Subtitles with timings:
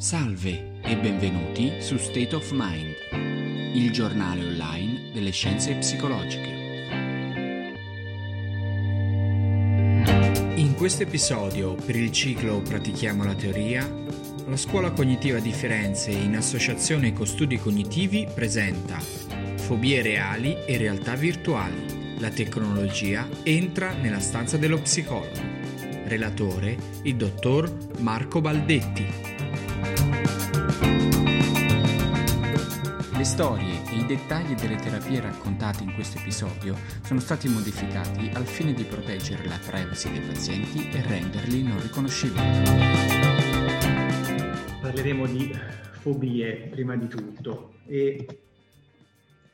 [0.00, 6.48] Salve e benvenuti su State of Mind, il giornale online delle scienze psicologiche.
[10.54, 13.86] In questo episodio, per il ciclo Pratichiamo la teoria,
[14.46, 21.14] la Scuola Cognitiva di Firenze in associazione con studi cognitivi presenta Fobie reali e realtà
[21.14, 22.16] virtuali.
[22.20, 25.58] La tecnologia entra nella stanza dello psicologo.
[26.06, 29.29] Relatore il dottor Marco Baldetti.
[33.30, 38.72] Storie e i dettagli delle terapie raccontate in questo episodio sono stati modificati al fine
[38.72, 42.44] di proteggere la privacy dei pazienti e renderli non riconoscibili.
[44.80, 45.56] Parleremo di
[45.92, 48.26] fobie prima di tutto e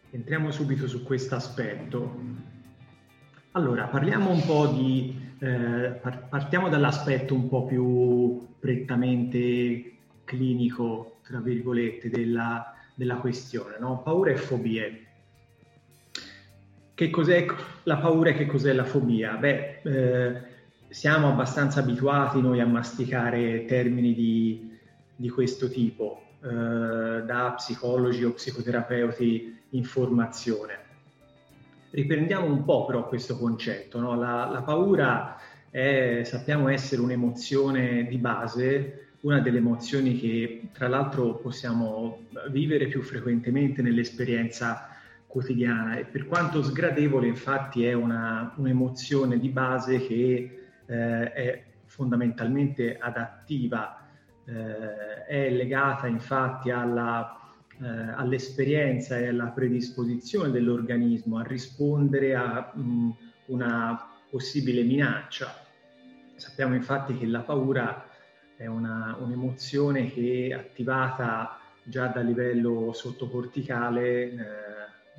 [0.09, 2.19] entriamo subito su questo aspetto.
[3.53, 5.21] Allora, parliamo un po' di...
[5.39, 14.03] Eh, partiamo dall'aspetto un po' più prettamente clinico, tra virgolette, della della questione, no?
[14.03, 15.07] Paura e fobie.
[16.95, 17.47] Che cos'è
[17.83, 19.37] la paura e che cos'è la fobia?
[19.37, 20.43] Beh, eh,
[20.89, 24.79] siamo abbastanza abituati noi a masticare termini di,
[25.15, 30.85] di questo tipo, eh, da psicologi o psicoterapeuti in formazione.
[31.91, 34.17] Riprendiamo un po' però questo concetto, no?
[34.17, 35.37] la, la paura
[35.71, 43.03] è, sappiamo essere un'emozione di base una delle emozioni che tra l'altro possiamo vivere più
[43.03, 44.89] frequentemente nell'esperienza
[45.27, 52.97] quotidiana e per quanto sgradevole infatti è una, un'emozione di base che eh, è fondamentalmente
[52.99, 54.07] adattiva,
[54.45, 57.53] eh, è legata infatti alla,
[57.83, 63.11] eh, all'esperienza e alla predisposizione dell'organismo a rispondere a mh,
[63.47, 65.53] una possibile minaccia.
[66.37, 68.06] Sappiamo infatti che la paura
[68.57, 74.37] è una, un'emozione che attivata già dal livello sottocorticale, eh,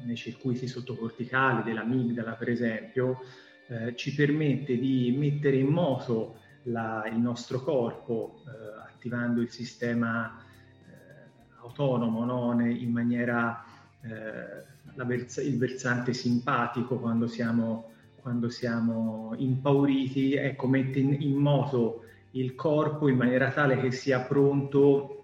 [0.05, 3.19] nei circuiti sottocorticali dell'amigdala per esempio,
[3.67, 10.39] eh, ci permette di mettere in moto la, il nostro corpo eh, attivando il sistema
[10.39, 11.29] eh,
[11.61, 12.61] autonomo no?
[12.61, 13.63] in maniera
[14.01, 22.03] eh, vers- il versante simpatico quando siamo, quando siamo impauriti, ecco, mette in, in moto
[22.39, 25.23] il corpo in maniera tale che sia pronto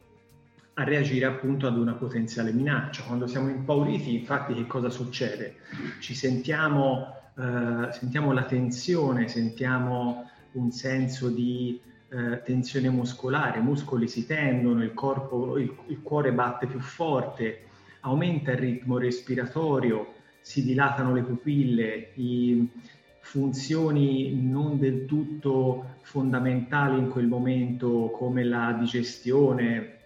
[0.75, 3.03] a reagire appunto ad una potenziale minaccia.
[3.03, 5.57] Quando siamo impauriti, infatti, che cosa succede?
[5.99, 11.79] Ci sentiamo, eh, sentiamo la tensione, sentiamo un senso di
[12.09, 17.65] eh, tensione muscolare, i muscoli si tendono, il, corpo, il, il cuore batte più forte,
[18.01, 22.67] aumenta il ritmo respiratorio, si dilatano le pupille, i,
[23.23, 29.97] funzioni non del tutto fondamentali in quel momento come la digestione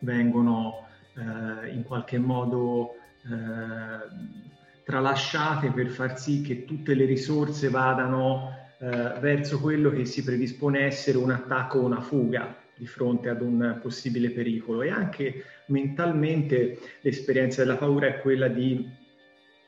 [0.00, 8.54] vengono eh, in qualche modo eh, tralasciate per far sì che tutte le risorse vadano
[8.78, 13.40] eh, verso quello che si predispone essere un attacco o una fuga di fronte ad
[13.40, 14.82] un possibile pericolo.
[14.82, 19.00] E anche mentalmente l'esperienza della paura è quella di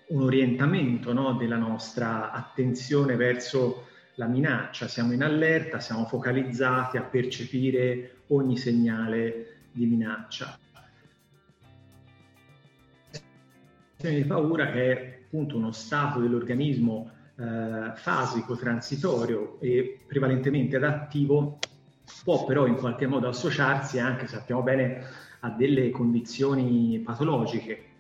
[0.09, 7.03] un orientamento no, della nostra attenzione verso la minaccia, siamo in allerta, siamo focalizzati a
[7.03, 10.59] percepire ogni segnale di minaccia.
[13.97, 21.59] di paura che è appunto uno stato dell'organismo eh, fasico, transitorio e prevalentemente adattivo,
[22.23, 25.03] può però in qualche modo associarsi anche, sappiamo bene,
[25.41, 27.94] a delle condizioni patologiche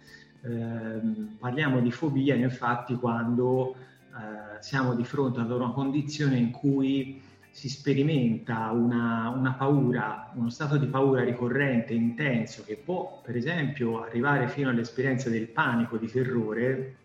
[1.38, 7.68] parliamo di fobia infatti quando eh, siamo di fronte ad una condizione in cui si
[7.68, 14.48] sperimenta una, una, paura, uno stato di paura ricorrente, intenso, che può per esempio arrivare
[14.48, 16.96] fino all'esperienza del panico, di terrore,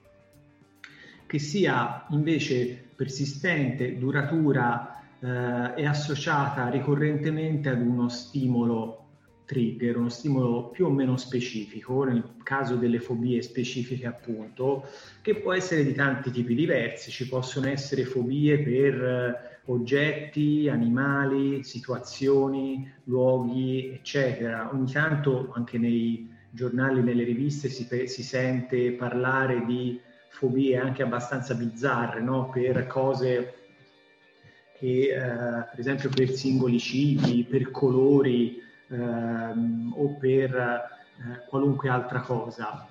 [1.27, 8.98] che sia invece persistente, duratura eh, e associata ricorrentemente ad uno stimolo
[9.49, 14.87] trigger, uno stimolo più o meno specifico, nel caso delle fobie specifiche appunto,
[15.23, 21.63] che può essere di tanti tipi diversi, ci possono essere fobie per eh, oggetti, animali,
[21.63, 24.69] situazioni, luoghi, eccetera.
[24.71, 29.99] Ogni tanto anche nei giornali, nelle riviste si, si sente parlare di
[30.29, 32.51] fobie anche abbastanza bizzarre, no?
[32.51, 33.53] per cose
[34.77, 42.21] che, eh, per esempio, per singoli cibi, per colori, ehm, o per eh, qualunque altra
[42.21, 42.87] cosa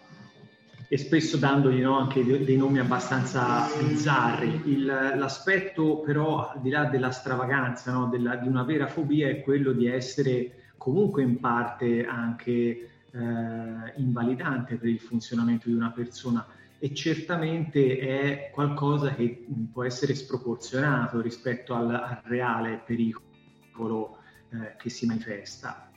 [0.90, 4.62] e spesso dandogli no, anche dei, nomi abbastanza bizzarri.
[4.64, 9.42] Il, l'aspetto però, al di là della stravaganza, no, della, di una vera fobia, è
[9.42, 16.46] quello di essere comunque in parte anche eh, invalidante per il funzionamento di una persona
[16.78, 24.18] e certamente è qualcosa che può essere sproporzionato rispetto al, al reale pericolo
[24.50, 25.88] eh, che si manifesta.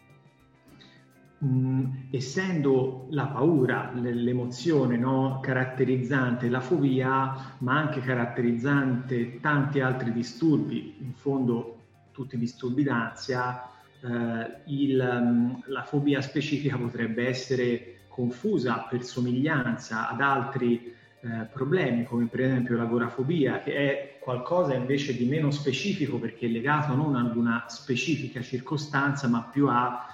[1.43, 10.97] Mm, essendo la paura, l'emozione no, caratterizzante la fobia, ma anche caratterizzante tanti altri disturbi,
[10.99, 11.79] in fondo
[12.11, 13.71] tutti i disturbi d'ansia,
[14.03, 22.03] eh, il, mm, la fobia specifica potrebbe essere confusa per somiglianza ad altri eh, problemi,
[22.03, 27.15] come per esempio l'agorafobia, che è qualcosa invece di meno specifico perché è legato non
[27.15, 30.05] ad una specifica circostanza, ma più a,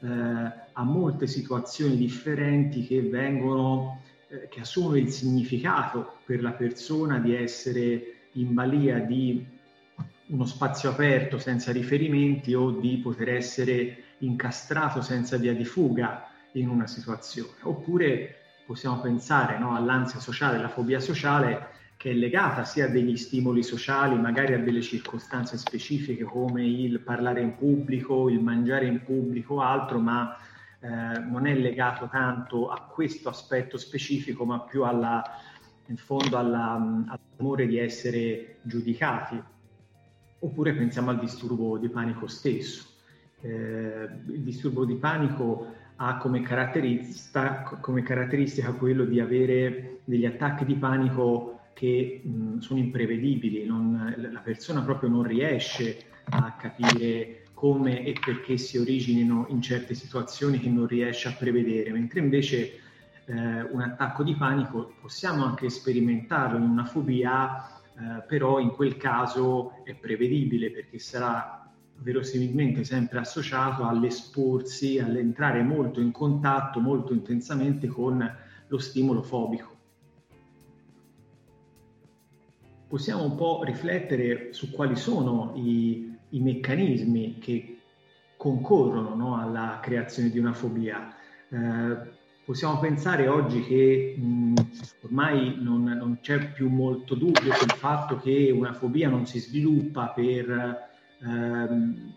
[0.00, 7.34] a molte situazioni differenti che vengono, eh, che assumono il significato per la persona di
[7.34, 9.44] essere in balia di
[10.28, 16.68] uno spazio aperto senza riferimenti o di poter essere incastrato senza via di fuga in
[16.68, 17.56] una situazione.
[17.62, 21.74] Oppure possiamo pensare no, all'ansia sociale, alla fobia sociale,
[22.06, 27.00] che è legata sia a degli stimoli sociali, magari a delle circostanze specifiche come il
[27.00, 30.36] parlare in pubblico, il mangiare in pubblico altro, ma
[30.78, 35.20] eh, non è legato tanto a questo aspetto specifico, ma più alla,
[35.86, 36.74] in fondo alla,
[37.08, 39.42] all'amore di essere giudicati.
[40.38, 42.86] Oppure pensiamo al disturbo di panico stesso.
[43.40, 50.76] Eh, il disturbo di panico ha come come caratteristica quello di avere degli attacchi di
[50.76, 58.16] panico che mh, sono imprevedibili, non, la persona proprio non riesce a capire come e
[58.18, 62.80] perché si originino in certe situazioni che non riesce a prevedere, mentre invece
[63.26, 68.96] eh, un attacco di panico possiamo anche sperimentarlo in una fobia, eh, però in quel
[68.96, 77.86] caso è prevedibile perché sarà verosimilmente sempre associato all'esporsi, all'entrare molto in contatto, molto intensamente
[77.86, 78.34] con
[78.66, 79.75] lo stimolo fobico.
[82.88, 87.78] Possiamo un po' riflettere su quali sono i, i meccanismi che
[88.36, 91.12] concorrono no, alla creazione di una fobia.
[91.48, 91.96] Eh,
[92.44, 94.54] possiamo pensare oggi che mh,
[95.02, 100.08] ormai non, non, c'è più molto dubbio sul fatto che una fobia non si sviluppa
[100.08, 100.88] per
[101.22, 102.12] ehm,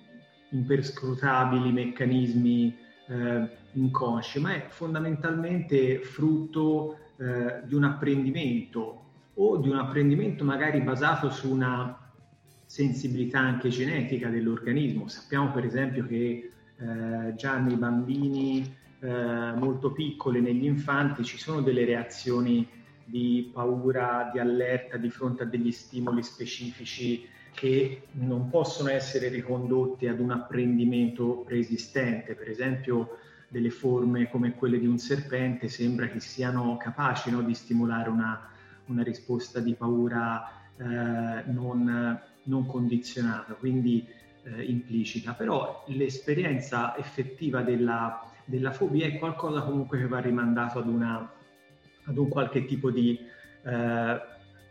[0.49, 2.77] imperscrutabili meccanismi
[3.07, 9.05] eh, inconsci, ma è fondamentalmente frutto eh, di un apprendimento
[9.41, 11.97] o di un apprendimento magari basato su una
[12.65, 15.07] sensibilità anche genetica dell'organismo.
[15.07, 21.61] Sappiamo per esempio che eh, già nei bambini eh, molto piccoli, negli infanti, ci sono
[21.61, 22.67] delle reazioni
[23.05, 30.07] di paura, di allerta di fronte a degli stimoli specifici che non possono essere ricondotti
[30.07, 36.19] ad un apprendimento preesistente, per esempio delle forme come quelle di un serpente sembra che
[36.19, 38.49] siano capaci no, di stimolare una,
[38.89, 44.05] una, risposta di paura eh, non, non, condizionata, quindi
[44.43, 50.87] eh, implicita, però l'esperienza effettiva della, della, fobia è qualcosa comunque che va rimandato ad,
[50.87, 51.31] una,
[52.03, 53.19] ad un qualche tipo di
[53.63, 54.21] eh,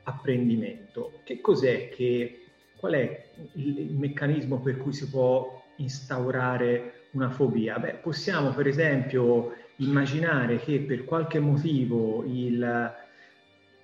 [0.04, 1.20] apprendimento.
[1.24, 2.42] Che cos'è che
[2.78, 7.76] Qual è il meccanismo per cui si può instaurare una fobia?
[7.80, 12.94] Beh, possiamo per esempio immaginare che per qualche motivo il,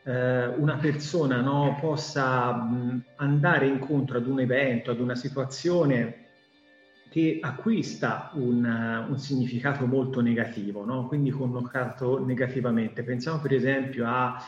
[0.05, 6.23] eh, una persona no, possa mh, andare incontro ad un evento, ad una situazione
[7.09, 8.65] che acquista un,
[9.09, 11.07] un significato molto negativo, no?
[11.07, 13.03] quindi connotato negativamente.
[13.05, 14.45] Pensiamo per esempio a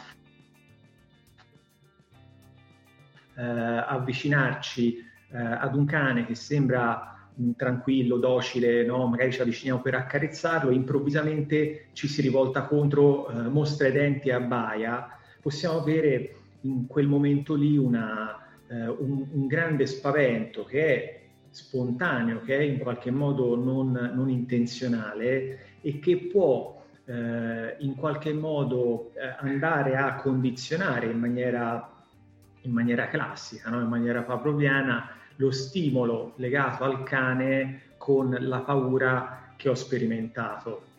[3.37, 4.99] eh, avvicinarci
[5.31, 9.07] eh, ad un cane che sembra tranquillo, docile, no?
[9.07, 14.29] magari ci avviciniamo per accarezzarlo, e improvvisamente ci si rivolta contro, eh, mostra i denti
[14.29, 18.37] e abbaia, possiamo avere in quel momento lì una,
[18.67, 24.29] eh, un, un, grande spavento che è spontaneo, che è in qualche modo non, non
[24.29, 31.93] intenzionale e che può eh, in qualche modo eh, andare a condizionare in maniera
[32.63, 33.81] in maniera classica, no?
[33.81, 40.95] in maniera pavloviana, lo stimolo legato al cane con la paura che ho sperimentato.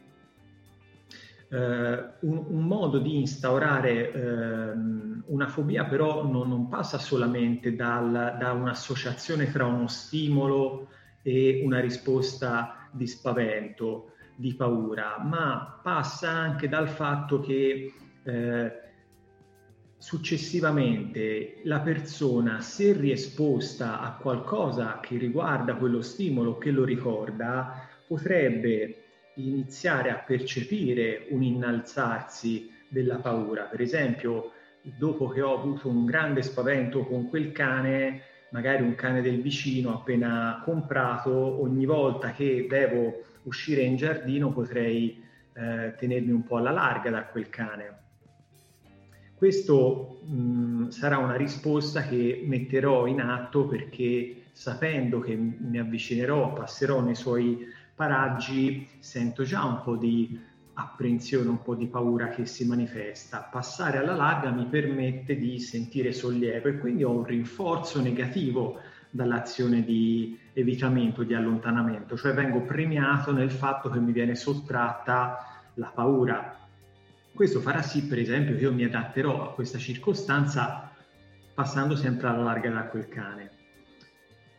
[1.50, 8.36] Uh, un, un, modo di instaurare uh, una fobia però non, non passa solamente dal,
[8.38, 10.90] da un'associazione tra uno stimolo
[11.22, 18.86] e una risposta di spavento, di paura, ma passa anche dal fatto che uh,
[19.98, 29.07] successivamente la persona, se riesposta a qualcosa che riguarda quello stimolo, che lo ricorda, potrebbe
[29.38, 33.64] iniziare a percepire un innalzarsi della paura.
[33.64, 34.52] Per esempio,
[34.82, 39.94] dopo che ho avuto un grande spavento con quel cane, magari un cane del vicino
[39.94, 46.72] appena comprato, ogni volta che devo uscire in giardino potrei eh, tenermi un po' alla
[46.72, 48.06] larga da quel cane.
[49.36, 57.02] Questo mh, sarà una risposta che metterò in atto perché sapendo che mi avvicinerò, passerò
[57.02, 57.60] nei suoi
[57.98, 60.40] paraggi, sento già un po' di
[60.74, 63.50] apprensione, un po' di paura che si manifesta.
[63.52, 69.84] Passare alla larga mi permette di sentire sollievo e quindi ho un rinforzo negativo dall'azione
[69.84, 76.56] di evitamento, di allontanamento, cioè vengo premiato nel fatto che mi viene sottratta la paura.
[77.34, 80.92] Questo farà sì, per esempio, che io mi adatterò a questa circostanza
[81.52, 83.50] passando sempre alla larga da quel cane.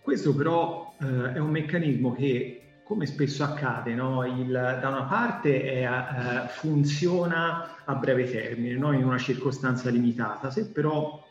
[0.02, 4.24] Questo però eh, è un meccanismo che come spesso accade, no?
[4.24, 8.92] Il, da una parte è, uh, funziona a breve termine, no?
[8.92, 11.22] in una circostanza limitata, se però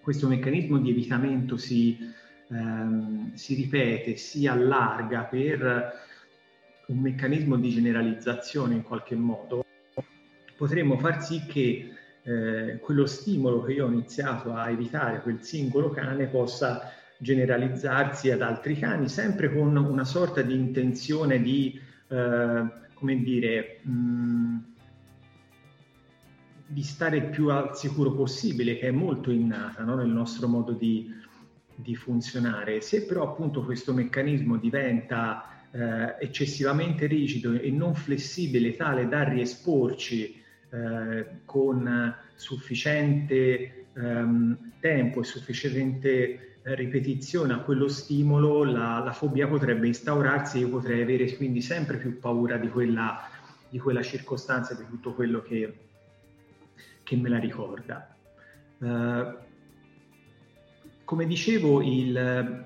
[0.00, 1.98] questo meccanismo di evitamento si,
[2.50, 5.92] um, si ripete, si allarga per
[6.86, 9.64] un meccanismo di generalizzazione in qualche modo,
[10.56, 15.90] potremmo far sì che eh, quello stimolo che io ho iniziato a evitare, quel singolo
[15.90, 16.92] cane, possa
[17.22, 22.64] generalizzarsi ad altri cani, sempre con una sorta di intenzione di, eh,
[22.94, 24.56] come dire, mh, mm,
[26.66, 29.94] di stare il più al sicuro possibile, che è molto innata no?
[29.94, 31.14] nel nostro modo di,
[31.76, 32.80] di, funzionare.
[32.80, 40.42] Se però appunto questo meccanismo diventa eh, eccessivamente rigido e non flessibile, tale da riesporci
[40.70, 49.88] eh, con sufficiente ehm, tempo e sufficiente ripetizione a quello stimolo la, la, fobia potrebbe
[49.88, 53.28] instaurarsi e io potrei avere quindi sempre più paura di quella,
[53.68, 55.74] di quella circostanza, di tutto quello che,
[57.02, 58.14] che me la ricorda.
[58.78, 59.36] Uh,
[61.04, 62.64] come dicevo, il,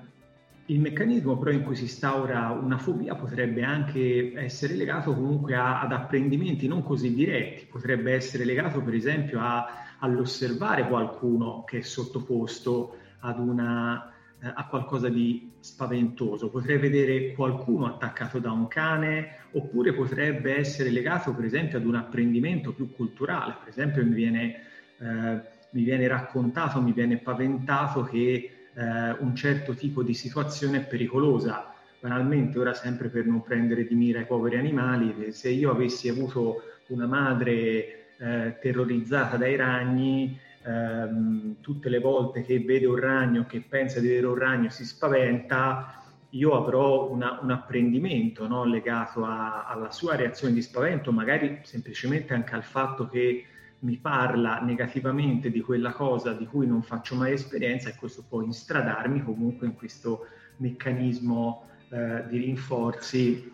[0.65, 5.81] il, meccanismo però in cui si instaura una fobia potrebbe anche essere legato comunque a,
[5.81, 9.65] ad apprendimenti non così diretti, potrebbe essere legato per esempio a,
[9.99, 16.49] all'osservare qualcuno che è sottoposto ad una, eh, a qualcosa di spaventoso.
[16.49, 21.95] Potrei vedere qualcuno attaccato da un cane oppure potrebbe essere legato per esempio ad un
[21.95, 23.57] apprendimento più culturale.
[23.59, 24.61] Per esempio mi viene,
[24.99, 30.85] eh, mi viene raccontato, mi viene paventato che eh, un certo tipo di situazione è
[30.85, 31.73] pericolosa.
[31.99, 36.61] Banalmente, ora sempre per non prendere di mira i poveri animali, se io avessi avuto
[36.89, 43.61] una madre eh, terrorizzata dai ragni, ehm, tutte le volte che vede un ragno, che
[43.61, 48.65] pensa di vedere un ragno, si spaventa, io avrò una, un apprendimento no?
[48.65, 53.45] legato a, alla sua reazione di spavento, magari semplicemente anche al fatto che
[53.79, 58.41] mi parla negativamente di quella cosa di cui non faccio mai esperienza e questo può
[58.41, 63.53] instradarmi comunque in questo meccanismo eh, di rinforzi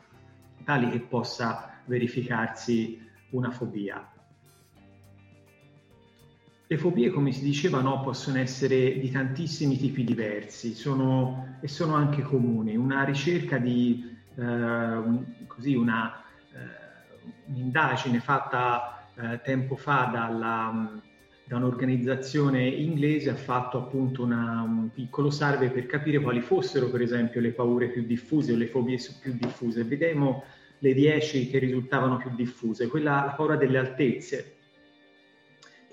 [0.63, 3.01] tali che possa verificarsi
[3.31, 4.12] una fobia.
[6.73, 11.93] Le fobie, come si diceva, no, possono essere di tantissimi tipi diversi sono, e sono
[11.93, 12.75] anche comuni.
[12.75, 20.99] Una ricerca di eh, un, così una, eh, un'indagine fatta eh, tempo fa dalla,
[21.43, 27.03] da un'organizzazione inglese ha fatto appunto una, un piccolo survey per capire quali fossero per
[27.03, 29.83] esempio le paure più diffuse o le fobie più diffuse.
[29.83, 30.43] Vedremo
[30.79, 32.87] le 10 che risultavano più diffuse.
[32.87, 34.55] Quella, la paura delle altezze,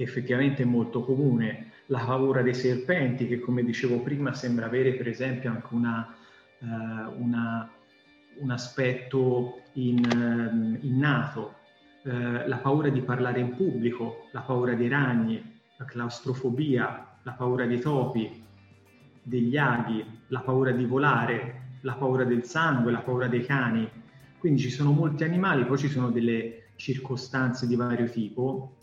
[0.02, 5.50] effettivamente molto comune, la paura dei serpenti, che come dicevo prima sembra avere per esempio
[5.50, 6.14] anche una,
[6.58, 6.66] uh,
[7.22, 7.70] una,
[8.38, 11.54] un aspetto in, uh, innato,
[12.04, 17.66] uh, la paura di parlare in pubblico, la paura dei ragni, la claustrofobia, la paura
[17.66, 18.42] dei topi,
[19.22, 23.88] degli aghi, la paura di volare, la paura del sangue, la paura dei cani.
[24.38, 28.76] Quindi ci sono molti animali, poi ci sono delle circostanze di vario tipo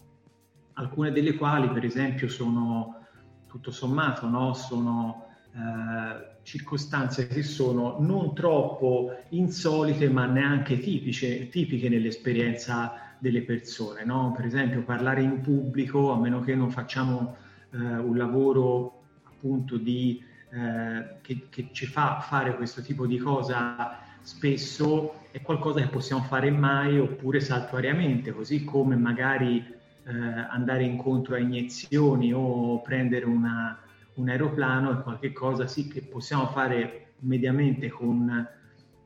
[0.77, 3.05] alcune delle quali per esempio sono
[3.48, 4.53] tutto sommato no?
[4.53, 14.05] sono eh, circostanze che sono non troppo insolite ma neanche tipiche, tipiche nell'esperienza delle persone.
[14.05, 14.34] No?
[14.36, 17.36] Per esempio parlare in pubblico, a meno che non facciamo
[17.72, 24.00] eh, un lavoro appunto di, eh, che, che ci fa fare questo tipo di cosa
[24.22, 29.76] spesso, è qualcosa che possiamo fare mai oppure saltuariamente, così come magari
[30.07, 33.77] eh, andare incontro a iniezioni o prendere una,
[34.15, 38.47] un aeroplano è qualcosa sì che possiamo fare mediamente con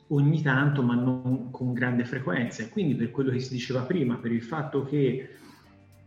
[0.08, 2.68] ogni tanto, ma non con grande frequenza.
[2.70, 5.30] Quindi per quello che si diceva prima, per il fatto che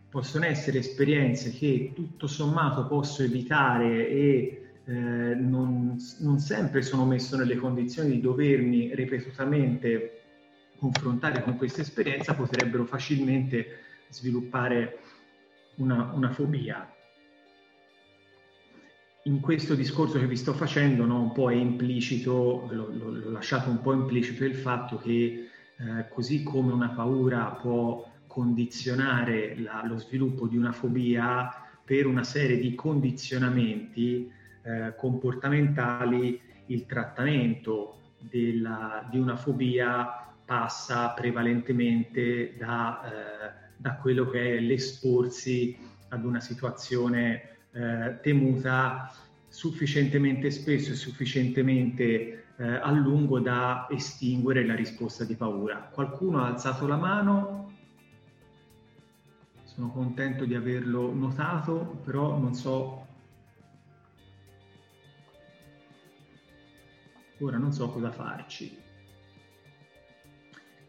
[0.09, 7.37] possono essere esperienze che tutto sommato posso evitare e eh, non, non, sempre sono messo
[7.37, 10.21] nelle condizioni di dovermi ripetutamente
[10.77, 14.99] confrontare con questa esperienza, potrebbero facilmente sviluppare
[15.77, 16.89] una, una fobia.
[19.25, 23.81] In questo discorso che vi sto facendo, no, un po' è implicito, l'ho, lasciato un
[23.81, 30.47] po' implicito il fatto che eh, così come una paura può condizionare la, lo sviluppo
[30.47, 31.51] di una fobia
[31.85, 34.31] per una serie di condizionamenti
[34.63, 44.57] eh, comportamentali, il trattamento della, di una fobia passa prevalentemente da, eh, da, quello che
[44.57, 45.77] è l'esporsi
[46.09, 49.13] ad una situazione eh, temuta
[49.49, 55.91] sufficientemente spesso e sufficientemente eh, a lungo da estinguere la risposta di paura.
[55.93, 57.73] Qualcuno ha alzato la mano,
[59.65, 63.07] sono contento di averlo notato, però non so
[67.41, 68.84] ora non so cosa farci.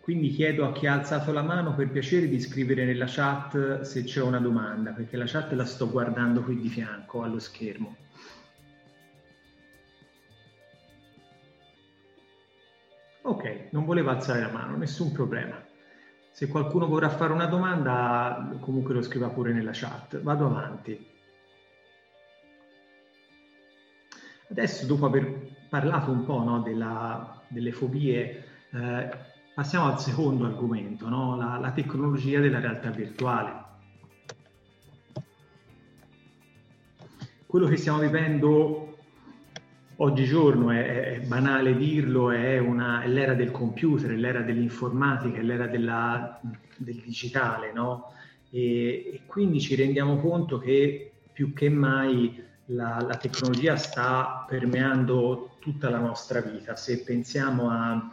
[0.05, 4.03] Quindi chiedo a chi ha alzato la mano per piacere di scrivere nella chat se
[4.03, 7.95] c'è una domanda, perché la chat la sto guardando qui di fianco allo schermo.
[13.23, 15.59] Ok, non voleva alzare la mano, nessun problema.
[16.29, 20.21] Se qualcuno vorrà fare una domanda, comunque lo scriva pure nella chat.
[20.21, 21.03] Vado avanti.
[24.51, 31.07] Adesso, dopo aver parlato un po' no, della, delle fobie, eh, passiamo al secondo argomento,
[31.07, 31.37] no?
[31.37, 33.63] la, la tecnologia della realtà virtuale.
[37.45, 38.97] Quello che stiamo vivendo
[39.95, 45.41] oggigiorno, è, è banale dirlo, è, una, è, l'era del computer, è l'era dell'informatica, è
[45.41, 46.37] l'era della,
[46.75, 48.11] del digitale, no?
[48.49, 55.55] e, e, quindi ci rendiamo conto che più che mai la, la, tecnologia sta permeando
[55.59, 56.75] tutta la nostra vita.
[56.75, 58.11] Se pensiamo a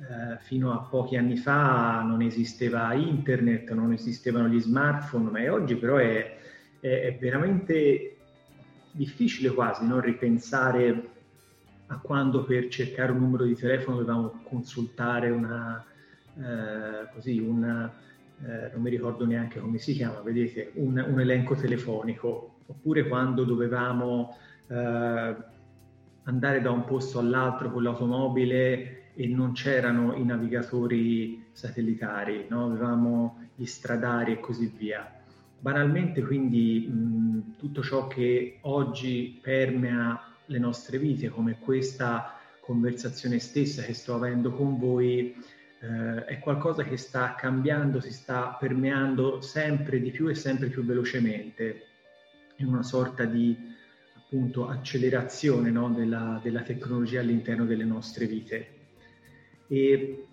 [0.00, 5.76] eh, fino a pochi anni fa non esisteva internet, non esistevano gli smartphone, ma oggi
[5.76, 6.38] però è,
[6.80, 8.16] è, è veramente
[8.92, 10.00] difficile quasi no?
[10.00, 11.08] ripensare
[11.88, 15.84] a quando per cercare un numero di telefono dovevamo consultare una,
[16.38, 17.92] eh, così, una,
[18.42, 23.44] eh, non mi ricordo neanche come si chiama, vedete, un, un elenco telefonico oppure quando
[23.44, 24.36] dovevamo
[24.68, 25.36] eh,
[26.22, 32.64] andare da un posto all'altro con l'automobile e non c'erano i navigatori satellitari, no?
[32.64, 35.12] avevamo gli stradari e così via.
[35.58, 43.82] Banalmente quindi mh, tutto ciò che oggi permea le nostre vite, come questa conversazione stessa
[43.82, 45.36] che sto avendo con voi,
[45.80, 50.82] eh, è qualcosa che sta cambiando, si sta permeando sempre di più e sempre più
[50.82, 51.88] velocemente
[52.56, 53.54] in una sorta di
[54.16, 58.79] appunto accelerazione no, della, della, tecnologia all'interno delle nostre vite.
[59.72, 60.26] E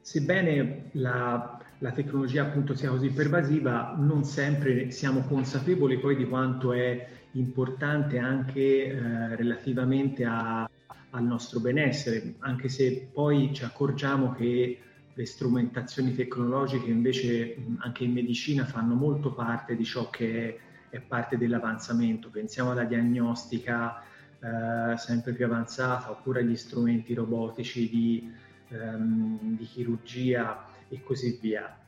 [0.00, 6.72] sebbene la, la tecnologia appunto sia così pervasiva, non sempre siamo consapevoli poi di quanto
[6.72, 10.62] è importante anche eh, relativamente a,
[11.10, 14.78] al nostro benessere, anche se poi ci accorgiamo che
[15.12, 21.00] le strumentazioni tecnologiche invece anche in medicina fanno molto parte di ciò che è, è
[21.00, 22.30] parte dell'avanzamento.
[22.30, 24.02] Pensiamo alla diagnostica
[24.42, 28.32] eh, sempre più avanzata oppure agli strumenti robotici di,
[28.70, 31.78] ehm, di chirurgia e così via.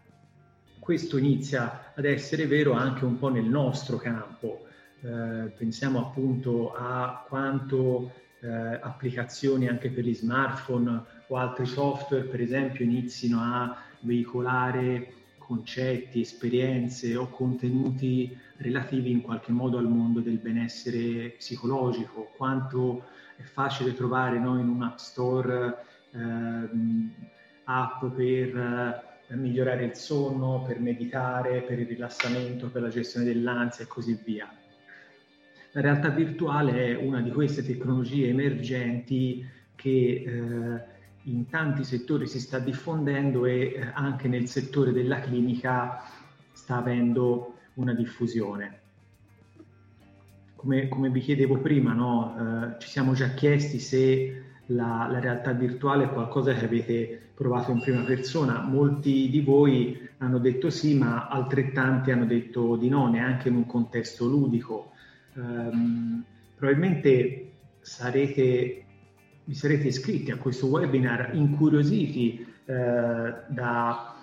[0.79, 4.67] Questo inizia ad essere vero anche un po' nel nostro campo.
[5.01, 12.41] Eh, pensiamo appunto a quanto eh, applicazioni anche per gli smartphone o altri software, per
[12.41, 15.13] esempio, inizino a veicolare
[15.47, 23.05] concetti, esperienze o contenuti relativi in qualche modo al mondo del benessere psicologico, quanto
[23.37, 25.77] è facile trovare no, in un app store
[26.13, 26.69] eh,
[27.65, 28.57] app per
[29.29, 34.19] eh, migliorare il sonno, per meditare, per il rilassamento, per la gestione dell'ansia e così
[34.25, 34.49] via.
[35.73, 40.94] La realtà virtuale è una di queste tecnologie emergenti che eh,
[41.25, 46.03] in tanti settori si sta diffondendo e eh, anche nel settore della clinica
[46.53, 48.81] sta avendo una diffusione.
[50.57, 52.37] Come, come vi chiedevo prima, no?
[52.39, 57.71] eh, ci siamo già chiesti se la, la, realtà virtuale è qualcosa che avete provato
[57.71, 58.61] in prima persona.
[58.61, 63.67] Molti di voi hanno detto sì, ma altrettanti hanno detto di no, neanche in un
[63.67, 64.93] contesto ludico.
[65.35, 66.25] Um,
[66.57, 68.84] probabilmente sarete
[69.45, 74.15] vi sarete iscritti a questo webinar incuriositi eh, da,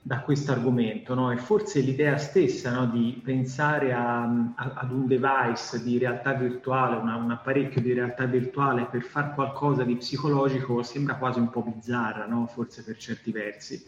[0.00, 1.30] da questo argomento no?
[1.30, 2.86] e forse l'idea stessa no?
[2.86, 8.24] di pensare a, a, ad un device di realtà virtuale, una, un apparecchio di realtà
[8.24, 12.46] virtuale per fare qualcosa di psicologico sembra quasi un po' bizzarra, no?
[12.46, 13.84] forse per certi versi.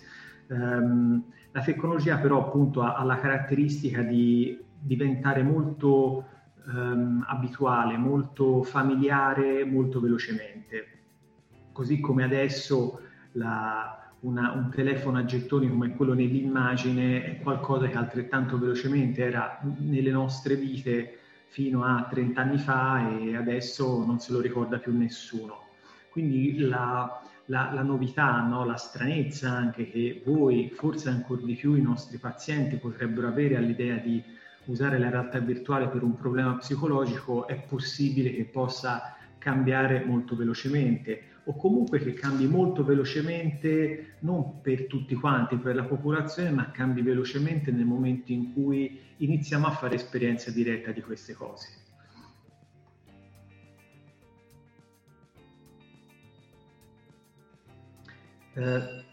[0.49, 6.25] Um, la tecnologia però appunto ha, ha la caratteristica di diventare molto
[6.73, 10.99] um, abituale, molto familiare, molto velocemente.
[11.73, 13.01] Così come adesso
[13.33, 19.61] la, una, un telefono a gettoni come quello nell'immagine è qualcosa che altrettanto velocemente era
[19.79, 24.97] nelle nostre vite fino a 30 anni fa e adesso non se lo ricorda più
[24.97, 25.69] nessuno.
[26.11, 28.65] Quindi la, la, la novità, no?
[28.65, 33.97] la stranezza anche che voi, forse ancora di più i nostri pazienti potrebbero avere all'idea
[33.97, 34.23] di
[34.71, 41.25] usare la realtà virtuale per un problema psicologico, è possibile che possa cambiare molto velocemente
[41.45, 47.03] o comunque che cambi molto velocemente non per tutti quanti, per la popolazione, ma cambi
[47.03, 51.69] velocemente nel momento in cui iniziamo a fare esperienza diretta di queste cose.
[58.55, 59.05] Eh,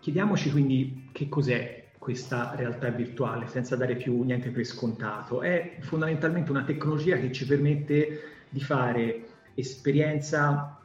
[0.00, 5.42] chiediamoci quindi che cos'è questa realtà virtuale senza dare più niente per scontato.
[5.42, 10.78] È fondamentalmente una tecnologia che ci permette di fare esperienza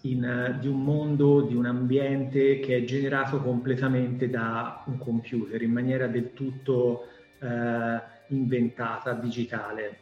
[0.00, 5.72] in, di un mondo, di un ambiente che è generato completamente da un computer in
[5.72, 9.98] maniera del tutto eh, inventata, digitale.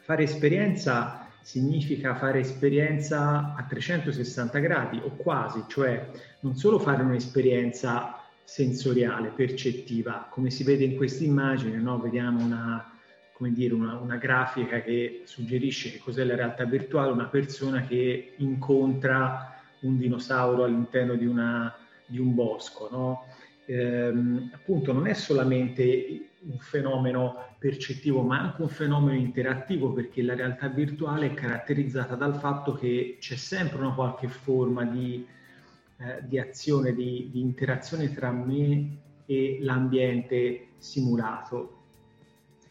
[0.00, 8.13] Fare esperienza significa fare esperienza a 360 gradi o quasi, cioè non solo fare un'esperienza
[8.44, 11.98] sensoriale, percettiva, come si vede in questa immagine, no?
[11.98, 12.98] vediamo una,
[13.38, 19.54] dire, una, una, grafica che suggerisce che cos'è la realtà virtuale, una persona che incontra
[19.80, 21.74] un dinosauro all'interno di, una,
[22.06, 22.88] di un bosco.
[22.90, 23.26] No?
[23.66, 30.34] Ehm, appunto non è solamente un fenomeno percettivo, ma anche un fenomeno interattivo, perché la
[30.34, 35.26] realtà virtuale è caratterizzata dal fatto che c'è sempre una qualche forma di
[36.04, 41.78] eh, di azione, di, di interazione tra me e l'ambiente simulato.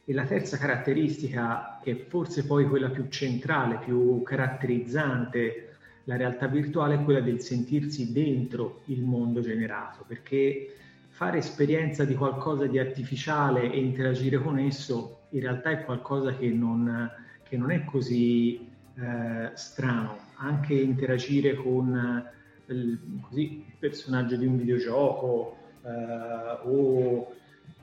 [0.05, 6.47] E la terza caratteristica, che è forse poi quella più centrale, più caratterizzante la realtà
[6.47, 10.75] virtuale, è quella del sentirsi dentro il mondo generato, perché
[11.07, 16.47] fare esperienza di qualcosa di artificiale e interagire con esso in realtà è qualcosa che
[16.49, 17.09] non,
[17.43, 20.17] che non è così eh, strano.
[20.35, 22.31] Anche interagire con
[22.67, 27.33] il, così, il personaggio di un videogioco eh, o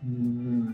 [0.01, 0.73] mh, mm,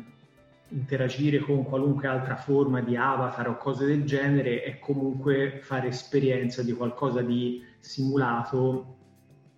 [0.68, 6.62] interagire con qualunque altra forma di avatar o cose del genere è comunque fare esperienza
[6.62, 8.94] di qualcosa di simulato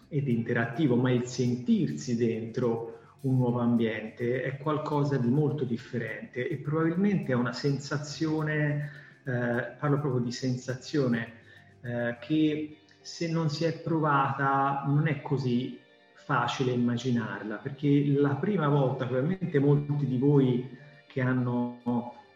[0.09, 6.57] ed interattivo, ma il sentirsi dentro un nuovo ambiente è qualcosa di molto differente e
[6.57, 8.91] probabilmente è una sensazione,
[9.25, 11.33] eh, parlo proprio di sensazione,
[11.81, 15.79] eh, che se non si è provata non è così
[16.15, 21.81] facile immaginarla, perché la prima volta, probabilmente molti di voi che hanno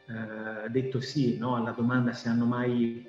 [0.07, 3.07] eh, detto sì no, alla domanda se hanno mai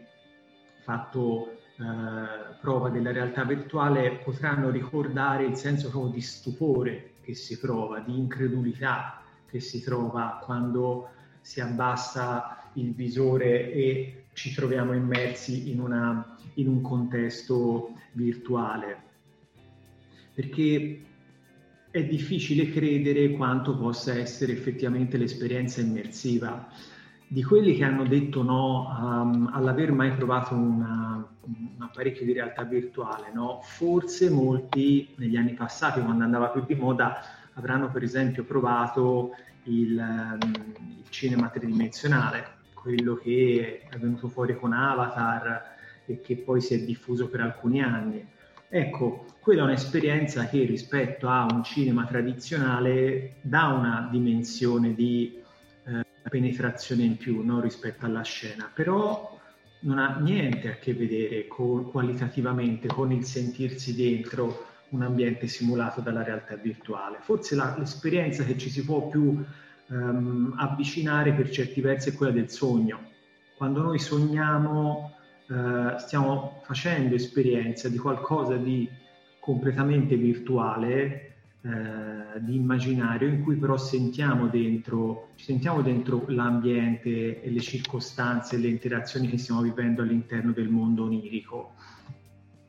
[0.82, 7.58] fatto eh, prova della realtà virtuale, potranno ricordare il senso proprio di stupore che si
[7.58, 15.72] prova, di incredulità che si trova quando si abbassa il visore e ci troviamo immersi
[15.72, 19.02] in, una, in un contesto virtuale.
[20.34, 21.02] Perché
[21.94, 26.68] è difficile credere quanto possa essere effettivamente l'esperienza immersiva.
[27.28, 32.64] Di quelli che hanno detto no um, all'aver mai provato una, un apparecchio di realtà
[32.64, 33.60] virtuale, no?
[33.62, 37.22] forse molti negli anni passati, quando andava più di moda,
[37.54, 40.52] avranno per esempio provato il, um,
[40.98, 42.53] il cinema tridimensionale,
[42.84, 45.72] quello che è venuto fuori con Avatar
[46.06, 48.28] e che poi si è diffuso per alcuni anni.
[48.68, 55.42] Ecco, quella è un'esperienza che rispetto a un cinema tradizionale dà una dimensione di
[55.86, 57.62] eh, penetrazione in più no?
[57.62, 59.40] rispetto alla scena, però
[59.80, 66.02] non ha niente a che vedere con, qualitativamente con il sentirsi dentro un ambiente simulato
[66.02, 67.18] dalla realtà virtuale.
[67.22, 69.44] Forse la, l'esperienza che ci si può più
[69.94, 73.12] ehm, avvicinare per certi versi è quella del sogno.
[73.56, 75.14] Quando noi sogniamo
[75.48, 78.90] eh, stiamo facendo esperienza di qualcosa di
[79.40, 87.60] completamente virtuale eh, di immaginario in cui però sentiamo dentro, sentiamo dentro l'ambiente e le
[87.60, 91.74] circostanze e le interazioni che stiamo vivendo all'interno del mondo onirico.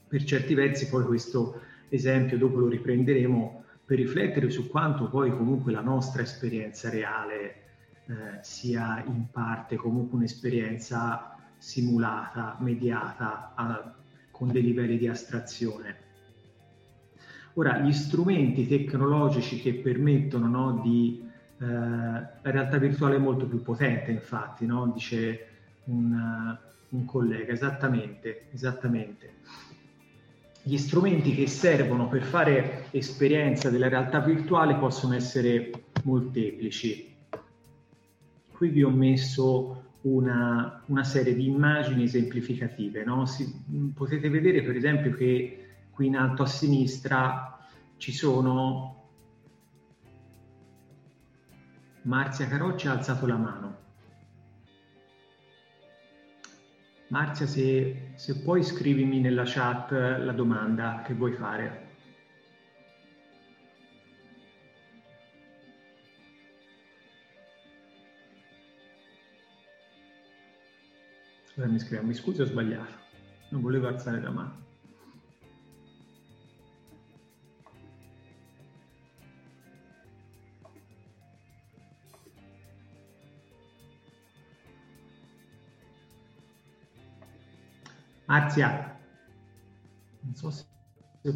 [0.07, 5.73] Per certi versi poi questo esempio dopo lo riprenderemo per riflettere su quanto poi comunque
[5.73, 7.63] la nostra esperienza reale
[8.07, 13.95] eh, sia in parte comunque un'esperienza simulata, mediata a,
[14.31, 15.97] con dei livelli di astrazione.
[17.55, 21.23] Ora, gli strumenti tecnologici che permettono no, di...
[21.59, 24.91] Eh, la realtà virtuale è molto più potente, infatti, no?
[24.93, 25.47] dice
[25.85, 29.35] un, un collega, esattamente, esattamente.
[30.67, 35.71] Gli strumenti che servono per fare esperienza della realtà virtuale possono essere
[36.05, 37.15] molteplici.
[38.51, 43.05] Qui vi ho messo una, una serie di immagini esemplificative.
[43.05, 43.27] No?
[43.27, 47.59] Si, potete vedere per esempio che qui in alto a sinistra
[47.99, 49.03] ci sono
[52.05, 53.84] Marzia Carocci ha alzato la mano.
[57.15, 61.87] Marzia, se, se puoi scrivimi nella chat la domanda che vuoi fare.
[71.55, 72.95] Allora mi scrive, mi scusi ho sbagliato,
[73.51, 74.74] non volevo alzare la mano.
[88.35, 88.99] Marzia,
[90.23, 90.67] non so se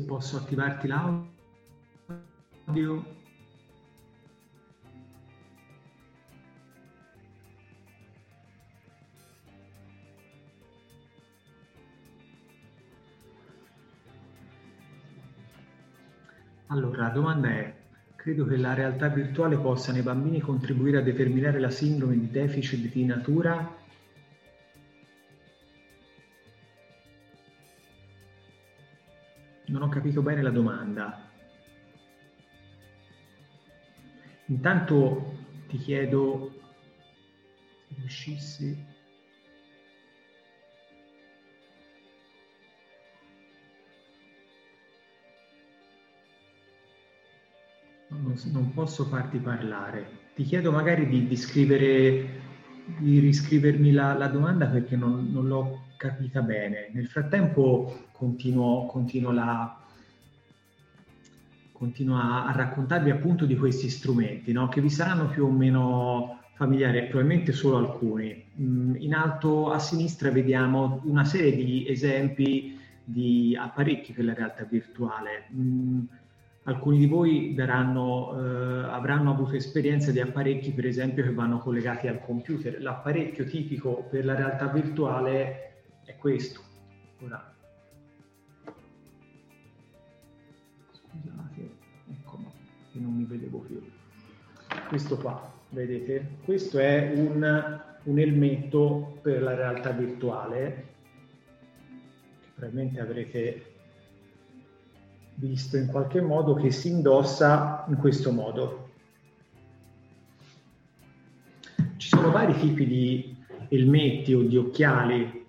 [0.05, 1.29] posso attivarti l'audio.
[16.67, 17.77] Allora, la domanda è,
[18.17, 22.93] credo che la realtà virtuale possa nei bambini contribuire a determinare la sindrome di deficit
[22.93, 23.78] di natura
[29.69, 31.31] Non ho capito bene la domanda.
[34.47, 35.35] Intanto
[35.69, 36.53] ti chiedo
[37.89, 38.97] se riuscissi
[48.53, 50.27] non, posso farti parlare.
[50.35, 52.38] Ti chiedo magari di, di, scrivere,
[52.97, 56.91] di riscrivermi la, la domanda perché non, non, l'ho capita bene.
[56.93, 59.79] Nel frattempo continuo, continuo, la,
[61.73, 64.69] continuo a, raccontarvi appunto di questi strumenti, no?
[64.69, 68.45] che vi saranno più o meno familiari, probabilmente solo alcuni.
[68.61, 74.65] Mm, in alto a sinistra vediamo una serie di esempi di apparecchi per la realtà
[74.65, 75.47] virtuale.
[76.69, 82.09] Alcuni di voi daranno, eh, avranno avuto esperienza di apparecchi, per esempio, che vanno collegati
[82.09, 82.83] al computer.
[82.83, 86.61] L'apparecchio tipico per la realtà virtuale è questo.
[87.25, 87.55] Ora,
[90.93, 91.71] scusate,
[92.11, 92.39] ecco,
[92.93, 93.83] che non mi vedevo più.
[94.89, 96.33] Questo qua, vedete?
[96.45, 100.87] Questo è un, un elmetto per la realtà virtuale,
[102.43, 103.78] che probabilmente avrete
[105.39, 108.87] visto in qualche modo che si indossa in questo modo.
[111.97, 113.37] Ci sono vari tipi di
[113.69, 115.47] elmetti o di occhiali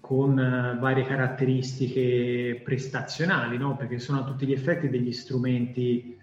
[0.00, 3.76] con uh, varie caratteristiche prestazionali, no?
[3.76, 6.16] perché sono a tutti gli effetti degli strumenti,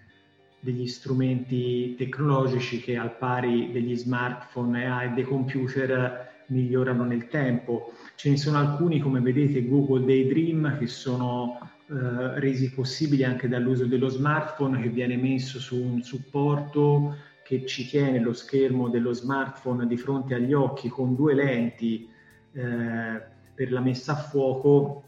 [0.60, 7.92] degli strumenti tecnologici che al pari degli smartphone e dei computer migliorano nel tempo.
[8.14, 11.58] Ce ne sono alcuni, come vedete, Google Daydream, che sono
[11.90, 17.88] eh, resi possibili anche dall'uso dello smartphone che viene messo su un supporto che ci
[17.88, 22.06] tiene lo schermo dello smartphone di fronte agli occhi con due lenti
[22.52, 23.22] eh,
[23.54, 25.04] per la messa a fuoco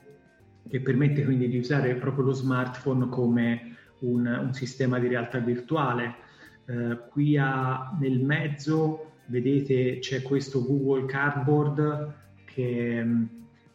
[0.71, 6.15] che permette quindi di usare proprio lo smartphone come un, un sistema di realtà virtuale.
[6.65, 12.15] Eh, qui a, nel mezzo vedete c'è questo Google Cardboard
[12.47, 13.05] che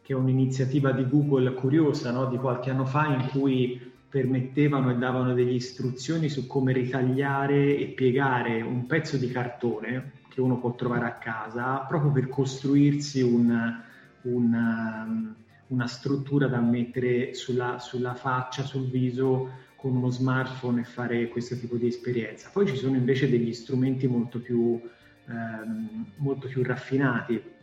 [0.05, 2.27] che è un'iniziativa di Google curiosa no?
[2.27, 7.87] di qualche anno fa in cui permettevano e davano delle istruzioni su come ritagliare e
[7.87, 13.81] piegare un pezzo di cartone che uno può trovare a casa proprio per costruirsi un,
[14.21, 15.33] un,
[15.67, 21.57] una struttura da mettere sulla, sulla faccia, sul viso con uno smartphone e fare questo
[21.57, 22.51] tipo di esperienza.
[22.53, 24.79] Poi ci sono invece degli strumenti molto più,
[25.27, 27.53] ehm, molto più raffinati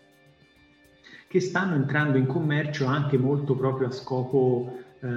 [1.32, 5.08] che stanno entrando in commercio anche molto proprio a scopo eh,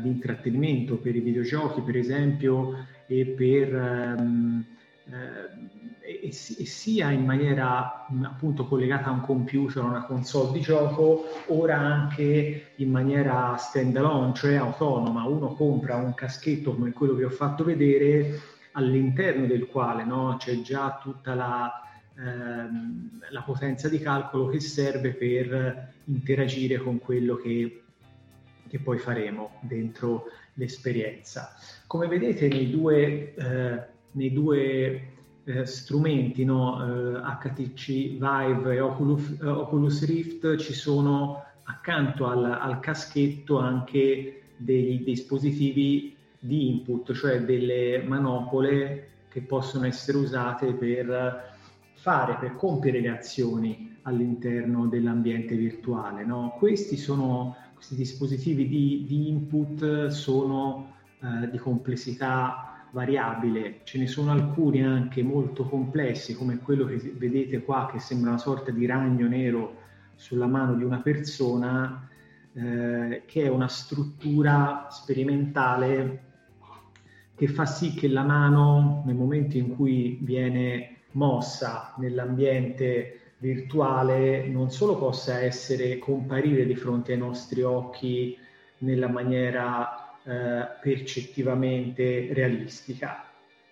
[0.00, 3.72] di intrattenimento, per i videogiochi per esempio e per...
[3.72, 4.64] Ehm,
[5.04, 10.60] eh, e, e, sia in maniera appunto collegata a un computer, a una console di
[10.60, 15.28] gioco, ora anche in maniera stand alone, cioè autonoma.
[15.28, 18.40] Uno compra un caschetto come quello che ho fatto vedere,
[18.72, 21.70] all'interno del quale no, c'è già tutta la,
[22.18, 27.82] ehm, la potenza di calcolo che serve per interagire con quello che,
[28.68, 31.54] che poi faremo dentro l'esperienza.
[31.86, 35.12] Come vedete nei due, eh, nei due
[35.44, 37.16] eh, strumenti, no?
[37.16, 37.86] eh, HTC
[38.18, 46.16] Vive e Oculus, eh, Oculus, Rift, ci sono accanto al, al caschetto anche dei dispositivi
[46.38, 51.51] di input, cioè delle manopole che possono essere usate per
[52.02, 56.24] fare, per compiere le azioni all'interno dell'ambiente virtuale.
[56.24, 56.56] No?
[56.58, 64.32] Questi, sono, questi dispositivi di, di input sono eh, di complessità variabile, ce ne sono
[64.32, 69.28] alcuni anche molto complessi come quello che vedete qua che sembra una sorta di ragno
[69.28, 69.76] nero
[70.16, 72.08] sulla mano di una persona
[72.52, 76.24] eh, che è una struttura sperimentale
[77.34, 84.70] che fa sì che la mano nel momento in cui viene mossa nell'ambiente virtuale non
[84.70, 88.38] solo possa essere comparire di fronte ai nostri occhi
[88.78, 93.24] nella maniera eh, percettivamente realistica,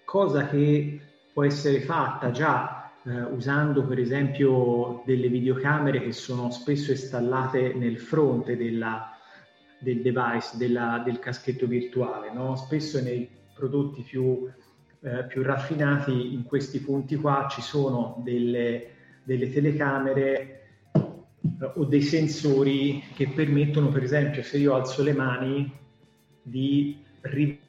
[0.05, 1.01] cosa che
[1.33, 7.99] può essere fatta già eh, usando per esempio delle videocamere che sono spesso installate nel
[7.99, 9.17] fronte della,
[9.79, 12.33] del device, della, del caschetto virtuale.
[12.33, 12.57] No?
[12.57, 14.51] Spesso nei prodotti più,
[15.03, 18.91] eh, più, raffinati in questi punti qua ci sono delle,
[19.23, 25.73] delle telecamere eh, o dei sensori che permettono per esempio se io alzo le mani
[26.43, 27.69] di rivedere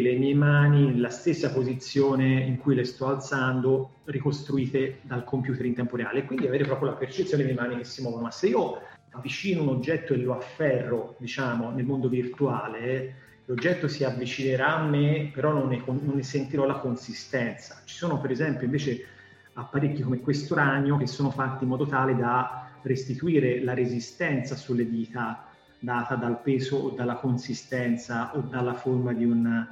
[0.00, 5.74] le mie mani nella stessa posizione in cui le sto alzando, ricostruite dal computer in
[5.74, 8.24] tempo reale, quindi avere proprio la percezione delle mani che si muovono.
[8.24, 14.04] Ma se io avvicino un oggetto e lo afferro, diciamo, nel mondo virtuale, l'oggetto si
[14.04, 17.82] avvicinerà a me, però non ne, non ne sentirò la consistenza.
[17.84, 19.06] Ci sono per esempio invece
[19.54, 24.88] apparecchi come questo ragno che sono fatti in modo tale da restituire la resistenza sulle
[24.88, 29.66] dita data dal peso o dalla consistenza o dalla forma di un,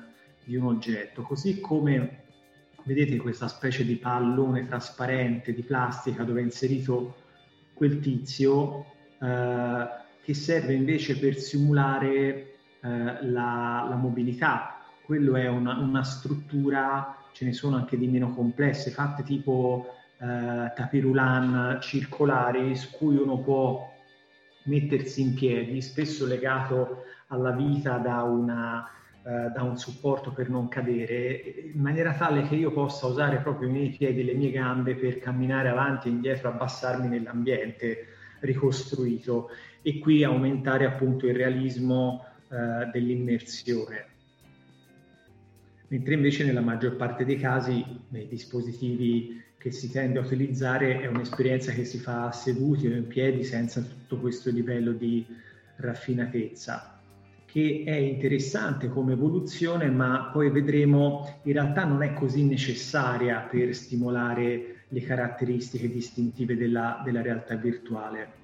[0.44, 1.22] di un oggetto.
[1.22, 2.22] Così come
[2.84, 7.16] vedete questa specie di pallone trasparente di plastica dove è inserito
[7.72, 8.84] quel tizio
[9.20, 9.86] eh,
[10.22, 12.53] che serve invece per simulare
[12.84, 14.78] eh, la, la, mobilità.
[15.02, 19.86] Quello è una, una struttura, ce ne sono anche di meno complesse, fatte tipo
[20.18, 23.90] eh, tapirulan circolari su cui uno può
[24.64, 28.86] mettersi in piedi, spesso legato alla vita da, una,
[29.24, 33.68] eh, da un supporto per non cadere, in maniera tale che io possa usare proprio
[33.68, 38.08] i miei piedi e le mie gambe per camminare avanti e indietro, abbassarmi nell'ambiente
[38.40, 39.48] ricostruito
[39.80, 44.06] e qui aumentare appunto il realismo eh, dell'immersione.
[45.88, 51.06] Mentre invece nella maggior parte dei casi nei dispositivi che si tende a utilizzare è
[51.06, 55.24] un'esperienza che si fa seduti o in piedi senza tutto questo livello di
[55.76, 57.00] raffinatezza,
[57.46, 63.74] che è interessante come evoluzione, ma poi vedremo in realtà non è così necessaria per
[63.74, 68.43] stimolare le caratteristiche distintive della, della realtà virtuale.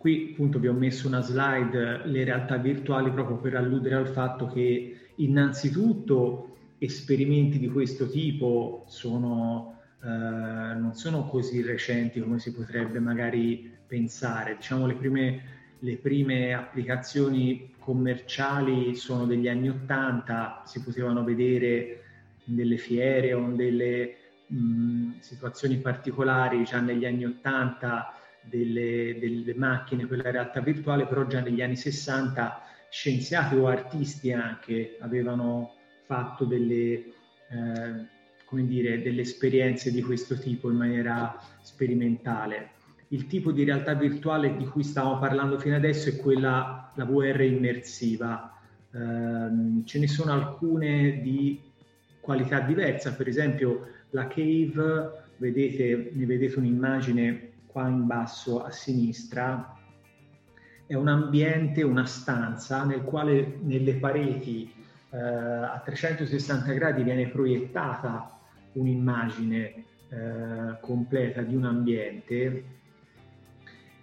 [0.00, 4.46] Qui appunto vi ho messo una slide, le realtà virtuali, proprio per alludere al fatto
[4.46, 12.98] che innanzitutto esperimenti di questo tipo sono, eh, non sono così recenti come si potrebbe
[12.98, 14.56] magari pensare.
[14.56, 15.42] Diciamo le prime,
[15.80, 22.04] le prime applicazioni commerciali sono degli anni Ottanta, si potevano vedere
[22.44, 24.14] in delle fiere o in delle
[24.46, 31.26] mh, situazioni particolari già negli anni Ottanta delle, delle macchine per la realtà virtuale, però
[31.26, 35.74] già negli anni 60 scienziati o artisti anche avevano
[36.04, 38.06] fatto delle, eh,
[38.44, 42.70] come dire, delle esperienze di questo tipo in maniera sperimentale.
[43.08, 47.40] Il tipo di realtà virtuale di cui stavamo parlando fino adesso è quella, la VR
[47.42, 48.56] immersiva.
[48.92, 51.60] Eh, ce ne sono alcune di
[52.20, 59.76] qualità diversa, per esempio la Cave, vedete, ne vedete un'immagine qua in basso a sinistra,
[60.86, 64.72] è un ambiente, una stanza nel quale nelle pareti
[65.10, 68.38] eh, a 360 gradi viene proiettata
[68.72, 72.64] un'immagine eh, completa di un ambiente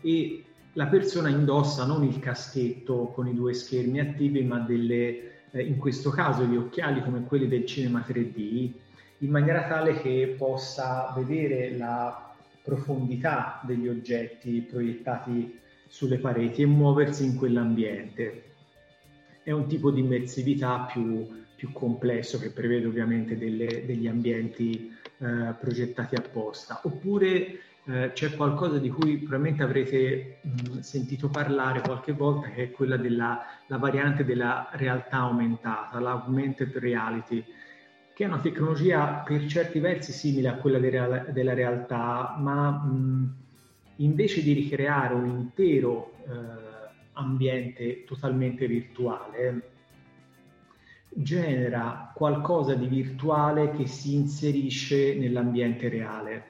[0.02, 0.44] e
[0.74, 5.78] la persona indossa non il caschetto con i due schermi attivi, ma delle, eh, in
[5.78, 8.72] questo caso gli occhiali come quelli del cinema 3D,
[9.20, 12.27] in maniera tale che possa vedere la
[12.68, 15.58] profondità degli oggetti proiettati
[15.88, 18.44] sulle pareti e muoversi in quell'ambiente.
[19.42, 25.54] È un tipo di immersività più, più complesso che prevede ovviamente delle, degli ambienti eh,
[25.58, 26.82] progettati apposta.
[26.84, 32.72] Oppure eh, c'è qualcosa di cui probabilmente avrete mh, sentito parlare qualche volta, che è
[32.72, 37.42] quella della variante della realtà aumentata, l'augmented reality,
[38.18, 43.36] che è una tecnologia per certi versi simile a quella della realtà, ma mh,
[43.98, 46.32] invece di ricreare un intero eh,
[47.14, 49.70] ambiente totalmente virtuale,
[51.10, 56.44] genera qualcosa di virtuale che si inserisce nell'ambiente reale.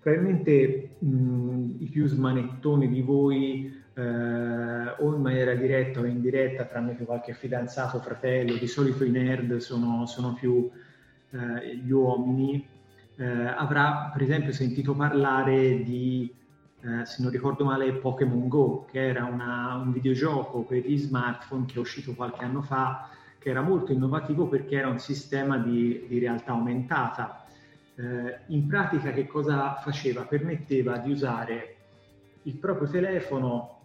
[0.00, 7.04] Probabilmente mh, i più smanettoni di voi eh, o in maniera diretta o indiretta tramite
[7.04, 10.70] qualche fidanzato, fratello, di solito i nerd sono, sono più
[11.32, 12.66] eh, gli uomini,
[13.16, 16.32] eh, avrà per esempio sentito parlare di,
[16.80, 21.66] eh, se non ricordo male, Pokémon Go, che era una, un videogioco per gli smartphone
[21.66, 23.08] che è uscito qualche anno fa,
[23.38, 27.44] che era molto innovativo perché era un sistema di, di realtà aumentata.
[27.94, 30.22] Eh, in pratica che cosa faceva?
[30.22, 31.76] Permetteva di usare
[32.44, 33.80] il proprio telefono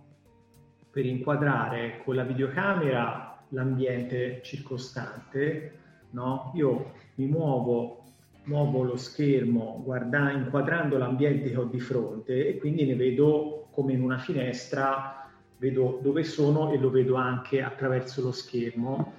[0.90, 5.80] per inquadrare con la videocamera l'ambiente circostante.
[6.12, 6.52] No?
[6.56, 8.04] Io mi muovo,
[8.44, 13.94] muovo lo schermo guarda, inquadrando l'ambiente che ho di fronte e quindi ne vedo come
[13.94, 19.14] in una finestra, vedo dove sono e lo vedo anche attraverso lo schermo.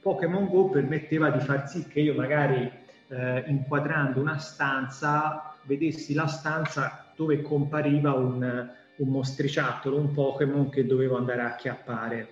[0.00, 2.70] Pokémon Go permetteva di far sì che io magari
[3.08, 10.86] eh, inquadrando una stanza vedessi la stanza dove compariva un, un mostriciattolo, un Pokémon che
[10.86, 12.28] dovevo andare a acchiappare.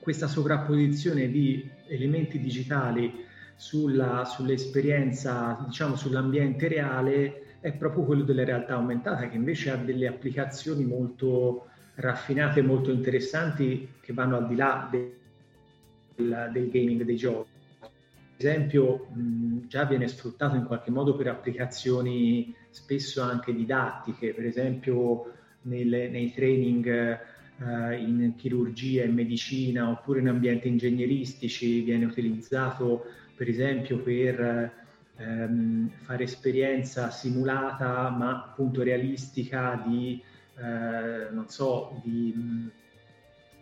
[0.00, 3.28] Questa sovrapposizione di elementi digitali
[3.60, 10.06] sulla, sull'esperienza, diciamo sull'ambiente reale, è proprio quello della realtà aumentata, che invece ha delle
[10.06, 17.50] applicazioni molto raffinate molto interessanti che vanno al di là del, del gaming dei giochi.
[17.80, 24.46] Per esempio, mh, già viene sfruttato in qualche modo per applicazioni spesso anche didattiche, per
[24.46, 33.04] esempio nelle, nei training eh, in chirurgia e medicina oppure in ambienti ingegneristici viene utilizzato
[33.40, 34.70] per esempio per
[35.16, 40.22] ehm, fare esperienza simulata ma appunto realistica di,
[40.58, 42.66] eh, non so, di mm,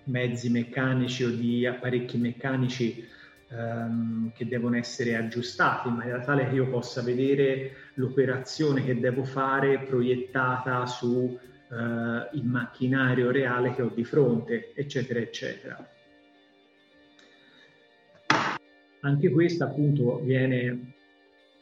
[0.07, 3.07] mezzi meccanici o di apparecchi meccanici
[3.51, 9.23] ehm, che devono essere aggiustati in maniera tale che io possa vedere l'operazione che devo
[9.23, 11.39] fare proiettata su
[11.71, 11.77] eh,
[12.33, 15.89] il macchinario reale che ho di fronte, eccetera, eccetera.
[19.01, 20.95] Anche questa appunto viene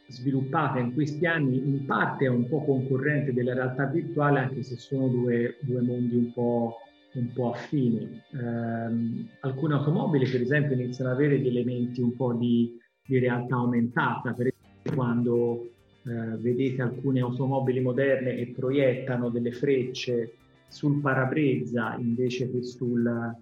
[0.09, 4.77] sviluppata in questi anni, in parte è un po' concorrente della realtà virtuale, anche se
[4.77, 6.77] sono due, due mondi un po',
[7.15, 8.21] un po affini.
[8.33, 13.57] Eh, alcune automobili, per esempio, iniziano ad avere degli elementi un po' di, di realtà
[13.57, 15.71] aumentata, per esempio quando
[16.05, 20.35] eh, vedete alcune automobili moderne che proiettano delle frecce
[20.69, 23.35] sul parabrezza invece che sul,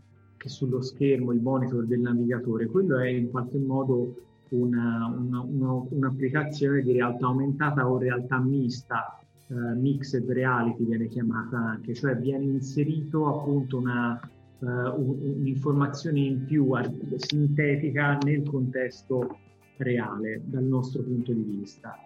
[0.45, 4.15] che sullo schermo il monitor del navigatore, quello è in qualche modo
[4.51, 9.19] una, una, una, un'applicazione di realtà aumentata o realtà mista,
[9.49, 14.21] eh, mixed reality viene chiamata anche, cioè viene inserito appunto una,
[14.59, 16.75] uh, un'informazione in più
[17.17, 19.39] sintetica nel contesto
[19.79, 21.97] reale dal nostro punto di vista.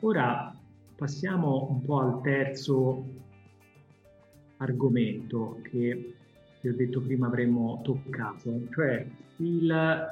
[0.00, 0.50] Ora
[0.96, 3.18] passiamo un po' al terzo
[4.60, 6.14] argomento che
[6.60, 9.06] vi ho detto prima avremmo toccato, cioè
[9.36, 10.06] il,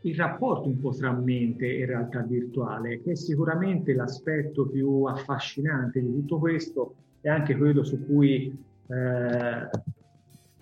[0.00, 6.00] il rapporto un po' tra mente e realtà virtuale, che è sicuramente l'aspetto più affascinante
[6.00, 8.56] di tutto questo e anche quello su cui
[8.86, 9.68] eh,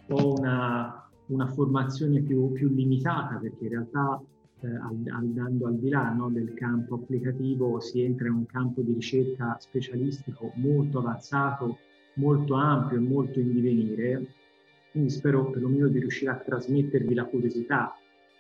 [0.09, 4.21] ho una, una formazione più, più, limitata, perché in realtà
[4.61, 4.69] eh,
[5.11, 9.57] andando al di là no, del campo applicativo si entra in un campo di ricerca
[9.61, 11.79] specialistico molto avanzato
[12.15, 14.27] molto ampio e molto in divenire,
[14.91, 17.97] quindi spero perlomeno di riuscire a trasmettervi la curiosità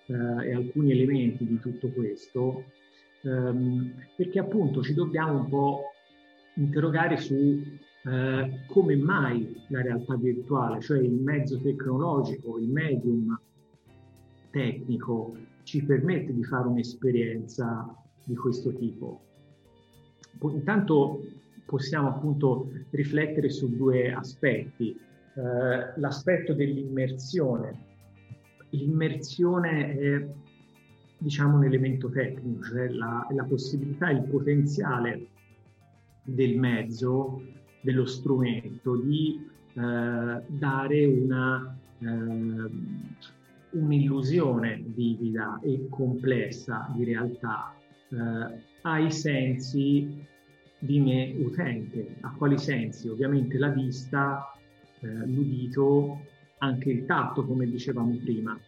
[0.06, 2.64] eh, e alcuni elementi di tutto questo,
[3.22, 5.82] ehm, perché appunto ci dobbiamo un po'
[6.54, 7.62] interrogare su
[8.04, 13.38] eh, come mai la realtà virtuale, cioè il mezzo tecnologico, il medium
[14.50, 19.20] tecnico, ci permette di fare un'esperienza di questo tipo.
[20.40, 21.22] Intanto
[21.64, 24.98] possiamo appunto riflettere su due aspetti.
[25.34, 27.90] Eh, l'aspetto dell'immersione.
[28.70, 30.28] L'immersione è
[31.18, 35.28] diciamo un elemento tecnico, cioè la, la possibilità, il potenziale
[36.24, 37.42] del mezzo,
[37.80, 42.70] dello strumento di eh, dare una, eh,
[43.70, 47.74] un'illusione vivida e complessa di realtà
[48.10, 50.26] eh, ai sensi
[50.82, 52.16] di me utente.
[52.22, 53.08] A quali sensi?
[53.08, 54.52] Ovviamente la vista,
[55.00, 56.26] eh, l'udito,
[56.58, 58.58] anche il tatto, come dicevamo prima.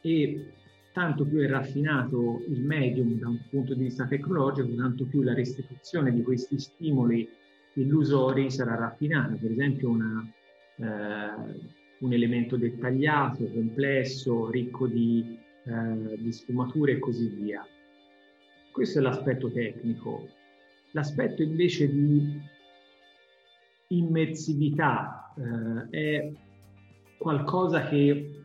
[0.00, 0.52] E
[0.94, 5.34] tanto più è raffinato il medium da un punto di vista tecnologico, tanto più la
[5.34, 7.28] restituzione di questi stimoli
[7.74, 9.34] illusori sarà raffinata.
[9.34, 10.26] Per esempio una,
[10.76, 11.60] eh,
[11.98, 17.62] un elemento dettagliato, complesso, ricco di, eh, di sfumature e così via.
[18.72, 20.36] Questo è l'aspetto tecnico.
[20.98, 22.40] L'aspetto invece di
[23.90, 26.32] immersività eh, è
[27.16, 28.42] qualcosa che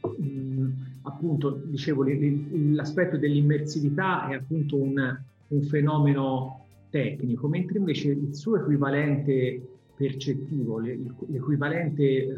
[0.00, 0.68] mh,
[1.02, 2.06] appunto dicevo
[2.72, 9.60] l'aspetto dell'immersività è appunto un, un fenomeno tecnico, mentre invece il suo equivalente
[9.94, 12.32] percettivo, l'equivalente eh,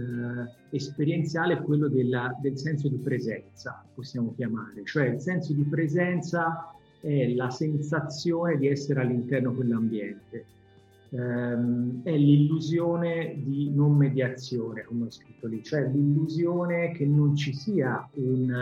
[0.71, 6.76] esperienziale è quello della, del senso di presenza, possiamo chiamare, cioè il senso di presenza
[7.07, 10.45] è la sensazione di essere all'interno di quell'ambiente,
[11.11, 17.55] ehm, è l'illusione di non mediazione, come ho scritto lì, cioè l'illusione che non ci
[17.55, 18.53] sia un,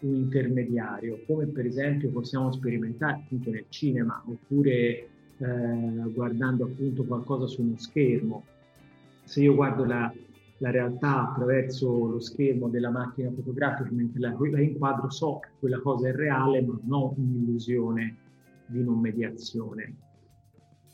[0.00, 7.46] un intermediario, come per esempio possiamo sperimentare appunto nel cinema oppure eh, guardando appunto qualcosa
[7.46, 8.44] su uno schermo.
[9.22, 10.12] Se io guardo la,
[10.62, 15.80] la, realtà attraverso lo schermo della macchina fotografica mentre la, la inquadro, so che quella
[15.80, 18.16] cosa è reale, ma non un'illusione
[18.66, 19.94] di non mediazione.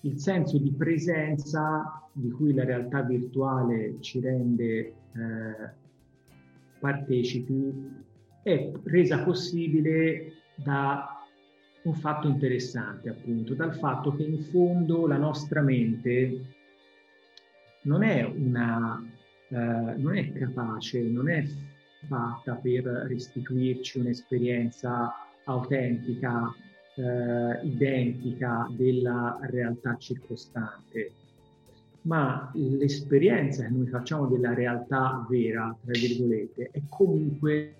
[0.02, 4.94] Il senso di presenza di cui la realtà virtuale ci rende eh,
[6.78, 8.06] partecipi
[8.42, 11.18] è resa possibile da
[11.82, 16.44] un fatto interessante, appunto, dal fatto che in fondo la nostra mente
[17.82, 19.02] non è, una,
[19.48, 19.56] eh,
[19.96, 21.44] non è capace, non è
[22.06, 26.54] fatta per restituirci un'esperienza autentica,
[26.96, 31.12] eh, identica della realtà circostante,
[32.02, 37.74] ma l'esperienza che noi facciamo della realtà vera, tra virgolette, è comunque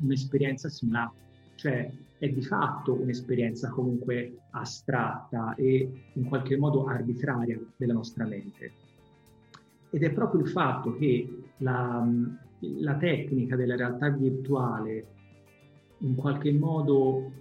[0.00, 1.12] un'esperienza simulata,
[1.56, 1.90] cioè
[2.22, 8.70] è di fatto un'esperienza comunque astratta e in qualche modo arbitraria della nostra mente.
[9.90, 12.08] Ed è proprio il fatto che la,
[12.60, 15.06] la tecnica della realtà virtuale
[15.98, 17.32] in qualche modo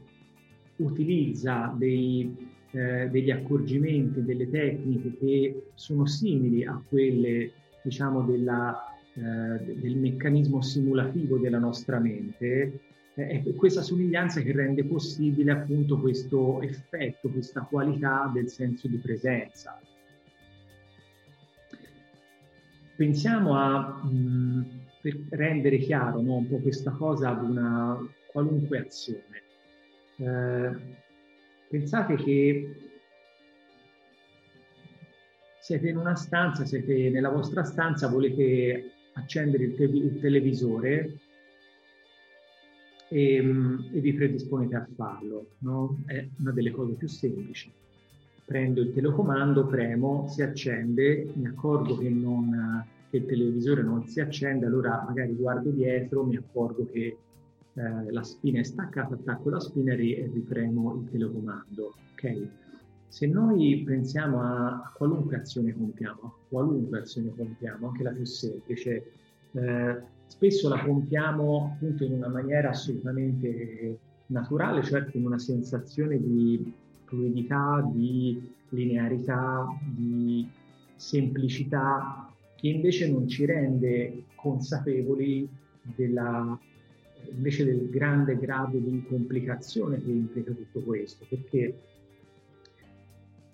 [0.78, 2.36] utilizza dei,
[2.72, 7.52] eh, degli accorgimenti, delle tecniche che sono simili a quelle
[7.84, 12.80] diciamo della eh, del meccanismo simulativo della nostra mente,
[13.28, 19.80] è questa somiglianza che rende possibile appunto questo effetto, questa qualità del senso di presenza.
[22.95, 24.61] Pensiamo a, mh, mm,
[25.01, 27.97] per rendere chiaro no, un po' questa cosa ad una
[28.32, 29.41] qualunque azione.
[30.17, 30.72] Eh,
[31.67, 32.76] pensate che
[35.59, 41.20] siete in una stanza, siete nella vostra stanza, volete accendere il, te- il televisore
[43.12, 45.47] e, mm, e, vi predisponete a farlo.
[45.59, 45.97] No?
[46.05, 47.70] È una delle cose più semplici.
[48.45, 54.22] Prendo il telecomando, premo, si accende, mi accorgo che, non, che il televisore non si
[54.22, 57.18] accende, allora magari guardo dietro, mi accorgo che
[57.74, 61.95] eh, la spina è staccata, attacco la spina e ripremo il telecomando.
[62.14, 62.49] Okay?
[63.07, 69.12] Se noi pensiamo a qualunque azione compiamo, qualunque azione compiamo, anche la più semplice,
[69.51, 70.01] eh,
[70.32, 76.74] spesso la compiamo appunto in una maniera assolutamente naturale, cioè con una sensazione di
[77.04, 80.48] fluidità, di linearità, di
[80.96, 85.50] semplicità, che invece non ci rende consapevoli
[85.96, 86.58] della,
[87.30, 91.76] invece del grande grado di complicazione che implica tutto questo, perché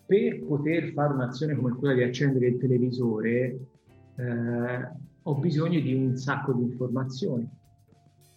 [0.05, 3.57] per poter fare un'azione come quella di accendere il televisore,
[4.15, 7.47] eh, ho bisogno di un sacco di informazioni.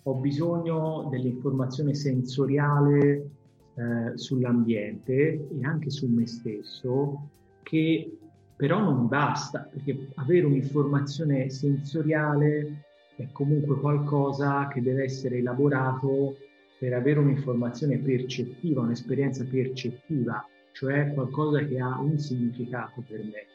[0.04, 3.30] Ho bisogno dell'informazione sensoriale
[3.74, 7.28] eh, sull'ambiente e anche su me stesso,
[7.62, 8.18] che
[8.56, 12.82] però non basta, perché avere un'informazione sensoriale
[13.14, 16.38] è comunque qualcosa che deve essere elaborato
[16.76, 23.46] per avere un'informazione percettiva, un'esperienza percettiva, cioè qualcosa che ha un significato per me,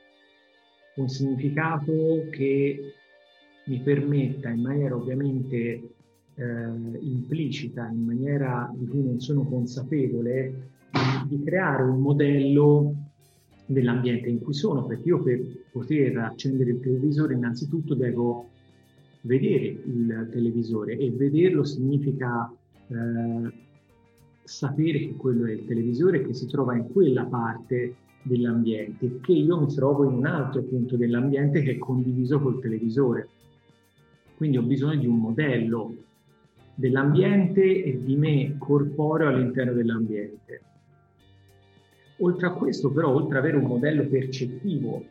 [0.95, 2.93] un significato che
[3.65, 5.57] mi permetta in maniera ovviamente
[6.35, 12.95] eh, implicita, in maniera di cui non sono consapevole, di, di creare un modello
[13.65, 15.41] dell'ambiente in cui sono, perché io per
[15.71, 18.49] poter accendere il televisore innanzitutto devo
[19.21, 22.51] vedere il televisore e vederlo significa
[22.87, 23.51] eh,
[24.43, 29.59] sapere che quello è il televisore che si trova in quella parte dell'ambiente, che io
[29.59, 33.29] mi trovo in un altro punto dell'ambiente che è condiviso col televisore.
[34.35, 35.95] Quindi ho bisogno di un modello
[36.75, 40.61] dell'ambiente e di me corporeo all'interno dell'ambiente.
[42.17, 45.03] Oltre a questo, però, oltre ad avere un modello percettivo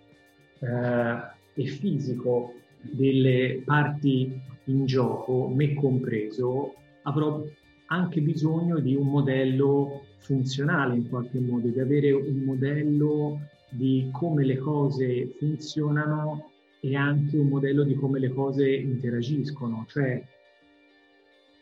[0.60, 1.16] eh,
[1.54, 7.42] e fisico delle parti in gioco, me compreso, avrò
[7.86, 14.44] anche bisogno di un modello funzionale in qualche modo, di avere un modello di come
[14.44, 16.50] le cose funzionano
[16.84, 19.86] e anche un modello di come le cose interagiscono.
[19.88, 20.22] Cioè,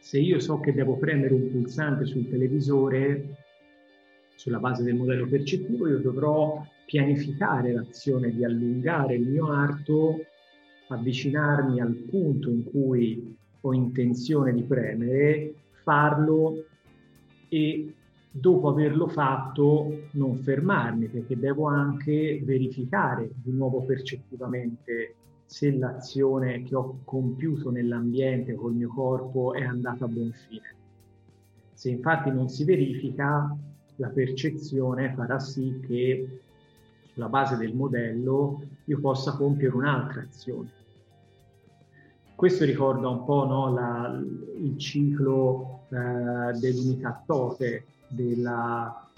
[0.01, 3.37] se io so che devo premere un pulsante sul televisore,
[4.35, 10.25] sulla base del modello percettivo, io dovrò pianificare l'azione di allungare il mio arto,
[10.89, 15.55] avvicinarmi al punto in cui ho intenzione di premere,
[15.85, 16.65] farlo
[17.49, 17.95] e
[18.35, 26.75] dopo averlo fatto non fermarmi perché devo anche verificare di nuovo percettivamente se l'azione che
[26.75, 30.75] ho compiuto nell'ambiente col mio corpo è andata a buon fine.
[31.75, 33.55] Se infatti non si verifica,
[33.97, 36.41] la percezione farà sì che
[37.13, 40.71] sulla base del modello io possa compiere un'altra azione.
[42.35, 44.19] Questo ricorda un po' no, la,
[44.59, 49.11] il ciclo eh, dell'unità tote della,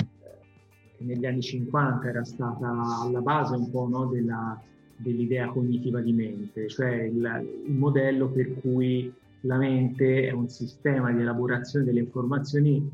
[0.96, 4.60] che negli anni 50 era stata alla base un po' no, della,
[4.96, 11.12] dell'idea cognitiva di mente, cioè il, il modello per cui la mente è un sistema
[11.12, 12.88] di elaborazione delle informazioni,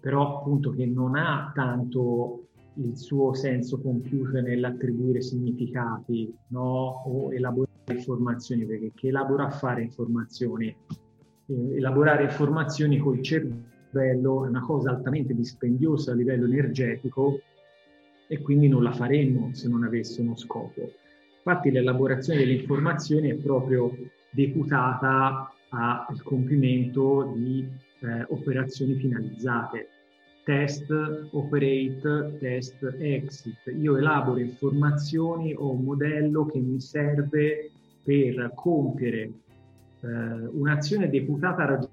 [0.00, 2.40] però appunto che non ha tanto
[2.74, 7.02] il suo senso compiuto nell'attribuire significati no?
[7.06, 10.74] o elaborare informazioni, perché chi elabora a fare informazioni,
[11.46, 17.40] eh, elaborare informazioni col cervello è una cosa altamente dispendiosa a livello energetico
[18.28, 20.92] e quindi non la faremmo se non avesse uno scopo.
[21.36, 23.96] Infatti l'elaborazione delle informazioni è proprio
[24.30, 27.68] deputata al compimento di
[28.00, 29.88] eh, operazioni finalizzate
[30.46, 30.88] test,
[31.32, 33.58] operate, test, exit.
[33.80, 37.72] Io elaboro informazioni o un modello che mi serve
[38.04, 39.32] per compiere
[40.00, 40.08] eh,
[40.52, 41.88] un'azione deputata al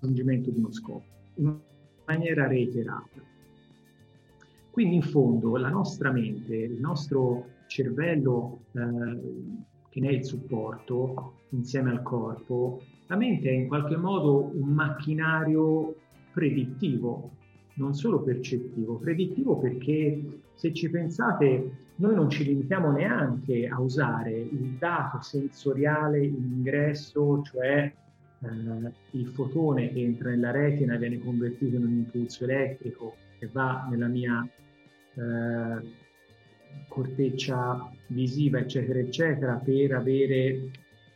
[0.00, 1.58] raggiungimento di uno scopo in
[2.06, 3.20] maniera reiterata.
[4.70, 8.80] Quindi in fondo la nostra mente, il nostro cervello eh,
[9.88, 14.68] che ne è il supporto insieme al corpo, la mente è in qualche modo un
[14.68, 15.96] macchinario
[16.32, 17.30] predittivo,
[17.74, 24.32] non solo percettivo, predittivo perché se ci pensate noi non ci limitiamo neanche a usare
[24.32, 27.92] il dato sensoriale in ingresso, cioè
[28.40, 33.86] eh, il fotone che entra nella retina viene convertito in un impulso elettrico che va
[33.90, 34.46] nella mia
[35.14, 36.06] eh,
[36.88, 40.70] corteccia visiva, eccetera, eccetera, per avere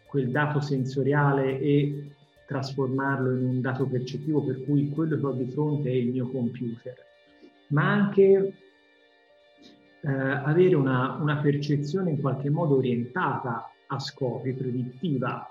[0.06, 2.10] quel dato sensoriale e
[2.46, 6.28] trasformarlo in un dato percettivo per cui quello che ho di fronte è il mio
[6.28, 6.94] computer,
[7.68, 8.52] ma anche
[10.00, 15.46] eh, avere una, una percezione in qualche modo orientata a scopi, predittiva,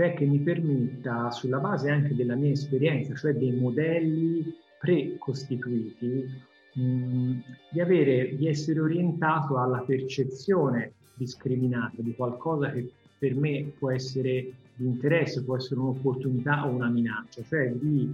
[0.00, 4.42] cioè che mi permetta, sulla base anche della mia esperienza, cioè dei modelli
[4.78, 6.24] precostituiti,
[6.72, 7.32] mh,
[7.70, 14.54] di, avere, di essere orientato alla percezione discriminata di qualcosa che per me può essere
[14.74, 18.10] di interesse, può essere un'opportunità o una minaccia, cioè di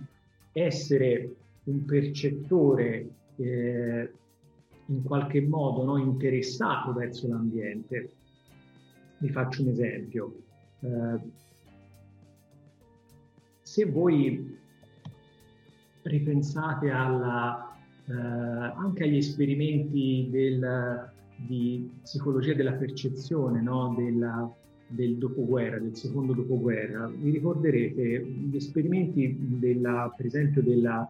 [0.51, 4.11] essere un percettore eh,
[4.87, 8.11] in qualche modo no, interessato verso l'ambiente.
[9.18, 10.37] Vi faccio un esempio.
[10.80, 11.45] Eh,
[13.77, 14.57] se voi
[16.01, 24.51] ripensate alla, eh, anche agli esperimenti del, di psicologia della percezione, no, della,
[24.87, 31.07] del dopoguerra, del secondo dopoguerra, vi ricorderete gli esperimenti della, per esempio della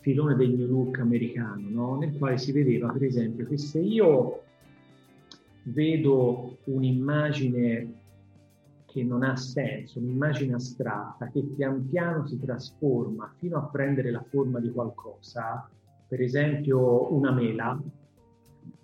[0.00, 1.96] filone del New Look americano, no?
[1.96, 4.42] nel quale si vedeva per esempio che se io
[5.62, 7.99] vedo un'immagine
[8.90, 14.24] che non ha senso, un'immagine astratta che pian piano si trasforma fino a prendere la
[14.28, 15.68] forma di qualcosa,
[16.08, 17.80] per esempio una mela,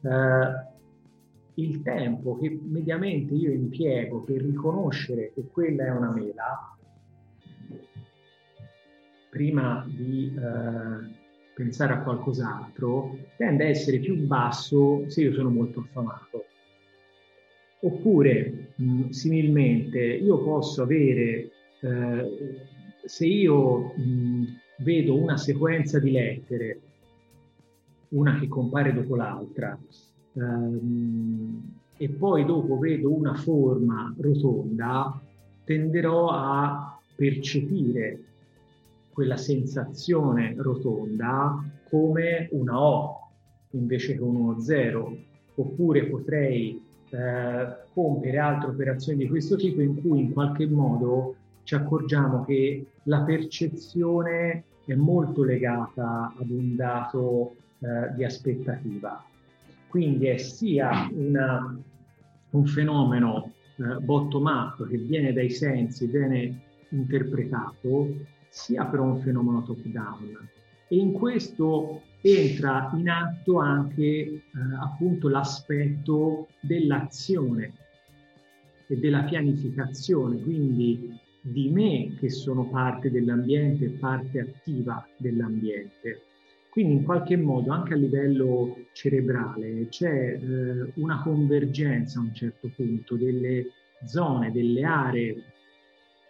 [0.03, 0.75] eh,
[1.55, 6.77] il tempo che mediamente io impiego per riconoscere che quella è una mela,
[9.31, 11.15] prima di eh,
[11.55, 16.45] pensare a qualcos'altro, tende a essere più basso se io sono molto affamato.
[17.81, 21.51] Oppure, mh, similmente, io posso avere,
[21.81, 22.31] eh,
[23.05, 24.45] se io mh,
[24.79, 26.81] vedo una sequenza di lettere,
[28.11, 29.79] una che compare dopo l'altra,
[30.35, 35.21] ehm, e poi dopo vedo una forma rotonda,
[35.65, 38.21] tenderò a percepire
[39.11, 43.27] quella sensazione rotonda come una O
[43.71, 45.17] invece che uno 0,
[45.55, 51.75] oppure potrei eh, compiere altre operazioni di questo tipo in cui in qualche modo ci
[51.75, 59.25] accorgiamo che la percezione è molto legata ad un dato eh, di aspettativa.
[59.89, 61.77] Quindi è sia una,
[62.51, 68.09] un fenomeno eh, bottom-up che viene dai sensi, viene interpretato,
[68.49, 70.49] sia però un fenomeno top-down.
[70.89, 74.43] E in questo entra in atto anche eh,
[74.81, 77.73] appunto l'aspetto dell'azione
[78.89, 86.23] e della pianificazione, quindi di me che sono parte dell'ambiente, parte attiva dell'ambiente.
[86.71, 92.71] Quindi in qualche modo anche a livello cerebrale c'è eh, una convergenza a un certo
[92.75, 93.71] punto delle
[94.05, 95.43] zone, delle aree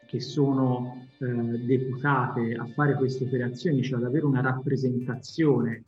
[0.07, 5.83] che sono eh, deputate a fare queste operazioni, cioè ad avere una rappresentazione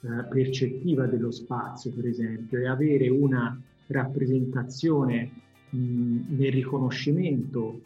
[0.00, 5.30] eh, percettiva dello spazio, per esempio, e avere una rappresentazione
[5.70, 7.82] mh, nel riconoscimento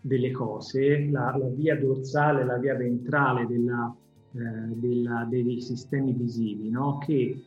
[0.00, 3.94] delle cose, la, la via dorsale, la via ventrale della
[4.36, 6.98] eh, della, dei sistemi visivi, no?
[6.98, 7.40] che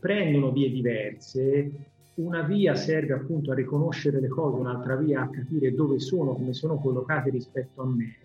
[0.00, 1.70] prendono vie diverse,
[2.14, 6.52] una via serve appunto a riconoscere le cose, un'altra via a capire dove sono, come
[6.52, 8.16] sono collocate rispetto a me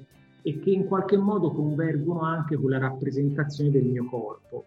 [0.42, 4.66] e che in qualche modo convergono anche con la rappresentazione del mio corpo.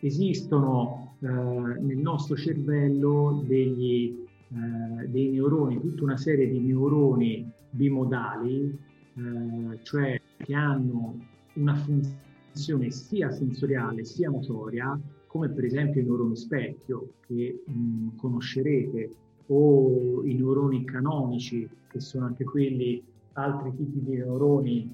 [0.00, 8.78] Esistono eh, nel nostro cervello degli, eh, dei neuroni, tutta una serie di neuroni bimodali,
[9.14, 11.16] eh, cioè che hanno
[11.54, 14.98] una funzione sia sensoriale sia motoria,
[15.30, 19.10] come per esempio i neuroni specchio che mh, conoscerete,
[19.46, 23.00] o i neuroni canonici, che sono anche quelli
[23.34, 24.92] altri tipi di neuroni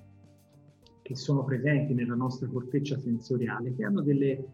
[1.00, 4.44] che sono presenti nella nostra corteccia sensoriale, che hanno delle,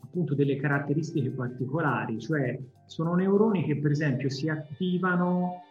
[0.00, 5.64] appunto delle caratteristiche particolari, cioè sono neuroni che per esempio si attivano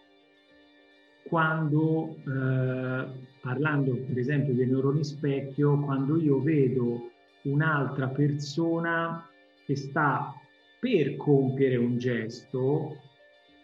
[1.28, 3.08] quando, eh,
[3.42, 7.10] parlando per esempio dei neuroni specchio, quando io vedo
[7.44, 9.28] un'altra persona
[9.66, 10.34] che sta
[10.80, 12.98] per compiere un gesto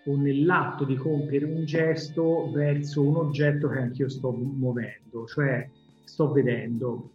[0.04, 5.70] o nell'atto di compiere un gesto verso un oggetto che anch'io sto muovendo, cioè
[6.04, 7.12] sto vedendo.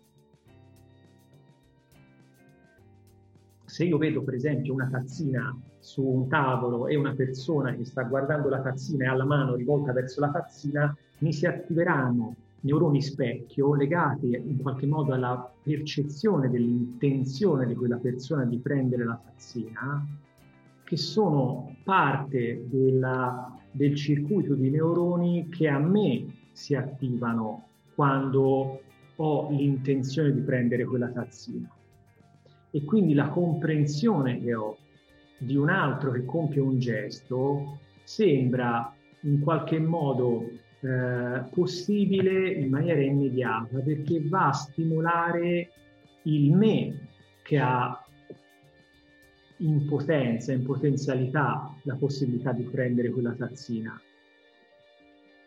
[3.64, 8.04] Se io vedo per esempio una tazzina su un tavolo e una persona che sta
[8.04, 13.02] guardando la tazzina e ha la mano rivolta verso la tazzina, mi si attiveranno neuroni
[13.02, 20.06] specchio legati in qualche modo alla percezione dell'intenzione di quella persona di prendere la tazzina,
[20.84, 28.80] che sono parte della, del circuito di neuroni che a me si attivano quando
[29.16, 31.70] ho l'intenzione di prendere quella tazzina.
[32.70, 34.76] E quindi la comprensione che ho
[35.38, 40.48] di un altro che compie un gesto sembra in qualche modo
[40.80, 45.70] eh, possibile in maniera immediata perché va a stimolare
[46.22, 47.08] il me
[47.42, 48.06] che ha
[49.58, 53.98] in potenza, in potenzialità la possibilità di prendere quella tazzina.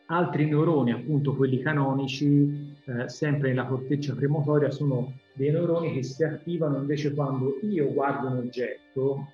[0.08, 6.24] Altri neuroni, appunto quelli canonici, eh, sempre nella corteccia premotoria, sono dei neuroni che si
[6.24, 9.28] attivano invece quando io guardo un oggetto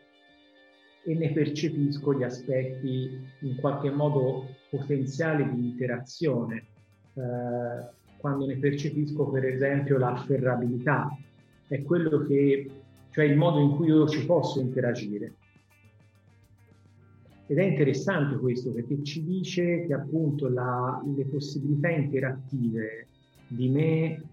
[1.05, 6.65] e ne percepisco gli aspetti in qualche modo potenziali di interazione.
[7.13, 11.15] Eh, quando ne percepisco per esempio l'afferrabilità,
[11.67, 12.69] è quello che,
[13.11, 15.33] cioè il modo in cui io ci posso interagire.
[17.47, 23.07] Ed è interessante questo perché ci dice che appunto la, le possibilità interattive
[23.47, 24.23] di me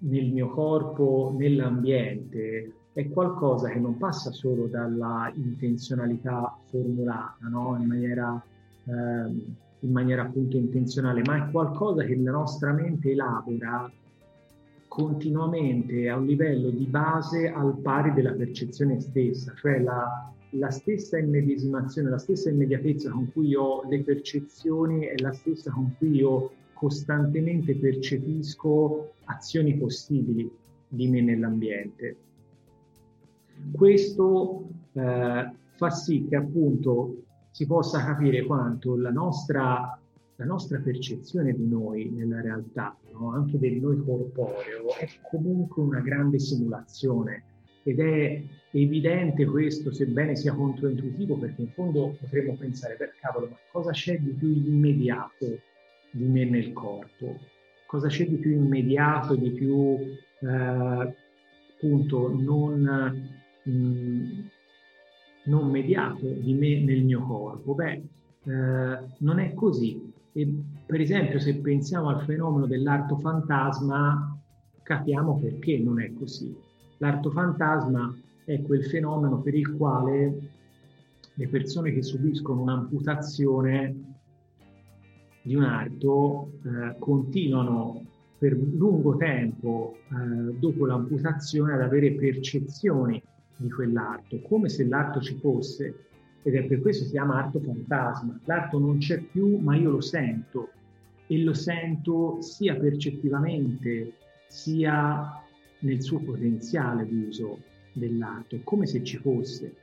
[0.00, 7.76] nel mio corpo, nell'ambiente, è qualcosa che non passa solo dalla intenzionalità formulata no?
[7.80, 8.42] in maniera
[8.86, 13.90] eh, in maniera appunto intenzionale, ma è qualcosa che la nostra mente elabora
[14.88, 21.18] continuamente a un livello di base al pari della percezione stessa, cioè la, la stessa
[21.18, 26.52] immedesimazione, la stessa immediatezza con cui ho le percezioni è la stessa con cui io
[26.74, 30.50] costantemente percepisco azioni possibili
[30.86, 32.16] di me nell'ambiente.
[33.72, 37.23] Questo eh, fa sì che appunto
[37.54, 39.96] si possa capire quanto la nostra,
[40.34, 43.30] la nostra percezione di noi nella realtà, no?
[43.30, 47.44] anche del noi corporeo, è comunque una grande simulazione
[47.84, 48.42] ed è
[48.72, 54.18] evidente questo, sebbene sia controintuitivo, perché in fondo potremmo pensare, per cavolo, ma cosa c'è
[54.18, 55.60] di più immediato
[56.10, 57.38] di me nel corpo?
[57.86, 59.96] Cosa c'è di più immediato, di più
[60.40, 61.14] eh,
[61.76, 63.28] appunto non,
[63.62, 64.40] mh, mm,
[65.44, 67.74] non mediato di me nel mio corpo?
[67.74, 68.02] Beh,
[68.44, 70.12] eh, non è così.
[70.32, 70.48] E
[70.86, 74.38] per esempio, se pensiamo al fenomeno dell'arto fantasma,
[74.82, 76.54] capiamo perché non è così.
[76.98, 78.14] L'arto fantasma
[78.44, 80.50] è quel fenomeno per il quale
[81.34, 84.12] le persone che subiscono un'amputazione
[85.42, 88.02] di un arto eh, continuano
[88.38, 93.22] per lungo tempo eh, dopo l'amputazione ad avere percezioni
[93.56, 96.06] di quell'arto, come se l'arto ci fosse,
[96.42, 98.38] ed è per questo che si chiama arto fantasma.
[98.44, 100.70] L'arto non c'è più, ma io lo sento,
[101.26, 104.12] e lo sento sia percettivamente,
[104.48, 105.42] sia
[105.80, 107.60] nel suo potenziale d'uso
[107.92, 109.74] dell'arto, come se ci fosse.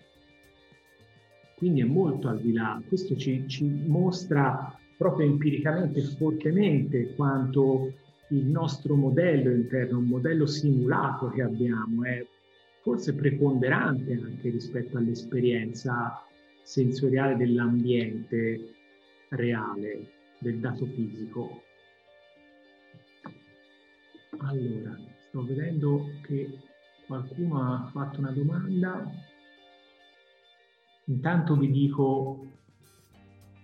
[1.55, 7.93] Quindi è molto al di là, questo ci, ci mostra proprio empiricamente fortemente quanto
[8.29, 12.25] il nostro modello interno, un modello simulato che abbiamo, è
[12.81, 16.25] forse preponderante anche rispetto all'esperienza
[16.63, 18.73] sensoriale dell'ambiente
[19.29, 21.61] reale, del dato fisico.
[24.37, 26.57] Allora, sto vedendo che
[27.05, 29.09] qualcuno ha fatto una domanda.
[31.05, 32.47] Intanto vi dico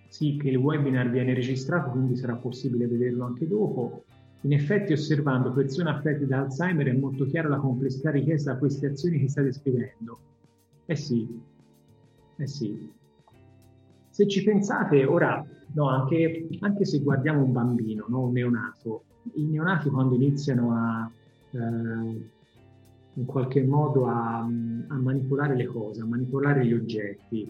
[0.10, 4.06] sì che il webinar viene registrato, quindi sarà possibile vederlo anche dopo.
[4.42, 8.88] In effetti, osservando persone affette da Alzheimer è molto chiara la complessità richiesta da queste
[8.88, 10.20] azioni che state scrivendo.
[10.86, 11.28] Eh sì,
[12.38, 12.92] eh sì.
[14.10, 19.44] Se ci pensate, ora, no, anche, anche se guardiamo un bambino, no, un neonato, i
[19.44, 21.12] neonati quando iniziano a,
[21.52, 22.30] eh,
[23.14, 27.50] in qualche modo a, a, manipolare le cose, a manipolare gli oggetti,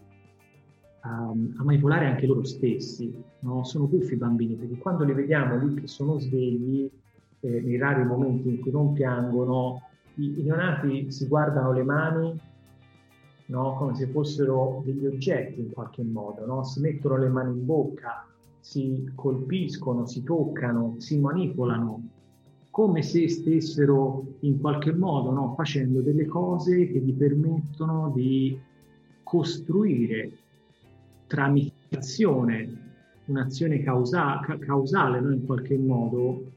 [1.08, 3.64] a, a manipolare anche loro stessi, no?
[3.64, 6.90] sono buffi i bambini, perché quando li vediamo lì che sono svegli,
[7.40, 9.82] eh, nei rari momenti in cui non piangono,
[10.16, 12.40] i, i neonati si guardano le mani
[13.46, 13.76] no?
[13.76, 16.64] come se fossero degli oggetti in qualche modo, no?
[16.64, 18.26] si mettono le mani in bocca,
[18.60, 22.04] si colpiscono, si toccano, si manipolano,
[22.70, 28.60] come se stessero in qualche modo no, facendo delle cose che gli permettono di
[29.24, 30.32] costruire
[31.28, 32.86] tramite azione,
[33.26, 36.52] un'azione causa, causale, no, in qualche modo,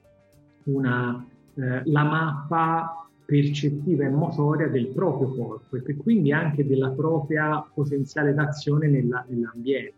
[0.64, 7.64] una, eh, la mappa percettiva e motoria del proprio corpo e quindi anche della propria
[7.72, 9.94] potenziale d'azione nella, nell'ambiente.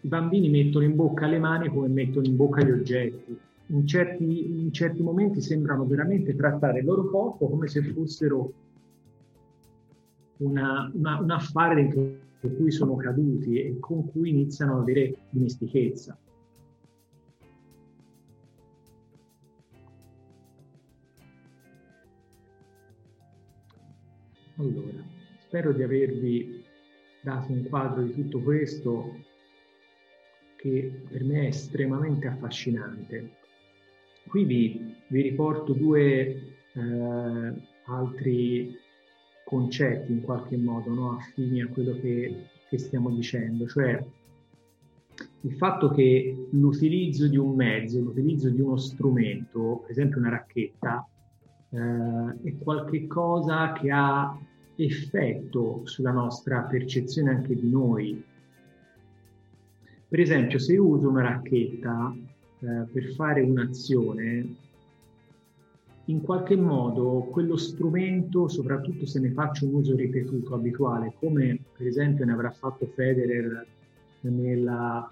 [0.00, 3.38] I bambini mettono in bocca le mani come mettono in bocca gli oggetti.
[3.68, 8.52] In certi, in certi momenti sembrano veramente trattare il loro corpo come se fossero
[10.38, 12.02] una, una, un affare dentro
[12.52, 16.18] cui sono caduti e con cui iniziano ad avere dimestichezza.
[24.56, 25.02] Allora,
[25.38, 26.64] spero di avervi
[27.22, 29.16] dato un quadro di tutto questo
[30.56, 33.30] che per me è estremamente affascinante.
[34.28, 38.78] Qui vi, vi riporto due eh, altri
[39.44, 41.16] concetti in qualche modo no?
[41.16, 44.04] affini a quello che, che stiamo dicendo, cioè
[45.42, 51.06] il fatto che l'utilizzo di un mezzo, l'utilizzo di uno strumento, per esempio una racchetta,
[51.70, 54.36] eh, è qualcosa che ha
[54.76, 58.24] effetto sulla nostra percezione anche di noi,
[60.08, 62.14] per esempio, se io uso una racchetta
[62.60, 64.54] eh, per fare un'azione,
[66.06, 71.86] in qualche modo quello strumento, soprattutto se ne faccio un uso ripetuto, abituale, come per
[71.86, 73.66] esempio ne avrà fatto Federer
[74.20, 75.10] nella,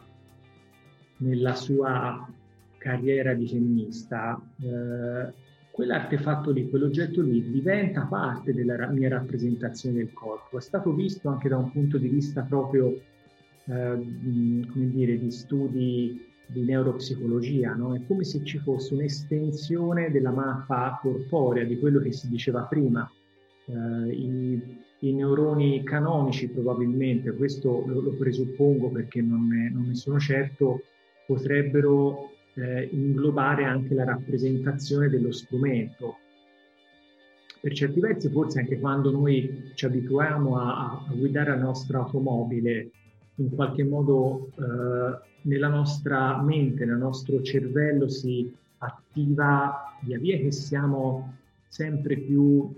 [1.18, 2.28] nella sua
[2.76, 5.32] carriera di tennista, eh,
[5.70, 10.58] quell'artefatto lì, quell'oggetto lì diventa parte della mia rappresentazione del corpo.
[10.58, 12.88] È stato visto anche da un punto di vista proprio
[13.64, 17.94] eh, come dire, di studi di neuropsicologia, no?
[17.94, 23.10] è come se ci fosse un'estensione della mappa corporea, di quello che si diceva prima.
[23.66, 29.94] Eh, i, i, neuroni canonici probabilmente, questo lo, lo presuppongo perché non ne, non ne,
[29.94, 30.82] sono certo,
[31.26, 36.18] potrebbero eh, inglobare anche la rappresentazione dello strumento.
[37.60, 42.90] Per certi versi, forse anche quando noi ci abituiamo a, a guidare la nostra automobile,
[43.36, 50.50] in qualche modo eh, nella nostra mente, nel nostro cervello si attiva via via che
[50.50, 51.34] siamo
[51.68, 52.72] sempre più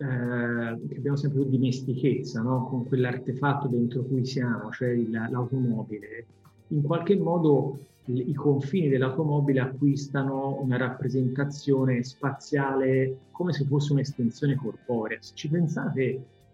[0.00, 2.68] eh, che abbiamo sempre più dimestichezza no?
[2.68, 6.26] con quell'artefatto dentro cui siamo, cioè il, l'automobile.
[6.68, 15.18] In qualche modo i confini dell'automobile acquistano una rappresentazione spaziale come se fosse un'estensione corporea.
[15.20, 16.00] Se ci pensate,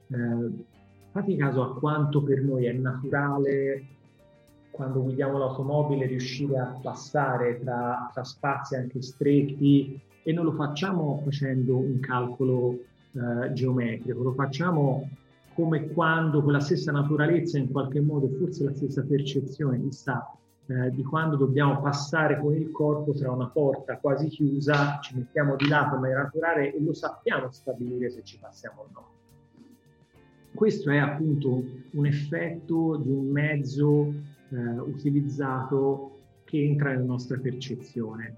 [0.09, 0.51] eh,
[1.15, 3.85] fate caso a quanto per noi è naturale
[4.73, 11.21] quando guidiamo l'automobile riuscire a passare tra, tra spazi anche stretti e non lo facciamo
[11.23, 12.81] facendo un calcolo
[13.13, 15.09] eh, geometrico, lo facciamo
[15.55, 20.29] come quando quella stessa naturalezza in qualche modo, forse la stessa percezione, chissà,
[20.67, 25.55] eh, di quando dobbiamo passare con il corpo tra una porta quasi chiusa, ci mettiamo
[25.55, 29.14] di lato in maniera naturale e lo sappiamo stabilire se ci passiamo o no.
[30.55, 34.15] Questo è appunto un effetto di un mezzo
[34.51, 38.37] eh, utilizzato che entra nella nostra percezione.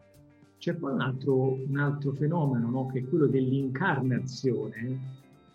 [0.57, 2.87] C'è poi un altro, un altro fenomeno no?
[2.87, 4.99] che è quello dell'incarnazione,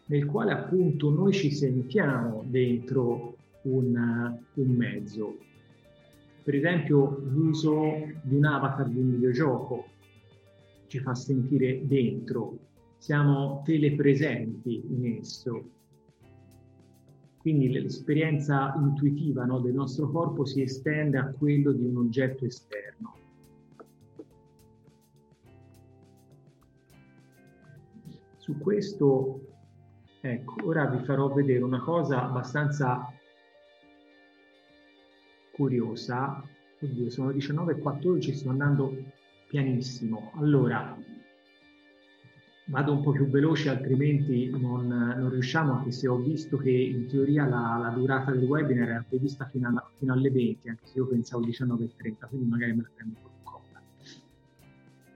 [0.05, 5.38] nel quale appunto noi ci sentiamo dentro un, un mezzo.
[6.43, 9.86] Per esempio l'uso di un avatar di un videogioco
[10.86, 12.57] ci fa sentire dentro,
[12.97, 15.80] siamo telepresenti in esso,
[17.42, 23.16] quindi l'esperienza intuitiva no, del nostro corpo si estende a quello di un oggetto esterno.
[28.38, 29.42] Su questo,
[30.22, 33.12] ecco, ora vi farò vedere una cosa abbastanza
[35.52, 36.44] curiosa.
[36.80, 38.96] Oddio, sono 19.14, sto andando
[39.48, 40.32] pianissimo.
[40.36, 40.96] Allora,
[42.72, 47.05] vado un po' più veloce, altrimenti non, non, riusciamo, anche se ho visto che in
[47.05, 50.97] teoria la, la durata del webinar era prevista fino, alla, fino, alle 20, anche se
[50.97, 53.82] io pensavo 19.30, quindi magari me la prendo un po' comoda.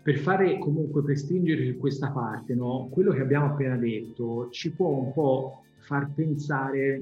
[0.03, 4.71] Per fare comunque, per stringere su questa parte, no, quello che abbiamo appena detto ci
[4.73, 7.01] può un po' far pensare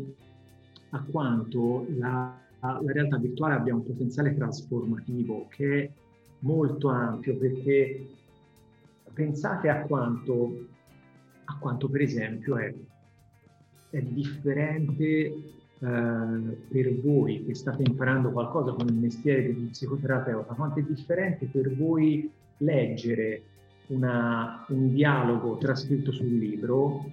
[0.91, 5.91] a quanto la, la realtà virtuale abbia un potenziale trasformativo che è
[6.39, 8.07] molto ampio perché
[9.13, 10.67] pensate a quanto,
[11.45, 12.73] a quanto per esempio è,
[13.89, 15.35] è differente eh,
[15.79, 21.75] per voi che state imparando qualcosa con il mestiere di psicoterapeuta, quanto è differente per
[21.75, 23.43] voi leggere
[23.87, 27.11] una, un dialogo trascritto sul libro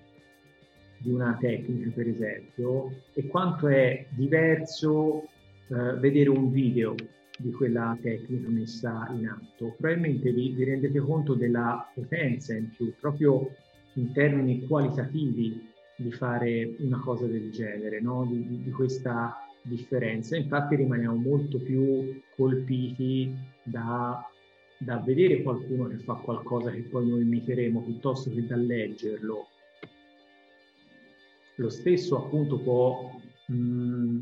[0.99, 5.25] di una tecnica, per esempio, e quanto è diverso
[5.69, 6.95] eh, vedere un video
[7.41, 9.75] di quella tecnica messa in atto.
[9.79, 13.51] Probabilmente vi, vi rendete conto della potenza in più, proprio
[13.95, 18.25] in termini qualitativi, di fare una cosa del genere, no?
[18.25, 20.37] di, di, questa differenza.
[20.37, 24.27] Infatti rimaniamo molto più colpiti da,
[24.79, 29.49] da, vedere qualcuno che fa qualcosa che poi noi imiteremo piuttosto che da leggerlo.
[31.57, 34.19] Lo stesso appunto può mh,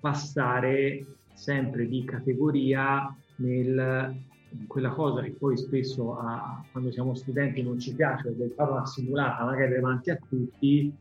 [0.00, 4.32] passare sempre di categoria nel
[4.66, 9.44] quella cosa che poi spesso a, quando siamo studenti non ci piace, fare una simulata
[9.44, 10.92] magari davanti a tutti,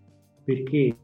[0.44, 0.98] perché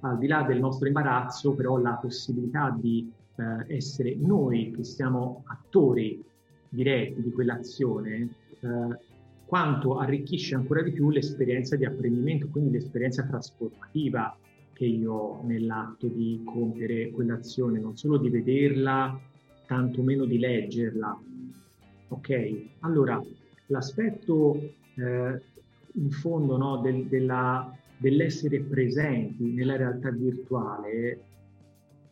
[0.00, 5.44] al di là del nostro imbarazzo, però la possibilità di eh, essere noi che siamo
[5.46, 6.22] attori
[6.68, 8.28] diretti di quell'azione,
[8.60, 8.98] eh,
[9.46, 14.36] quanto arricchisce ancora di più l'esperienza di apprendimento, quindi l'esperienza trasformativa
[14.78, 19.20] che io ho nell'atto di compiere quell'azione, non solo di vederla,
[19.66, 21.20] tanto meno di leggerla.
[22.10, 22.66] Ok?
[22.80, 23.20] Allora,
[23.66, 24.54] l'aspetto
[24.94, 25.42] eh,
[25.94, 31.22] in fondo no, del, della, dell'essere presenti nella realtà virtuale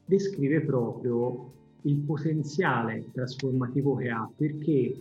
[0.05, 1.53] descrive proprio
[1.83, 4.93] il potenziale trasformativo che ha, perché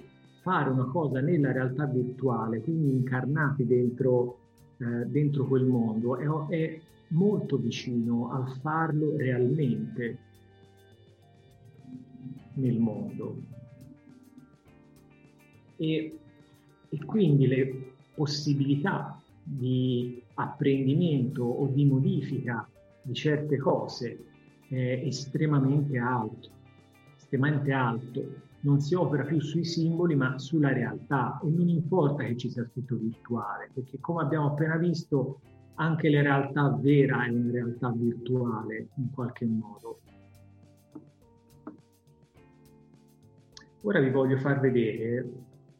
[0.43, 4.37] fare una cosa nella realtà virtuale, quindi incarnati dentro,
[4.77, 6.79] eh, dentro quel mondo, è, è
[7.15, 10.19] molto vicino al farlo realmente
[12.53, 13.41] nel mondo.
[15.77, 16.19] E,
[16.89, 22.67] e quindi le possibilità di apprendimento o di modifica
[23.01, 24.25] di certe cose
[24.67, 26.49] è estremamente alto,
[27.17, 28.43] estremamente alto.
[28.61, 32.65] Non si opera più sui simboli ma sulla realtà e non importa che ci sia
[32.65, 35.39] scritto virtuale, perché come abbiamo appena visto
[35.75, 39.99] anche la realtà vera è una realtà virtuale in qualche modo.
[43.81, 45.29] Ora vi voglio far vedere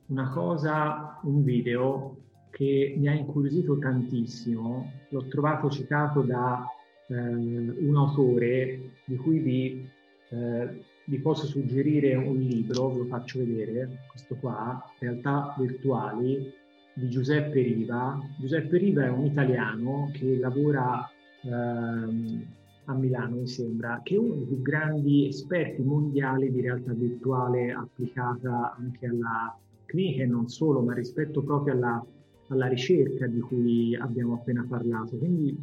[0.07, 2.17] una cosa, un video
[2.51, 6.65] che mi ha incuriosito tantissimo, l'ho trovato citato da
[7.07, 9.89] eh, un autore di cui vi,
[10.29, 16.53] eh, vi, posso suggerire un libro, ve lo faccio vedere, questo qua, Realtà virtuali,
[16.95, 18.19] di Giuseppe Riva.
[18.39, 21.09] Giuseppe Riva è un italiano che lavora
[21.43, 22.45] ehm,
[22.85, 27.71] a Milano, mi sembra, che è uno dei più grandi esperti mondiali di realtà virtuale
[27.71, 32.05] applicata anche alla clinica e non solo, ma rispetto proprio alla
[32.49, 35.17] alla ricerca di cui abbiamo appena parlato.
[35.17, 35.57] Quindi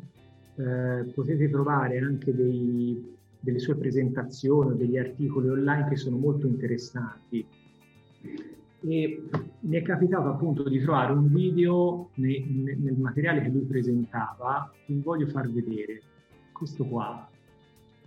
[0.56, 7.46] eh, potete trovare anche dei, delle sue presentazioni, degli articoli online che sono molto interessanti.
[8.84, 9.22] E
[9.60, 14.72] mi è capitato appunto di trovare un video ne, ne, nel materiale che lui presentava,
[14.84, 16.02] che voglio far vedere.
[16.52, 17.28] Questo qua.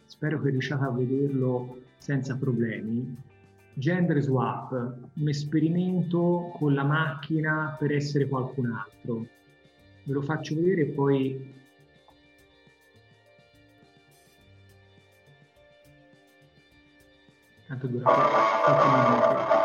[0.06, 3.18] Spero che riusciate a vederlo senza problemi
[3.78, 9.28] Gender swap, un esperimento con la macchina per essere qualcun altro.
[10.04, 11.54] Ve lo faccio vedere e poi
[17.68, 19.65] tanto dura qualche minuto.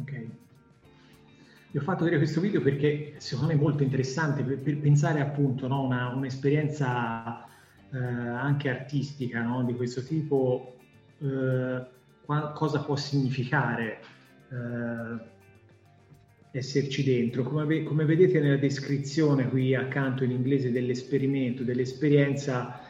[0.00, 0.26] Ok.
[1.70, 5.20] Vi ho fatto vedere questo video perché secondo me è molto interessante per, per pensare
[5.20, 7.46] appunto a no, un'esperienza
[7.92, 10.76] eh, anche artistica no, di questo tipo,
[11.18, 11.82] eh,
[12.24, 14.00] qua, cosa può significare
[14.50, 15.30] eh,
[16.58, 17.42] esserci dentro.
[17.42, 22.81] Come, come, vedete nella descrizione qui accanto in inglese dell'esperimento, dell'esperienza,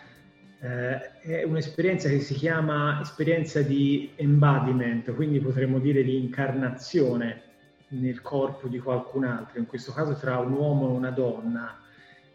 [0.63, 7.43] eh, è un'esperienza che si chiama esperienza di embodiment, quindi potremmo dire di incarnazione
[7.89, 11.81] nel corpo di qualcun altro, in questo caso tra un uomo e una donna,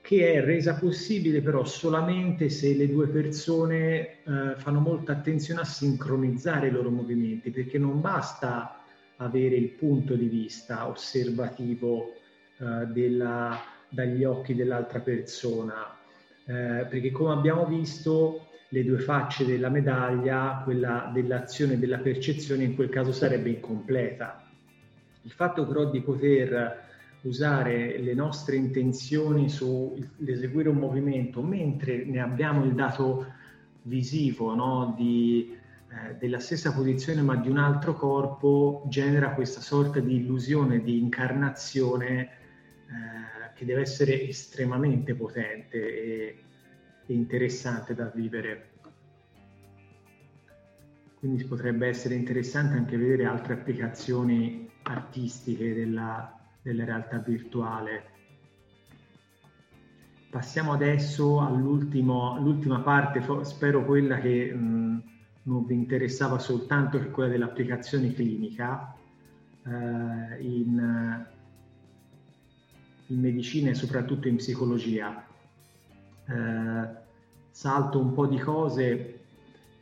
[0.01, 3.77] che è resa possibile però solamente se le due persone
[4.23, 8.83] eh, fanno molta attenzione a sincronizzare i loro movimenti, perché non basta
[9.17, 12.13] avere il punto di vista osservativo
[12.57, 15.97] eh, della, dagli occhi dell'altra persona,
[16.48, 22.64] eh, perché come abbiamo visto le due facce della medaglia, quella dell'azione e della percezione
[22.64, 24.44] in quel caso sarebbe incompleta.
[25.24, 26.86] Il fatto però di poter
[27.22, 33.26] usare le nostre intenzioni sull'eseguire un movimento mentre ne abbiamo il dato
[33.84, 35.53] visivo no, di,
[35.90, 40.99] eh, della stessa posizione ma di un altro corpo genera questa sorta di illusione di
[40.99, 42.19] incarnazione
[42.88, 46.38] eh, che deve essere estremamente potente e,
[47.05, 48.69] e interessante da vivere.
[51.19, 58.15] Quindi potrebbe essere interessante anche vedere altre applicazioni artistiche della, della realtà virtuale.
[60.29, 65.03] Passiamo adesso all'ultima parte, spero quella che mh,
[65.43, 68.93] non vi interessava soltanto, che è quella dell'applicazione clinica
[69.65, 71.25] eh, in,
[73.07, 75.25] in, medicina e soprattutto in psicologia.
[76.25, 77.05] Eh,
[77.49, 79.19] salto un po' di cose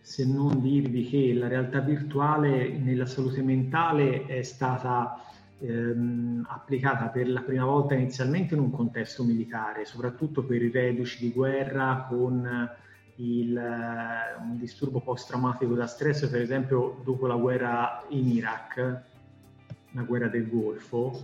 [0.01, 5.19] se non dirvi che la realtà virtuale nella salute mentale è stata
[5.59, 11.19] ehm, applicata per la prima volta inizialmente in un contesto militare, soprattutto per i reduci
[11.19, 12.69] di guerra con
[13.15, 19.01] il, eh, un disturbo post-traumatico da stress, per esempio dopo la guerra in Iraq,
[19.91, 21.21] la guerra del Golfo,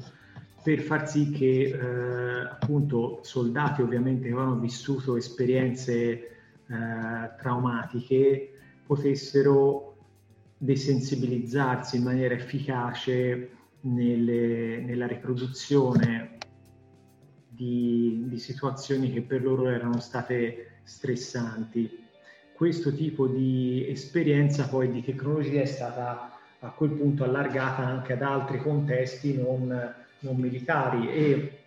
[0.64, 6.28] per far sì che eh, appunto soldati ovviamente che avevano vissuto esperienze eh,
[7.38, 8.52] traumatiche
[8.86, 9.98] potessero
[10.58, 13.50] desensibilizzarsi in maniera efficace
[13.82, 16.38] nelle, nella riproduzione
[17.48, 22.00] di, di situazioni che per loro erano state stressanti.
[22.54, 28.22] Questo tipo di esperienza poi di tecnologia è stata a quel punto allargata anche ad
[28.22, 31.58] altri contesti non, non militari e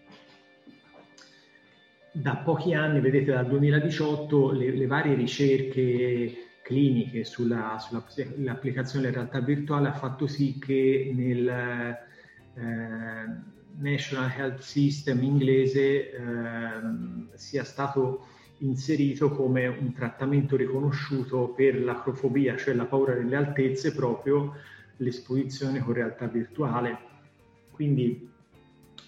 [2.13, 6.33] da pochi anni, vedete dal 2018, le, le varie ricerche
[6.63, 11.99] cliniche sulla, sull'applicazione della realtà virtuale ha fatto sì che nel eh,
[13.79, 16.17] National Health System inglese eh,
[17.35, 18.27] sia stato
[18.59, 24.55] inserito come un trattamento riconosciuto per l'acrofobia, cioè la paura delle altezze, proprio
[24.99, 26.99] l'esposizione con realtà virtuale.
[27.73, 28.31] Quindi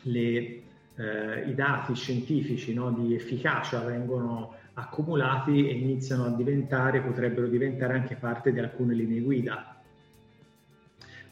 [0.07, 0.62] le,
[0.97, 7.95] eh, i dati scientifici no, di efficacia vengono accumulati e iniziano a diventare, potrebbero diventare
[7.95, 9.81] anche parte di alcune linee guida.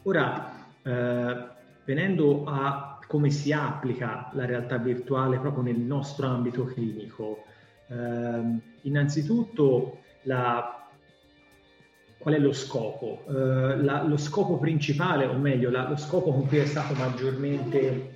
[0.03, 1.47] Ora, eh,
[1.83, 7.43] venendo a come si applica la realtà virtuale proprio nel nostro ambito clinico,
[7.87, 10.87] eh, innanzitutto la,
[12.17, 13.23] qual è lo scopo?
[13.27, 18.14] Eh, la, lo scopo principale, o meglio, la, lo scopo con cui è stato maggiormente,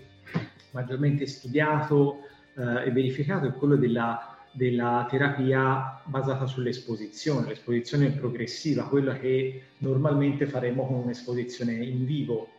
[0.72, 2.22] maggiormente studiato
[2.56, 10.48] eh, e verificato è quello della della terapia basata sull'esposizione, l'esposizione progressiva, quella che normalmente
[10.48, 12.50] faremo con un'esposizione in vivo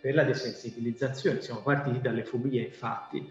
[0.00, 1.42] per la desensibilizzazione.
[1.42, 3.30] Siamo partiti dalle fobie, infatti.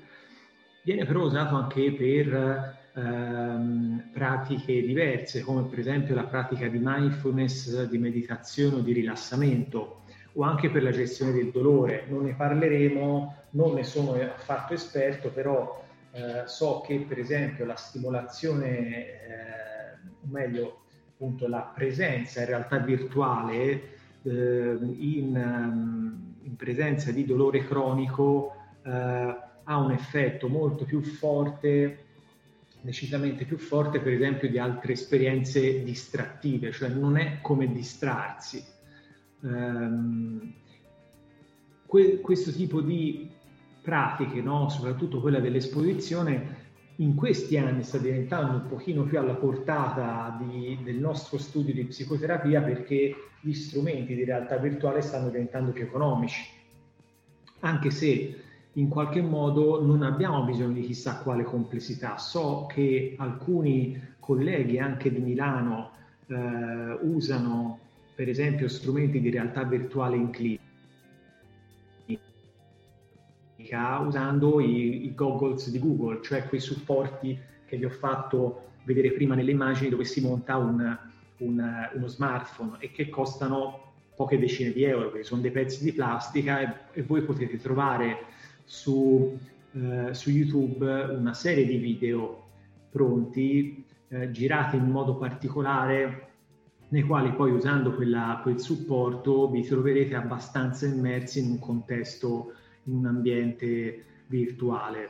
[0.83, 7.87] Viene però usato anche per ehm, pratiche diverse, come per esempio la pratica di mindfulness,
[7.87, 10.02] di meditazione o di rilassamento,
[10.33, 12.05] o anche per la gestione del dolore.
[12.07, 17.75] Non ne parleremo, non ne sono affatto esperto, però eh, so che per esempio la
[17.75, 20.81] stimolazione, eh, o meglio
[21.13, 23.81] appunto la presenza in realtà virtuale
[24.23, 28.91] eh, in, ehm, in, presenza di dolore cronico eh,
[29.63, 32.03] ha un effetto molto più forte
[32.83, 38.61] decisamente più forte per esempio di altre esperienze distrattive, cioè non è come distrarsi.
[39.43, 40.53] Um,
[41.85, 43.29] que- questo tipo di
[43.81, 44.69] pratiche, no?
[44.69, 46.61] soprattutto quella dell'esposizione,
[46.97, 51.85] in questi anni sta diventando un pochino più alla portata di, del nostro studio di
[51.85, 56.41] psicoterapia perché gli strumenti di realtà virtuale stanno diventando più economici,
[57.59, 58.41] anche se
[58.73, 62.17] in qualche modo non abbiamo bisogno di chissà quale complessità.
[62.17, 65.91] So che alcuni colleghi anche di Milano
[66.27, 67.79] eh, usano
[68.15, 70.61] per esempio strumenti di realtà virtuale in clinica
[73.99, 79.35] usando i, i goggles di Google, cioè quei supporti che vi ho fatto vedere prima
[79.35, 80.97] nelle immagini dove si monta un,
[81.37, 85.93] un, uno smartphone e che costano poche decine di euro, perché sono dei pezzi di
[85.93, 88.25] plastica e, e voi potete trovare
[88.65, 89.37] su
[89.75, 92.43] eh, su YouTube una serie di video
[92.91, 96.27] pronti, eh, girati in modo particolare,
[96.93, 102.53] nei quali poi usando quella, quel supporto vi troverete abbastanza immersi in un contesto,
[102.83, 105.09] in un ambiente virtuale.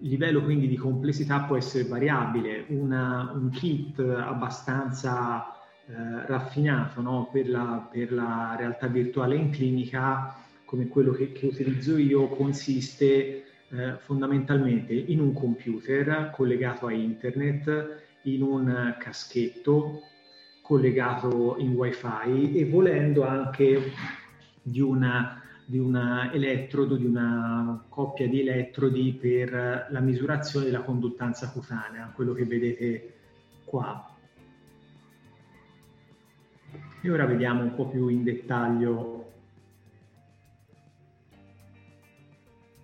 [0.00, 5.54] Il livello quindi di complessità può essere variabile, Una, un kit abbastanza
[5.86, 7.28] eh, raffinato no?
[7.30, 10.34] per, la, per, la, realtà virtuale in clinica,
[10.64, 18.02] come quello che, che utilizzo io, consiste eh, fondamentalmente in un computer collegato a internet,
[18.22, 20.00] in un caschetto
[20.66, 23.92] collegato in wifi e volendo anche
[24.60, 25.96] di una di un
[26.32, 33.14] elettrodo, di una coppia di elettrodi per la misurazione della conduttanza cutanea, quello che vedete
[33.64, 34.14] qua.
[37.00, 39.32] E ora vediamo un po' più in dettaglio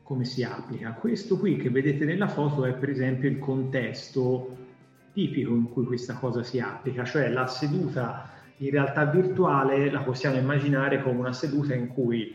[0.03, 0.93] come si applica.
[0.93, 4.57] Questo qui che vedete nella foto è per esempio il contesto
[5.13, 10.37] tipico in cui questa cosa si applica, cioè la seduta in realtà virtuale la possiamo
[10.37, 12.35] immaginare come una seduta in cui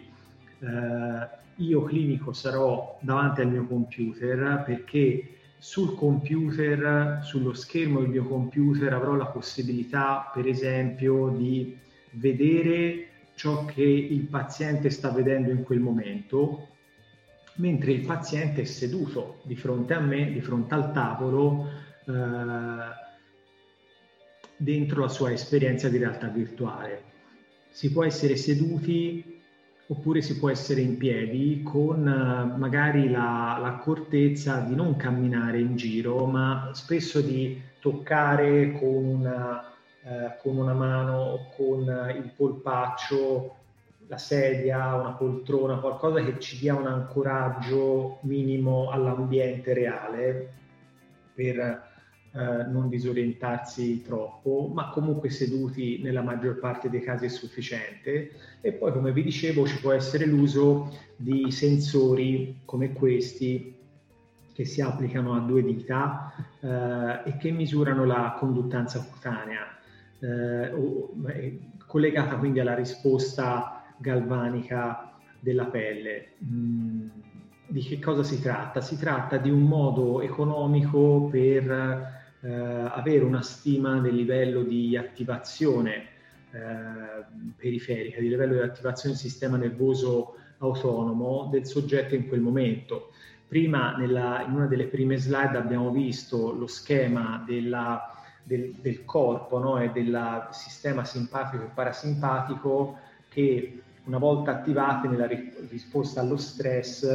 [0.60, 8.26] eh, io clinico sarò davanti al mio computer perché sul computer, sullo schermo del mio
[8.26, 11.76] computer avrò la possibilità, per esempio, di
[12.12, 16.68] vedere ciò che il paziente sta vedendo in quel momento,
[17.56, 21.68] mentre il paziente è seduto di fronte a me, di fronte al tavolo,
[24.58, 27.04] dentro la sua esperienza di realtà virtuale.
[27.70, 29.36] Si può essere seduti
[29.90, 35.76] oppure si può essere in piedi con uh, magari la, l'accortezza di non camminare in
[35.76, 39.64] giro, ma spesso di toccare con una,
[40.02, 41.84] uh, con una mano o con
[42.16, 43.56] il polpaccio
[44.08, 50.54] la sedia, una poltrona, qualcosa che ci dia un ancoraggio minimo all'ambiente reale
[51.34, 51.87] per
[52.38, 58.32] eh, non disorientarsi troppo, ma comunque seduti nella maggior parte dei casi è sufficiente.
[58.62, 63.76] E poi, come vi dicevo, ci può essere l'uso di sensori come questi
[64.54, 69.76] che si applicano a due dita eh, e che misurano la conduttanza cutanea,
[70.20, 76.34] eh, collegata quindi alla risposta galvanica della pelle.
[76.44, 77.08] Mm,
[77.68, 78.80] di che cosa si tratta?
[78.80, 86.16] Si tratta di un modo economico per eh, avere una stima del livello di attivazione
[86.52, 87.24] eh,
[87.56, 93.12] periferica, di livello di attivazione del sistema nervoso autonomo del soggetto in quel momento.
[93.48, 99.58] Prima, nella, in una delle prime slide, abbiamo visto lo schema della, del, del, corpo
[99.60, 99.80] no?
[99.80, 102.98] e del sistema simpatico e parasimpatico
[103.30, 105.28] che una volta attivati nella
[105.70, 107.06] risposta allo stress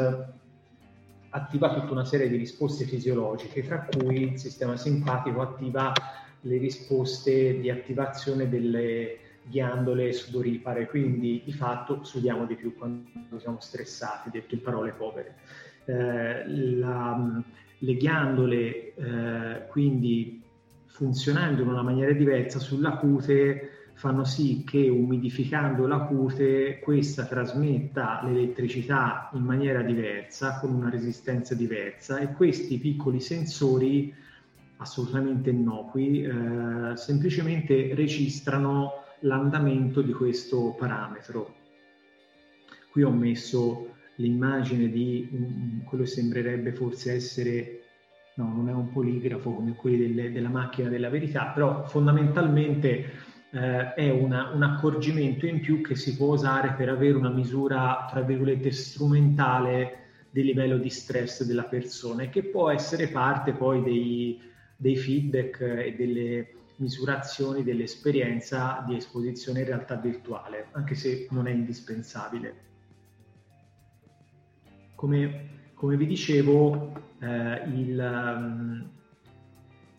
[1.35, 5.93] attiva tutta una serie di risposte fisiologiche, tra cui il sistema simpatico attiva
[6.41, 13.61] le risposte di attivazione delle ghiandole sudoripare, quindi di fatto sudiamo di più quando siamo
[13.61, 15.37] stressati, detto in parole povere.
[15.85, 17.43] Eh, la,
[17.79, 20.41] le ghiandole eh, quindi
[20.87, 28.23] funzionando in una maniera diversa sulla cute fanno sì che umidificando la cute questa trasmetta
[28.25, 34.13] l'elettricità in maniera diversa, con una resistenza diversa e questi piccoli sensori
[34.79, 41.55] assolutamente innocui eh, semplicemente registrano l'andamento di questo parametro.
[42.91, 47.81] Qui ho messo l'immagine di quello che sembrerebbe forse essere,
[48.35, 53.22] no, non è un poligrafo come quelli delle, della macchina della verità, però fondamentalmente
[53.53, 58.07] eh, è una, un accorgimento in più che si può usare per avere una misura,
[58.11, 59.99] tra virgolette, strumentale
[60.31, 64.41] del livello di stress della persona e che può essere parte poi dei,
[64.77, 71.51] dei feedback e delle misurazioni dell'esperienza di esposizione in realtà virtuale, anche se non è
[71.51, 72.71] indispensabile.
[74.95, 78.91] Come, come vi dicevo, eh, il, um,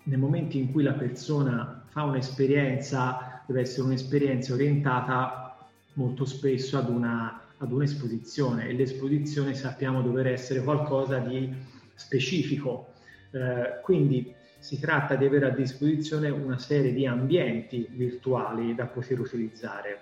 [0.04, 5.58] nel momento in cui la persona fa un'esperienza deve essere un'esperienza orientata
[5.94, 11.54] molto spesso ad, una, ad un'esposizione e l'esposizione sappiamo dover essere qualcosa di
[11.96, 12.94] specifico.
[13.32, 19.20] Eh, quindi si tratta di avere a disposizione una serie di ambienti virtuali da poter
[19.20, 20.02] utilizzare.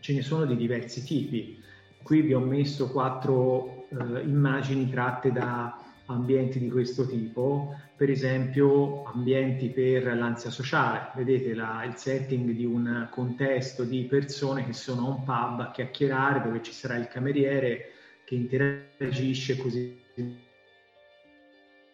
[0.00, 1.62] Ce ne sono di diversi tipi.
[2.02, 9.04] Qui vi ho messo quattro eh, immagini tratte da ambienti di questo tipo, per esempio
[9.04, 15.06] ambienti per l'ansia sociale, vedete la, il setting di un contesto di persone che sono
[15.06, 17.90] a un pub a chiacchierare dove ci sarà il cameriere
[18.24, 20.00] che interagisce così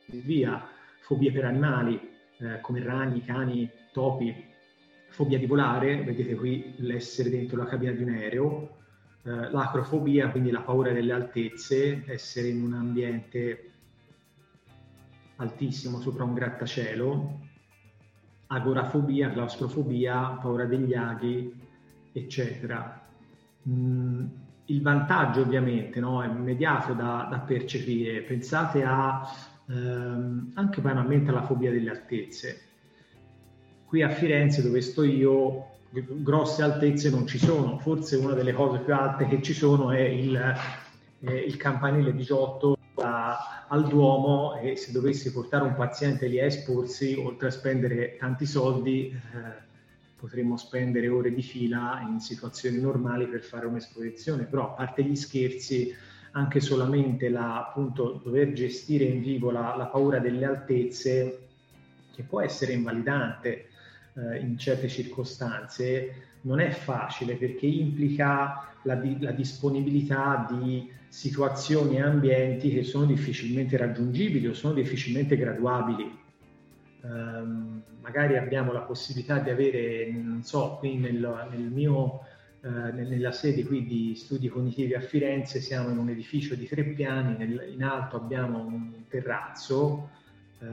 [0.07, 0.67] via,
[1.01, 2.01] fobie per animali
[2.39, 4.35] eh, come ragni, cani, topi,
[5.09, 8.77] fobia di volare, vedete qui l'essere dentro la cabina di un aereo,
[9.25, 13.68] eh, l'acrofobia, quindi la paura delle altezze, essere in un ambiente
[15.39, 17.41] altissimo sopra un grattacielo,
[18.49, 21.53] agorafobia, claustrofobia, paura degli aghi,
[22.13, 23.07] eccetera.
[23.69, 24.27] Mm,
[24.67, 28.23] il vantaggio ovviamente no, è immediato da, da percepire.
[28.23, 29.27] Pensate a,
[29.69, 32.61] ehm, anche banalmente alla fobia delle altezze.
[33.85, 38.81] Qui a Firenze dove sto io grosse altezze non ci sono, forse una delle cose
[38.81, 40.37] più alte che ci sono è il,
[41.21, 46.45] eh, il campanile 18 a, al Duomo e se dovessi portare un paziente lì a
[46.45, 49.67] esporsi, oltre a spendere tanti soldi, eh,
[50.17, 55.15] potremmo spendere ore di fila in situazioni normali per fare un'esposizione, però a parte gli
[55.15, 55.95] scherzi,
[56.33, 61.47] anche solamente la, appunto, dover gestire in vivo la, la paura delle altezze,
[62.15, 63.69] che può essere invalidante
[64.15, 72.03] eh, in certe circostanze, non è facile perché implica la, la disponibilità di situazioni e
[72.03, 76.27] ambienti che sono difficilmente raggiungibili o sono difficilmente graduabili.
[77.01, 82.21] Um, magari abbiamo la possibilità di avere, non so, qui nel, nel mio,
[82.61, 86.85] uh, nella sede qui di studi cognitivi a Firenze siamo in un edificio di tre
[86.85, 90.11] piani, nel, in alto abbiamo un terrazzo
[90.59, 90.67] uh,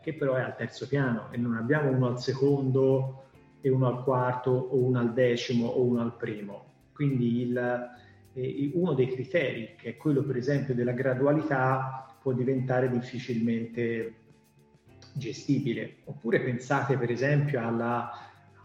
[0.00, 3.23] che però è al terzo piano e non abbiamo uno al secondo
[3.64, 6.72] e uno al quarto o uno al decimo o uno al primo.
[6.92, 7.88] Quindi il,
[8.34, 14.16] eh, uno dei criteri, che è quello per esempio della gradualità, può diventare difficilmente
[15.14, 15.96] gestibile.
[16.04, 18.12] Oppure pensate per esempio alla,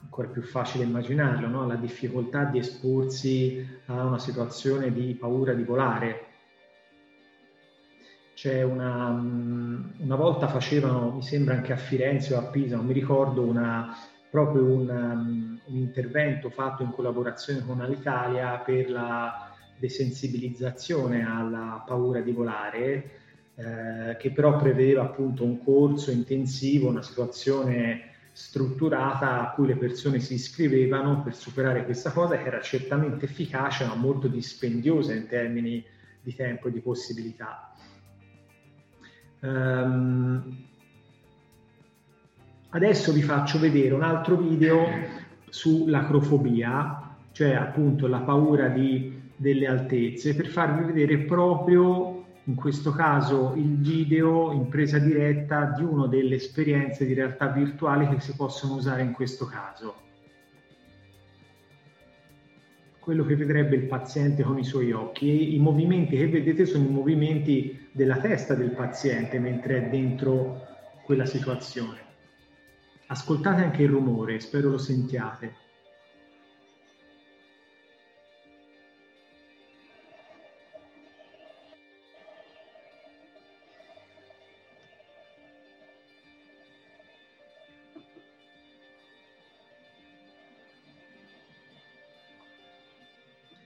[0.04, 1.64] ancora più facile immaginarlo, no?
[1.64, 6.26] alla difficoltà di esporsi a una situazione di paura di volare.
[8.34, 12.94] C'è una, una volta facevano, mi sembra anche a Firenze o a Pisa, non mi
[12.94, 13.96] ricordo, una,
[14.30, 22.32] proprio un, un intervento fatto in collaborazione con Alitalia per la desensibilizzazione alla paura di
[22.32, 23.12] volare
[23.56, 30.20] eh, che però prevedeva appunto un corso intensivo, una situazione strutturata a cui le persone
[30.20, 35.84] si iscrivevano per superare questa cosa che era certamente efficace ma molto dispendiosa in termini
[36.22, 37.74] di tempo e di possibilità.
[39.42, 40.68] Um,
[42.70, 44.86] adesso vi faccio vedere un altro video
[45.50, 53.54] sull'acrofobia, cioè appunto la paura di, delle altezze, per farvi vedere proprio in questo caso
[53.56, 58.76] il video in presa diretta di una delle esperienze di realtà virtuale che si possono
[58.76, 60.08] usare in questo caso.
[63.00, 66.86] Quello che vedrebbe il paziente con i suoi occhi e i movimenti che vedete sono
[66.86, 70.68] i movimenti della testa del paziente mentre è dentro
[71.06, 72.09] quella situazione.
[73.12, 75.56] Ascoltate anche il rumore, spero lo sentiate.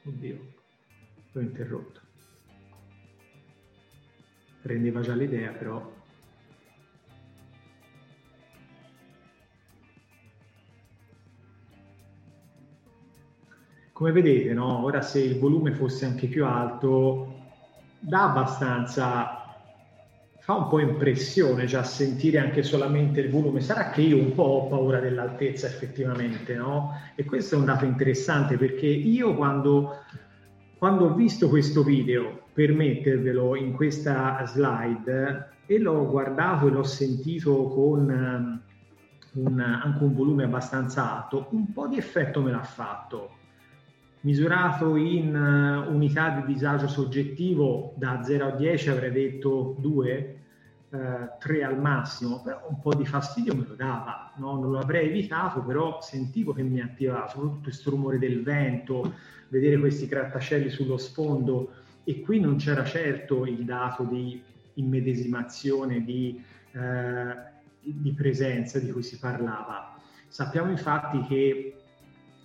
[0.05, 0.53] Oddio,
[1.33, 1.99] l'ho interrotto.
[4.61, 6.02] Rendeva già l'idea, però
[13.93, 14.83] come vedete, no?
[14.83, 17.41] ora se il volume fosse anche più alto,
[17.99, 19.37] dà abbastanza
[20.43, 23.61] fa un po' impressione già sentire anche solamente il volume.
[23.61, 26.99] Sarà che io un po' ho paura dell'altezza effettivamente, no?
[27.15, 29.99] E questo è un dato interessante perché io quando,
[30.77, 36.83] quando ho visto questo video, per mettervelo in questa slide, e l'ho guardato e l'ho
[36.83, 38.61] sentito con
[39.33, 43.29] um, un, anche un volume abbastanza alto, un po' di effetto me l'ha fatto.
[44.23, 50.37] Misurato in uh, unità di disagio soggettivo da 0 a 10 avrei detto 2,
[51.39, 54.57] 3 uh, al massimo, però un po' di fastidio me lo dava, no?
[54.57, 59.13] non lo avrei evitato, però sentivo che mi attivava, soprattutto questo rumore del vento,
[59.49, 61.73] vedere questi grattacieli sullo sfondo
[62.05, 64.41] e qui non c'era certo il dato di
[64.75, 66.41] immedesimazione, di,
[66.71, 66.79] uh,
[67.81, 69.97] di presenza di cui si parlava.
[70.29, 71.82] Sappiamo infatti che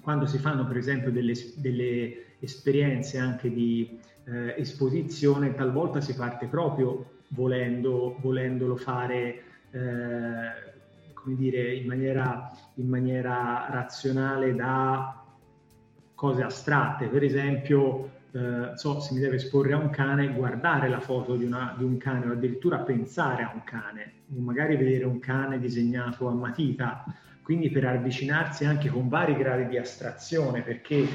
[0.08, 6.46] quando si fanno per esempio delle, delle esperienze anche di eh, esposizione, talvolta si parte
[6.46, 15.26] proprio volendo, volendolo fare eh, come dire, in maniera, in maniera razionale da
[16.14, 17.08] cose astratte.
[17.08, 21.44] Per esempio, eh, so se mi deve esporre a un cane, guardare la foto di,
[21.44, 26.28] una, di, un cane o addirittura pensare a un cane, magari vedere un cane disegnato
[26.28, 27.04] a matita,
[27.48, 31.08] quindi per avvicinarsi anche con vari gradi di astrazione, perché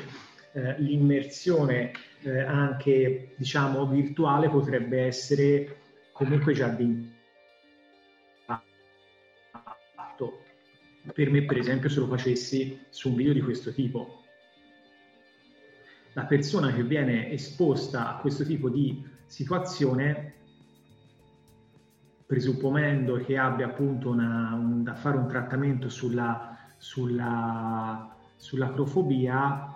[0.53, 1.91] eh, l'immersione
[2.23, 5.77] eh, anche diciamo virtuale potrebbe essere
[6.11, 6.85] comunque già di
[9.45, 10.39] impatto.
[11.13, 14.23] Per me, per esempio, se lo facessi su un video di questo tipo,
[16.13, 20.33] la persona che viene esposta a questo tipo di situazione,
[22.25, 29.73] presupponendo che abbia appunto una, un, da fare un trattamento sulla, sulla, sull'acrofobia,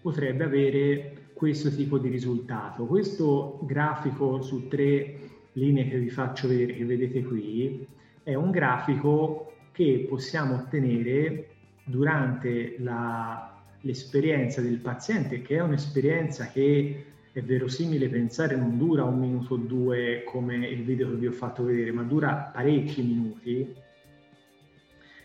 [0.00, 2.86] potrebbe avere questo tipo di risultato.
[2.86, 5.18] Questo grafico su tre
[5.52, 7.86] linee che vi faccio vedere, che vedete qui,
[8.22, 11.48] è un grafico che possiamo ottenere
[11.84, 19.18] durante la, l'esperienza del paziente, che è un'esperienza che è verosimile pensare non dura un
[19.18, 23.74] minuto o due come il video che vi ho fatto vedere, ma dura parecchi minuti,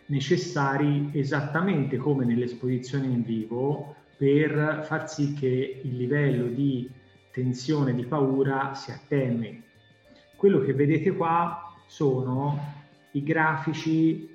[0.07, 6.89] necessari esattamente come nell'esposizione in vivo per far sì che il livello di
[7.31, 9.61] tensione, di paura si attenui.
[10.35, 12.59] Quello che vedete qua sono
[13.11, 14.29] i grafici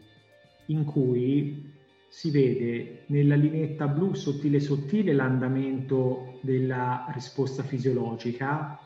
[0.66, 1.72] in cui
[2.08, 8.78] si vede nella lineetta blu sottile sottile l'andamento della risposta fisiologica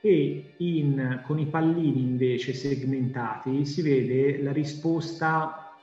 [0.00, 5.74] e in, con i pallini invece segmentati si vede la risposta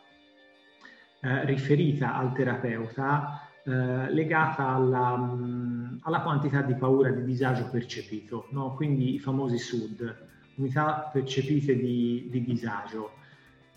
[1.22, 8.48] eh, riferita al terapeuta eh, legata alla, mh, alla, quantità di paura, di disagio percepito,
[8.52, 8.74] no?
[8.76, 13.12] quindi i famosi SUD, unità percepite di, di disagio.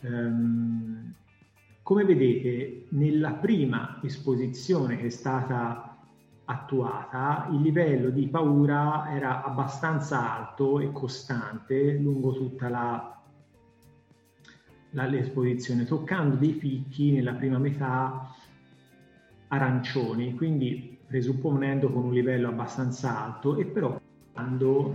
[0.03, 1.12] Um,
[1.83, 5.90] come vedete, nella prima esposizione che è stata
[6.51, 13.22] attuata, il livello di paura era abbastanza alto e costante lungo tutta la,
[14.90, 18.35] la, l'esposizione, toccando dei picchi nella prima metà
[19.47, 24.01] arancioni, quindi presupponendo con un livello abbastanza alto e però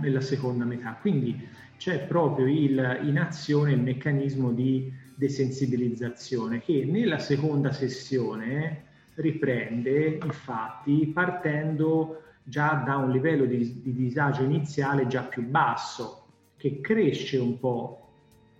[0.00, 0.98] nella seconda metà.
[1.00, 8.85] Quindi c'è proprio il, in azione il meccanismo di desensibilizzazione che nella seconda sessione
[9.16, 16.24] riprende infatti partendo già da un livello di, di disagio iniziale già più basso
[16.56, 18.08] che cresce un po'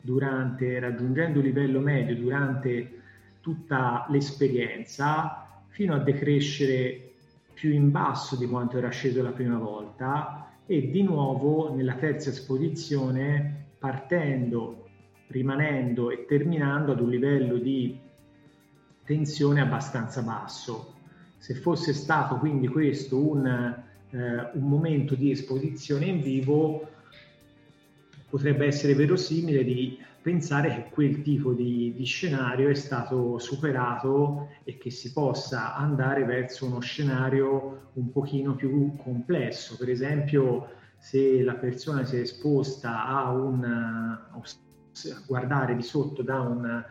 [0.01, 3.01] durante, raggiungendo il livello medio durante
[3.41, 7.13] tutta l'esperienza fino a decrescere
[7.53, 12.31] più in basso di quanto era sceso la prima volta e di nuovo nella terza
[12.31, 14.89] esposizione partendo
[15.29, 17.99] rimanendo e terminando ad un livello di
[19.07, 20.95] tensione abbastanza basso.
[21.39, 26.89] Se fosse stato quindi questo un, eh, un momento di esposizione in vivo,
[28.29, 34.77] potrebbe essere verosimile di pensare che quel tipo di, di, scenario è stato superato e
[34.77, 39.77] che si possa andare verso uno scenario un pochino più complesso.
[39.77, 40.69] Per esempio,
[40.99, 44.43] se la persona si è esposta a un, a
[45.29, 46.85] guardare di sotto da un,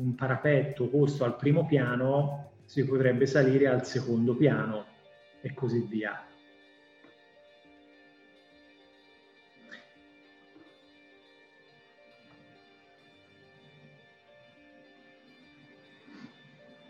[0.00, 4.86] un parapetto posto al primo piano, si potrebbe salire al secondo piano
[5.40, 6.24] e così via.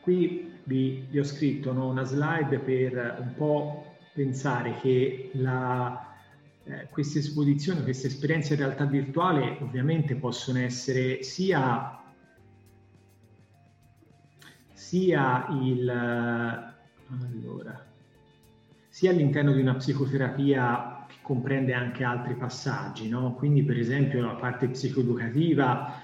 [0.03, 6.15] Qui vi, vi ho scritto no, una slide per un po' pensare che la,
[6.65, 12.00] eh, queste esposizioni, queste esperienze in realtà virtuale ovviamente possono essere sia,
[14.91, 17.87] sia, il, allora,
[18.89, 23.35] sia all'interno di una psicoterapia che comprende anche altri passaggi, no?
[23.35, 25.95] quindi per esempio la parte psicoeducativa,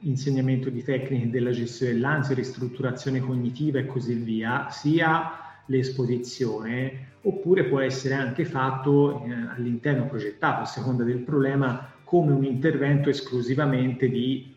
[0.00, 7.78] insegnamento di tecniche della gestione dell'ansia, ristrutturazione cognitiva e così via, sia l'esposizione, oppure può
[7.78, 14.52] essere anche fatto eh, all'interno progettato, a seconda del problema, come un intervento esclusivamente di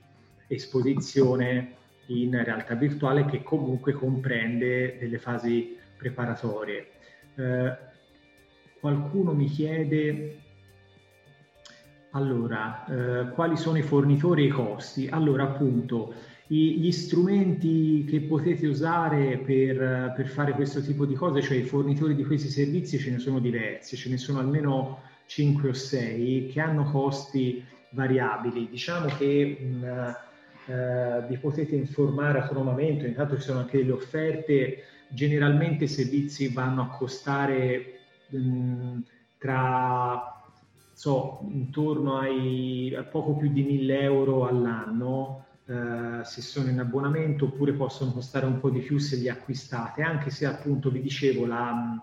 [0.48, 1.78] esposizione
[2.10, 6.88] in realtà virtuale che comunque comprende delle fasi preparatorie.
[7.36, 7.78] Eh,
[8.80, 10.38] qualcuno mi chiede
[12.12, 15.08] allora eh, quali sono i fornitori e i costi.
[15.08, 16.14] Allora appunto
[16.52, 22.16] gli strumenti che potete usare per, per, fare questo tipo di cose, cioè i fornitori
[22.16, 26.60] di questi servizi, ce ne sono diversi, ce ne sono almeno 5 o 6 che
[26.60, 28.68] hanno costi variabili.
[28.68, 30.16] Diciamo che mh,
[30.70, 36.84] eh, vi potete informare autonomamente, intanto ci sono anche delle offerte, generalmente i servizi vanno
[36.84, 39.00] a costare mh,
[39.40, 40.44] tra
[40.94, 47.46] so, intorno ai a poco più di 1000 euro all'anno eh, se sono in abbonamento
[47.46, 51.48] oppure possono costare un po' di più se li acquistate, anche se appunto vi dicevo
[51.48, 52.00] la,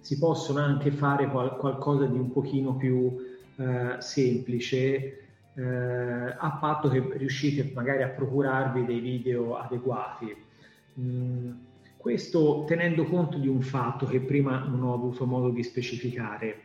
[0.00, 3.16] si possono anche fare qual- qualcosa di un pochino più
[3.56, 5.23] eh, semplice
[5.54, 10.34] eh, a patto che riuscite magari a procurarvi dei video adeguati.
[10.98, 11.52] Mm,
[11.96, 16.62] questo tenendo conto di un fatto che prima non ho avuto modo di specificare.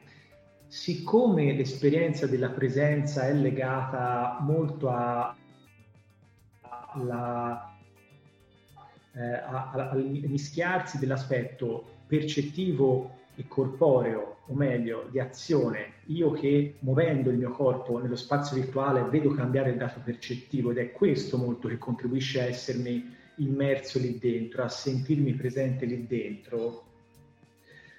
[0.68, 5.36] Siccome l'esperienza della presenza è legata molto a,
[6.94, 7.76] alla,
[9.14, 17.38] eh, al mischiarsi dell'aspetto percettivo e corporeo, o meglio, di azione, io che muovendo il
[17.38, 21.78] mio corpo nello spazio virtuale vedo cambiare il dato percettivo ed è questo molto che
[21.78, 26.84] contribuisce a essermi immerso lì dentro, a sentirmi presente lì dentro,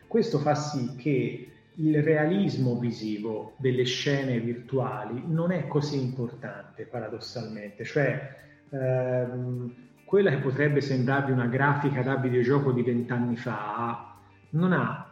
[0.06, 7.84] questo fa sì che il realismo visivo delle scene virtuali non è così importante paradossalmente,
[7.84, 8.36] cioè
[8.70, 9.72] ehm,
[10.04, 14.16] quella che potrebbe sembrarvi una grafica da videogioco di vent'anni fa
[14.50, 15.09] non ha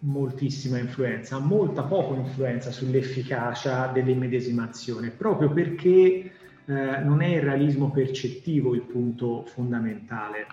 [0.00, 6.32] moltissima influenza, ha molta poca influenza sull'efficacia dell'immedesimazione, proprio perché eh,
[6.64, 10.46] non è il realismo percettivo il punto fondamentale,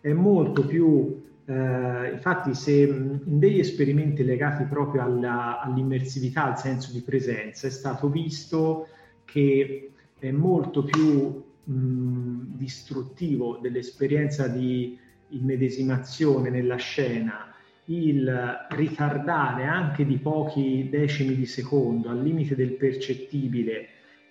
[0.00, 6.92] è molto più, eh, infatti se in degli esperimenti legati proprio alla, all'immersività, al senso
[6.92, 8.88] di presenza, è stato visto
[9.24, 14.98] che è molto più mh, distruttivo dell'esperienza di
[15.28, 17.53] immedesimazione nella scena
[17.86, 23.88] il ritardare anche di pochi decimi di secondo al limite del percettibile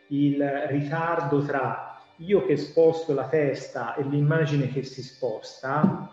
[0.07, 6.11] il ritardo tra io che sposto la testa e l'immagine che si sposta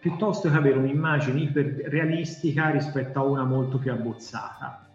[0.00, 4.88] piuttosto che avere un'immagine iperrealistica rispetto a una molto più abbozzata.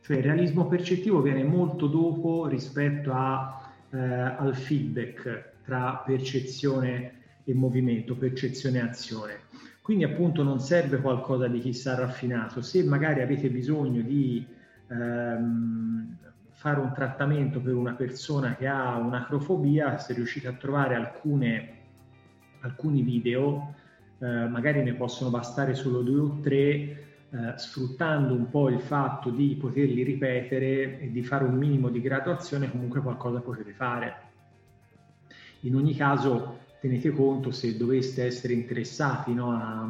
[0.00, 7.52] Cioè il realismo percettivo viene molto dopo rispetto a, eh, al feedback tra percezione e
[7.52, 9.40] movimento, percezione e azione.
[9.88, 12.60] Quindi appunto non serve qualcosa di chissà raffinato.
[12.60, 14.46] Se magari avete bisogno di
[14.86, 16.14] ehm,
[16.50, 21.68] fare un trattamento per una persona che ha un'acrofobia, se riuscite a trovare alcune,
[22.60, 23.76] alcuni video,
[24.18, 26.98] eh, magari ne possono bastare solo due o tre, eh,
[27.56, 32.70] sfruttando un po' il fatto di poterli ripetere e di fare un minimo di graduazione,
[32.70, 34.16] comunque qualcosa potete fare.
[35.60, 39.88] In ogni caso tenete conto se doveste essere interessati no, a,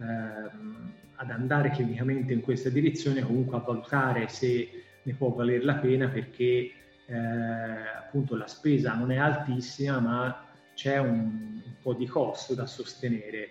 [0.00, 4.68] ehm, ad andare clinicamente in questa direzione, comunque a valutare se
[5.02, 6.70] ne può valere la pena perché
[7.06, 12.66] eh, appunto la spesa non è altissima ma c'è un, un po' di costo da
[12.66, 13.48] sostenere.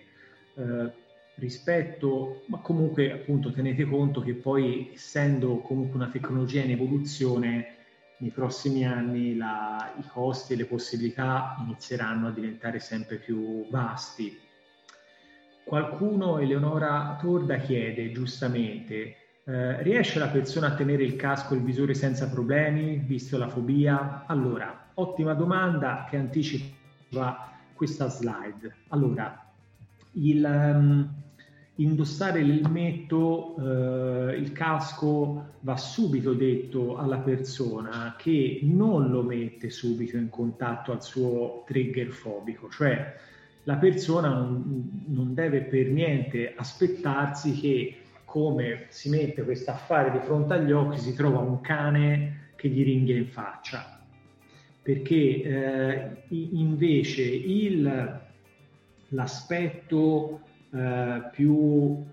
[0.54, 1.00] Eh,
[1.36, 7.76] rispetto, ma comunque appunto tenete conto che poi essendo comunque una tecnologia in evoluzione
[8.22, 14.38] nei prossimi anni la, i costi e le possibilità inizieranno a diventare sempre più vasti.
[15.64, 21.64] Qualcuno, Eleonora Torda, chiede giustamente, eh, riesce la persona a tenere il casco e il
[21.64, 24.24] visore senza problemi, visto la fobia?
[24.26, 28.72] Allora, ottima domanda che anticipa questa slide.
[28.88, 29.52] Allora,
[30.12, 31.12] il, um,
[31.76, 40.16] indossare l'elmetto, eh, il casco, va subito detto alla persona che non lo mette subito
[40.16, 43.16] in contatto al suo trigger fobico, cioè
[43.64, 50.18] la persona non, non deve per niente aspettarsi che come si mette questo affare di
[50.18, 54.00] fronte agli occhi si trova un cane che gli ringhia in faccia.
[54.82, 58.20] Perché eh, invece il,
[59.08, 60.40] l'aspetto
[60.74, 62.04] eh, più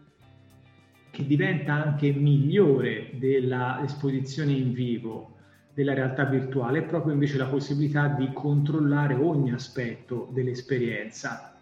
[1.12, 5.38] che diventa anche migliore dell'esposizione in vivo
[5.74, 11.58] della realtà virtuale è proprio invece la possibilità di controllare ogni aspetto dell'esperienza.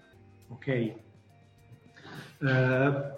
[0.47, 0.93] Ok?
[2.39, 3.15] Uh,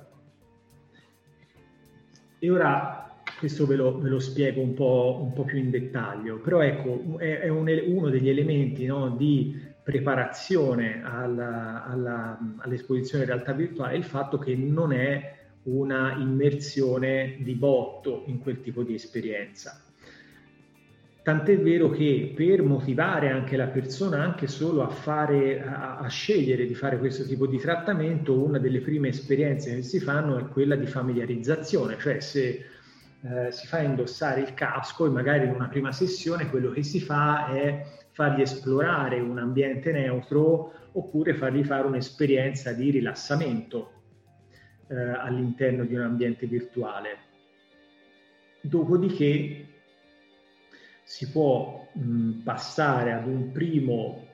[2.40, 3.00] e ora
[3.38, 7.18] questo ve lo, ve lo spiego un po', un po', più in dettaglio, però ecco,
[7.18, 9.58] è, è un, uno degli elementi no, di
[9.90, 17.56] preparazione alla, alla, all'esposizione in realtà virtuale il fatto che non è una immersione di
[17.56, 19.82] botto in quel tipo di esperienza.
[21.24, 26.68] Tant'è vero che per motivare anche la persona anche solo a, fare, a, a, scegliere
[26.68, 30.76] di fare questo tipo di trattamento, una delle prime esperienze che si fanno è quella
[30.76, 32.66] di familiarizzazione, cioè se
[33.22, 37.02] eh, si fa indossare il casco e magari in una prima sessione quello che si
[37.02, 37.86] fa è
[38.20, 43.94] fargli esplorare un ambiente neutro oppure fargli fare un'esperienza di rilassamento
[44.90, 47.18] eh, all'interno di un ambiente virtuale.
[48.60, 49.68] Dopodiché
[51.02, 54.28] si può mh, passare ad un primo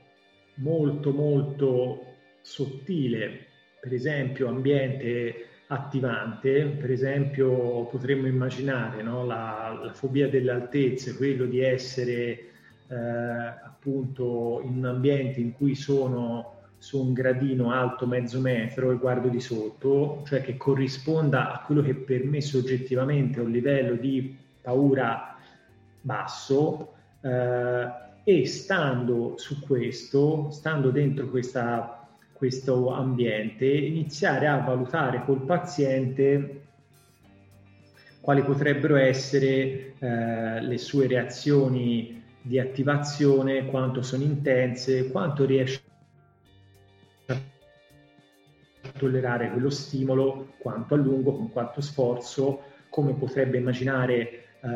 [0.55, 2.05] molto molto
[2.41, 3.45] sottile,
[3.79, 11.45] per esempio ambiente attivante, per esempio potremmo immaginare no, la, la, fobia delle altezze, quello
[11.45, 12.49] di essere
[12.87, 18.97] eh, appunto in un ambiente in cui sono su un gradino alto mezzo metro e
[18.97, 23.95] guardo di sotto, cioè che corrisponda a quello che per me soggettivamente è un livello
[23.95, 25.35] di paura
[26.01, 27.87] basso eh,
[28.23, 36.61] e stando su questo, stando dentro questa, questo ambiente, iniziare a valutare col paziente
[38.21, 45.81] quali potrebbero essere eh, le sue reazioni di attivazione, quanto sono intense, quanto riesce
[47.25, 47.39] a
[48.99, 54.67] tollerare quello stimolo, quanto a lungo, con quanto sforzo, come potrebbe immaginare eh,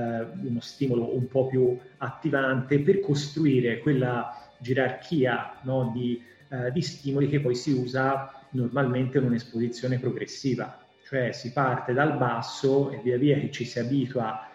[0.42, 6.20] uno stimolo un po' più attivante per costruire quella gerarchia no, di,
[6.50, 10.76] eh, di stimoli che poi si usa normalmente in un'esposizione progressiva,
[11.06, 14.49] cioè si parte dal basso e via via che ci si abitua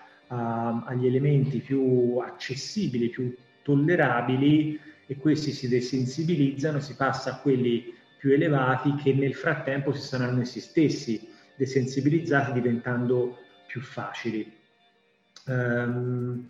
[0.87, 8.33] agli elementi più accessibili, più tollerabili e questi si desensibilizzano, si passa a quelli più
[8.33, 14.51] elevati che nel frattempo si saranno essi stessi desensibilizzati diventando più facili.
[15.47, 16.49] Um,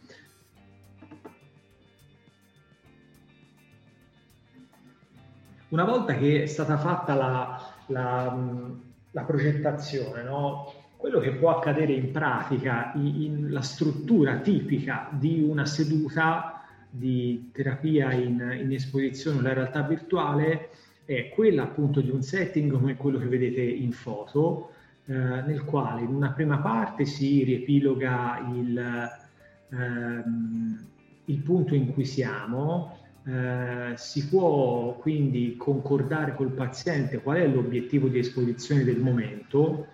[5.71, 8.73] una volta che è stata fatta la, la,
[9.11, 10.84] la progettazione, no?
[11.05, 17.51] Quello che può accadere in pratica, in, in la struttura tipica di una seduta di
[17.53, 20.71] terapia in, in esposizione alla realtà virtuale
[21.05, 24.71] è quella appunto di un setting come quello che vedete in foto,
[25.05, 29.11] eh, nel quale in una prima parte si riepiloga il,
[29.73, 30.87] ehm,
[31.27, 38.09] il punto in cui siamo, eh, si può quindi concordare col paziente qual è l'obiettivo
[38.09, 39.93] di esposizione del momento,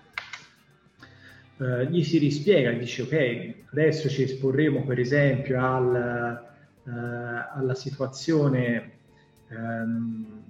[1.60, 6.42] eh, gli si rispiega, dice ok, adesso ci esporremo per esempio al,
[6.84, 8.92] eh, alla situazione
[9.48, 10.42] ehm,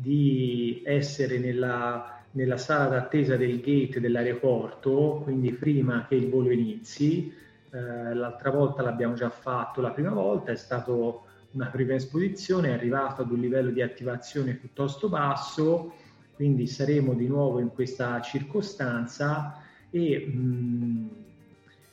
[0.00, 7.30] di essere nella, nella sala d'attesa del gate dell'aeroporto, quindi prima che il volo inizi.
[7.72, 12.72] Eh, l'altra volta l'abbiamo già fatto la prima volta, è stata una prima esposizione, è
[12.72, 15.92] arrivato ad un livello di attivazione piuttosto basso,
[16.34, 21.08] quindi saremo di nuovo in questa circostanza e mh,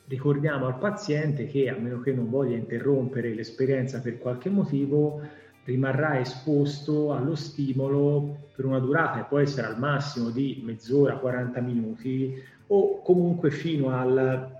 [0.06, 5.20] ricordiamo al paziente che a meno che non voglia interrompere l'esperienza per qualche motivo,
[5.64, 11.60] rimarrà esposto allo stimolo per una durata che può essere al massimo di mezz'ora, 40
[11.60, 14.56] minuti o comunque fino al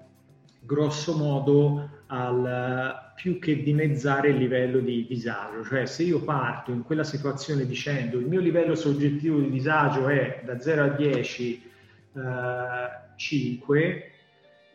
[0.61, 6.83] grosso modo al più che dimezzare il livello di disagio, cioè se io parto in
[6.83, 11.63] quella situazione dicendo il mio livello soggettivo di disagio è da 0 a 10
[12.15, 12.21] eh,
[13.19, 14.11] 5,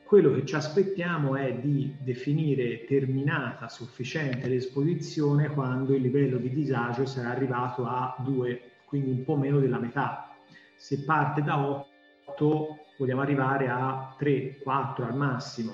[0.03, 7.06] quello che ci aspettiamo è di definire terminata sufficiente l'esposizione quando il livello di disagio
[7.07, 10.36] sarà arrivato a 2, quindi un po' meno della metà.
[10.76, 15.74] Se parte da 8 vogliamo arrivare a 3, 4 al massimo.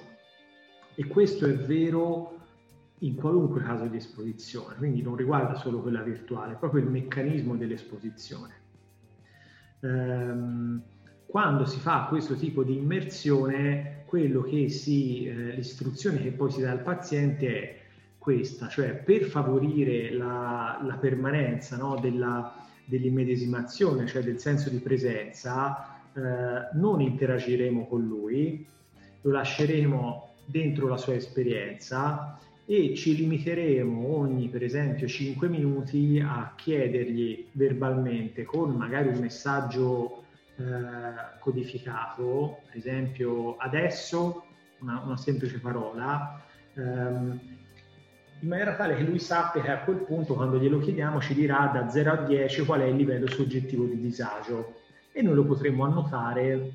[0.95, 2.37] E questo è vero
[2.99, 8.53] in qualunque caso di esposizione, quindi non riguarda solo quella virtuale, proprio il meccanismo dell'esposizione.
[9.81, 10.81] Ehm,
[11.29, 16.61] quando si fa questo tipo di immersione, quello che si, eh, l'istruzione che poi si
[16.61, 17.77] dà al paziente è
[18.17, 25.99] questa, cioè per favorire la, la permanenza no, della, dell'immedesimazione, cioè del senso di presenza,
[26.13, 26.21] eh,
[26.73, 28.65] non interagiremo con lui,
[29.21, 36.53] lo lasceremo dentro la sua esperienza e ci limiteremo ogni, per esempio, 5 minuti a
[36.55, 40.18] chiedergli verbalmente con magari un messaggio
[40.59, 44.45] eh, codificato, per esempio adesso,
[44.79, 47.39] una, una semplice parola, ehm,
[48.41, 51.69] in maniera tale che lui sappia che a quel punto, quando glielo chiediamo, ci dirà
[51.73, 54.81] da 0 a 10 qual è il livello soggettivo di disagio
[55.11, 56.71] e noi lo potremmo annotare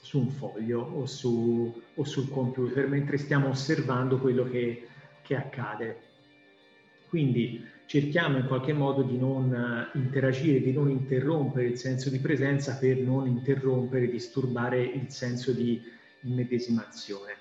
[0.00, 4.88] su un foglio o, su, o sul computer mentre stiamo osservando quello che,
[5.22, 6.00] che accade.
[7.08, 12.20] Quindi cerchiamo in qualche modo di non eh, interagire, di non interrompere il senso di
[12.20, 15.82] presenza per non interrompere, disturbare il senso di
[16.20, 17.34] immedesimazione.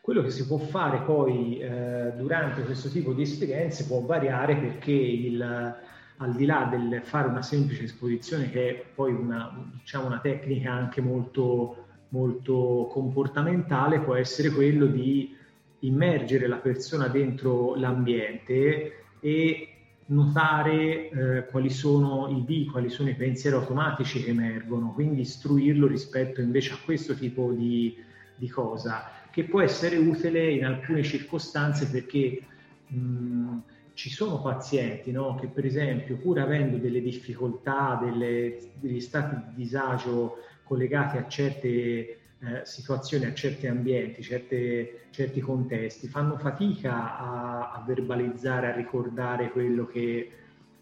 [0.00, 4.92] Quello che si può fare poi eh, durante questo tipo di esperienze può variare perché
[4.92, 10.20] il, al di là del fare una semplice esposizione che è poi una, diciamo, una
[10.20, 15.36] tecnica anche molto, molto comportamentale, può essere quello di
[15.80, 19.68] immergere la persona dentro l'ambiente e
[20.06, 25.88] notare eh, quali sono i B, quali sono i pensieri automatici che emergono, quindi istruirlo
[25.88, 27.96] rispetto invece a questo tipo di,
[28.36, 32.40] di cosa, che può essere utile in alcune circostanze perché
[32.86, 33.56] mh,
[33.94, 39.64] ci sono pazienti no, che per esempio pur avendo delle difficoltà, delle, degli stati di
[39.64, 47.72] disagio collegati a certe eh, situazioni, a certi ambienti, certe, certi contesti, fanno fatica a,
[47.72, 50.30] a, verbalizzare, a ricordare quello che,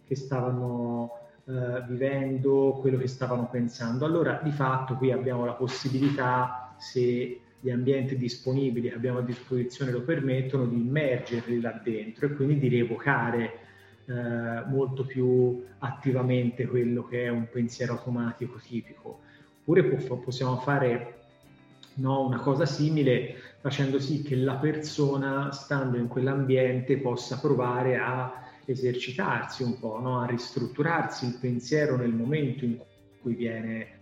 [0.05, 1.10] che stavano
[1.47, 4.05] eh, vivendo, quello che stavano pensando.
[4.05, 9.90] Allora di fatto qui abbiamo la possibilità, se gli ambienti disponibili che abbiamo a disposizione
[9.90, 13.59] lo permettono, di immergerli là dentro e quindi di rievocare
[14.06, 19.20] eh, molto più attivamente quello che è un pensiero automatico tipico.
[19.60, 21.24] Oppure possiamo fare
[21.97, 28.43] no, una cosa simile facendo sì che la persona, stando in quell'ambiente, possa provare a
[28.65, 30.21] esercitarsi un po', no?
[30.21, 32.79] a ristrutturarsi il pensiero nel momento in
[33.21, 34.01] cui viene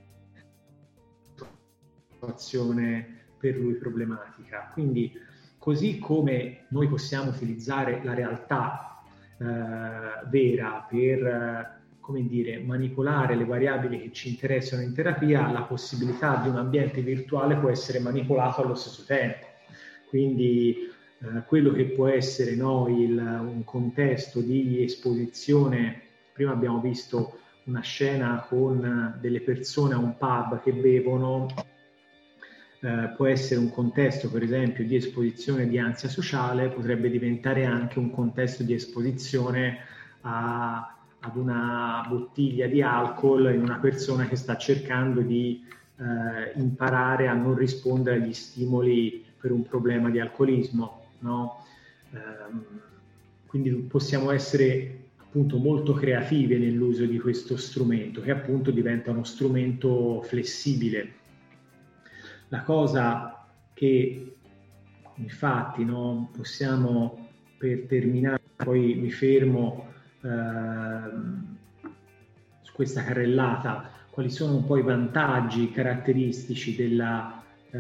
[2.11, 4.71] situazione per lui problematica.
[4.73, 5.13] Quindi
[5.59, 9.03] così come noi possiamo utilizzare la realtà
[9.39, 16.41] eh, vera per come dire, manipolare le variabili che ci interessano in terapia, la possibilità
[16.43, 19.47] di un ambiente virtuale può essere manipolato allo stesso tempo.
[20.09, 26.03] Quindi eh, quello che può essere no, il, un contesto di esposizione,
[26.33, 31.47] prima abbiamo visto una scena con delle persone a un pub che bevono,
[32.81, 38.01] eh, può essere un contesto, per esempio, di esposizione di ansia sociale, potrebbe diventare anche
[38.01, 39.79] un contesto di esposizione
[40.23, 45.65] a, ad una bottiglia di alcol in una persona che sta cercando di
[45.97, 51.07] eh, imparare a non rispondere agli stimoli per un problema di alcolismo.
[51.21, 51.65] No?
[52.11, 52.65] Um,
[53.47, 60.23] quindi possiamo essere appunto molto creativi nell'uso di questo strumento, che appunto diventa uno strumento
[60.23, 61.21] flessibile
[62.53, 64.37] la cosa che
[65.15, 69.92] infatti no, possiamo per terminare, poi mi fermo
[72.63, 77.79] su questa carrellata, quali sono un po' i vantaggi caratteristici della, eh,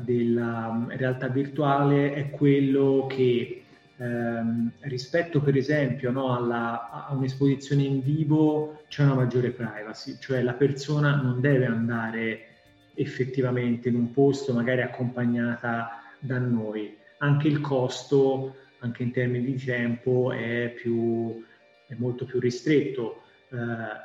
[0.00, 3.62] della realtà virtuale, è quello che
[3.96, 10.42] ehm, rispetto per esempio no, alla, a un'esposizione in vivo c'è una maggiore privacy, cioè
[10.42, 12.46] la persona non deve andare
[12.94, 16.96] effettivamente in un posto magari accompagnata da noi.
[17.18, 21.44] Anche il costo, anche in termini di tempo, è, più,
[21.92, 23.56] è molto più ristretto eh,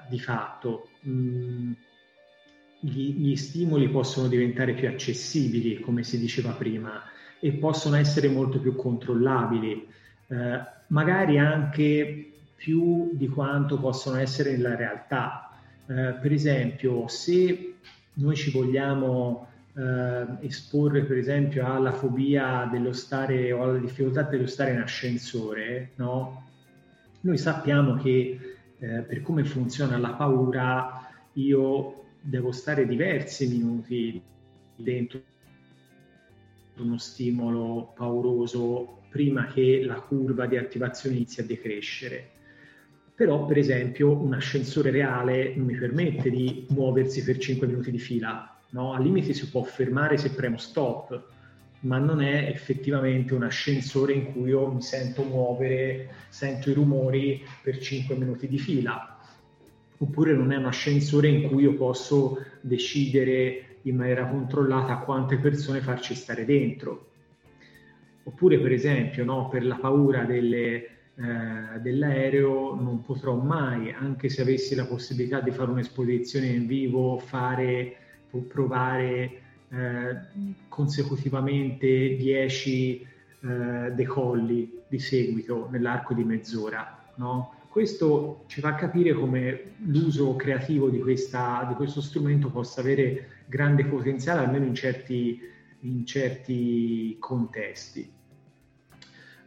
[0.09, 0.89] di fatto.
[1.07, 1.71] Mm,
[2.79, 7.01] gli, gli stimoli possono diventare più accessibili, come si diceva prima,
[7.39, 9.87] e possono essere molto più controllabili,
[10.27, 15.51] eh, magari anche più di quanto possono essere nella realtà.
[15.87, 17.75] Eh, per esempio, se
[18.13, 24.47] noi ci vogliamo eh, esporre per esempio alla fobia dello stare o alla difficoltà dello
[24.47, 26.46] stare in ascensore, no?
[27.21, 28.39] Noi sappiamo che
[28.79, 34.21] eh, per come funziona la paura io devo stare diversi minuti
[34.75, 35.21] dentro
[36.77, 42.35] uno stimolo pauroso prima che la curva di attivazione inizi a decrescere
[43.17, 47.97] però per esempio un ascensore reale non mi permette di muoversi per 5 minuti di
[47.97, 48.93] fila, no?
[48.93, 51.19] al limite si può fermare se premo stop,
[51.81, 57.43] ma non è effettivamente un ascensore in cui io mi sento muovere, sento i rumori
[57.61, 59.19] per 5 minuti di fila,
[59.97, 65.79] oppure non è un ascensore in cui io posso decidere in maniera controllata quante persone
[65.79, 67.05] farci stare dentro.
[68.23, 74.43] Oppure per esempio no, per la paura delle eh, dell'aereo non potrò mai, anche se
[74.43, 77.95] avessi la possibilità di fare un'esposizione in vivo, fare,
[78.47, 79.41] provare
[80.67, 87.11] consecutivamente 10 eh, decolli di seguito nell'arco di mezz'ora.
[87.15, 87.53] No?
[87.69, 93.85] Questo ci fa capire come l'uso creativo di, questa, di questo strumento possa avere grande
[93.85, 95.39] potenziale, almeno in certi,
[95.81, 98.15] in certi contesti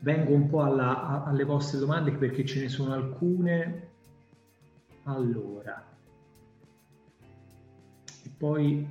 [0.00, 3.88] vengo un po' alla, alle vostre domande perché ce ne sono alcune.
[5.04, 5.84] Allora,
[8.24, 8.86] e poi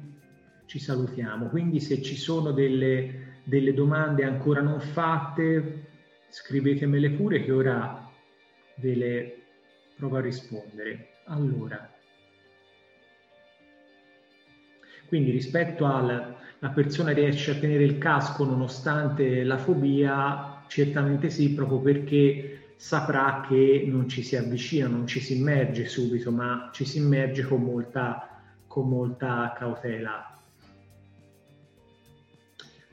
[0.69, 1.47] ci salutiamo.
[1.47, 5.87] Quindi se ci sono delle, delle domande ancora non fatte,
[6.29, 8.07] scrivetemele pure che ora
[8.75, 9.41] ve le
[9.97, 11.07] provo a rispondere.
[11.25, 11.91] Allora,
[15.07, 21.53] quindi rispetto al la persona riesce a tenere il casco nonostante la fobia, certamente sì,
[21.53, 26.83] proprio perché saprà che non ci si avvicina, non ci si immerge subito, ma ci
[26.85, 30.38] si immerge con molta, con molta cautela.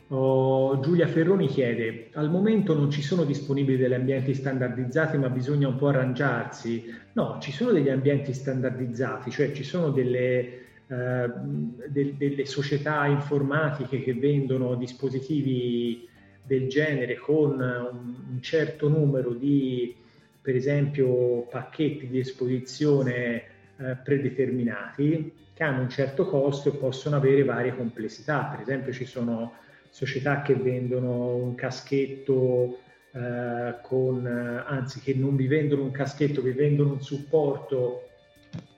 [0.08, 5.66] Oh, Giulia Ferroni chiede, al momento non ci sono disponibili degli ambienti standardizzati ma bisogna
[5.66, 6.84] un po' arrangiarsi.
[7.14, 11.30] No, ci sono degli ambienti standardizzati, cioè ci sono delle, eh,
[11.88, 16.08] de- delle società informatiche che vendono dispositivi
[16.40, 19.92] del genere con un, certo numero di,
[20.40, 23.42] per esempio, pacchetti di esposizione
[23.78, 28.44] eh, predeterminati che hanno un certo costo e possono avere varie complessità.
[28.44, 29.64] Per esempio ci sono
[29.97, 32.81] società che vendono un caschetto
[33.12, 38.02] eh, con, anzi che non vi vendono un caschetto, vi vendono un supporto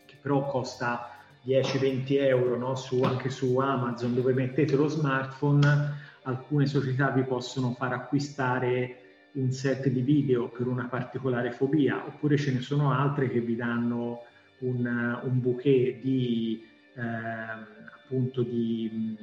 [0.07, 2.77] che però costa 10-20 euro no?
[2.77, 5.93] su, anche su Amazon dove mettete lo smartphone,
[6.23, 9.01] alcune società vi possono far acquistare
[9.33, 13.57] un set di video per una particolare fobia, oppure ce ne sono altre che vi
[13.57, 14.23] danno
[14.59, 14.87] un,
[15.25, 16.65] un bouquet di,
[16.95, 17.03] eh,
[18.05, 19.17] appunto di,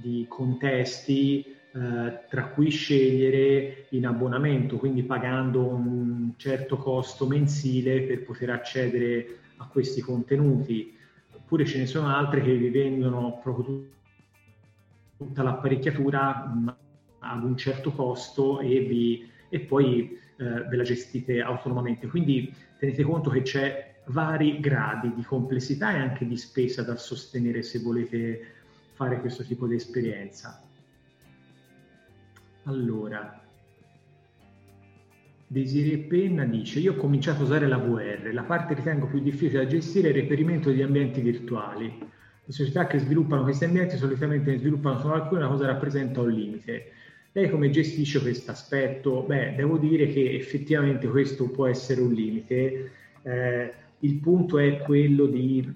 [0.00, 8.24] di contesti eh, tra cui scegliere in abbonamento, quindi pagando un certo costo mensile per
[8.24, 10.96] poter accedere a questi contenuti
[11.34, 13.86] oppure ce ne sono altre che vi vendono proprio
[15.16, 16.52] tutta l'apparecchiatura
[17.20, 22.06] ad un certo costo e, vi, e poi eh, ve la gestite autonomamente.
[22.06, 27.62] Quindi tenete conto che c'è vari gradi di complessità e anche di spesa da sostenere
[27.62, 28.57] se volete
[28.98, 30.60] fare questo tipo di esperienza.
[32.64, 33.40] Allora,
[35.46, 39.20] Desiree Penna dice, io ho cominciato a usare la VR, la parte che ritengo più
[39.20, 41.96] difficile da gestire è il reperimento degli ambienti virtuali.
[42.44, 46.32] Le società che sviluppano questi ambienti solitamente ne sviluppano solo alcune, una cosa rappresenta un
[46.32, 46.92] limite.
[47.30, 49.22] Lei come gestisce questo aspetto?
[49.22, 52.90] Beh, devo dire che effettivamente questo può essere un limite.
[53.22, 55.72] Eh, il punto è quello di,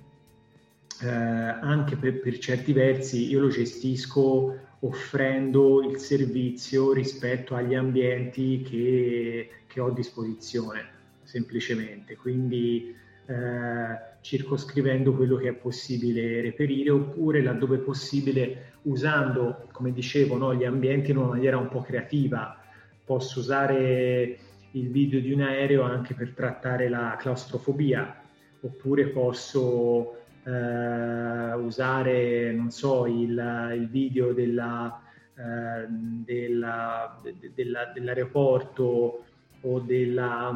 [1.02, 8.62] eh, anche per, per certi versi, io lo gestisco offrendo il servizio rispetto agli ambienti
[8.62, 10.84] che, che ho a disposizione,
[11.22, 12.16] semplicemente.
[12.16, 12.94] Quindi
[13.26, 20.64] eh, circoscrivendo quello che è possibile reperire oppure laddove possibile usando, come dicevo, no, gli
[20.64, 22.56] ambienti in una maniera un po' creativa.
[23.04, 24.38] Posso usare
[24.72, 28.20] il video di un aereo anche per trattare la claustrofobia,
[28.60, 35.01] oppure posso eh, usare, non so, il, il video della,
[35.35, 39.24] eh, della, de, della, dell'aeroporto
[39.60, 40.51] o, della,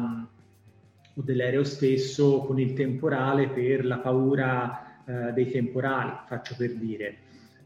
[1.15, 7.17] o, dell'aereo stesso con il temporale per la paura eh, dei temporali, faccio per dire.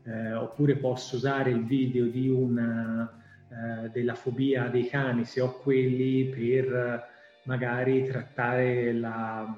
[0.03, 5.59] Eh, oppure posso usare il video di una, eh, della fobia dei cani, se ho
[5.59, 7.09] quelli, per
[7.43, 9.55] magari trattare la,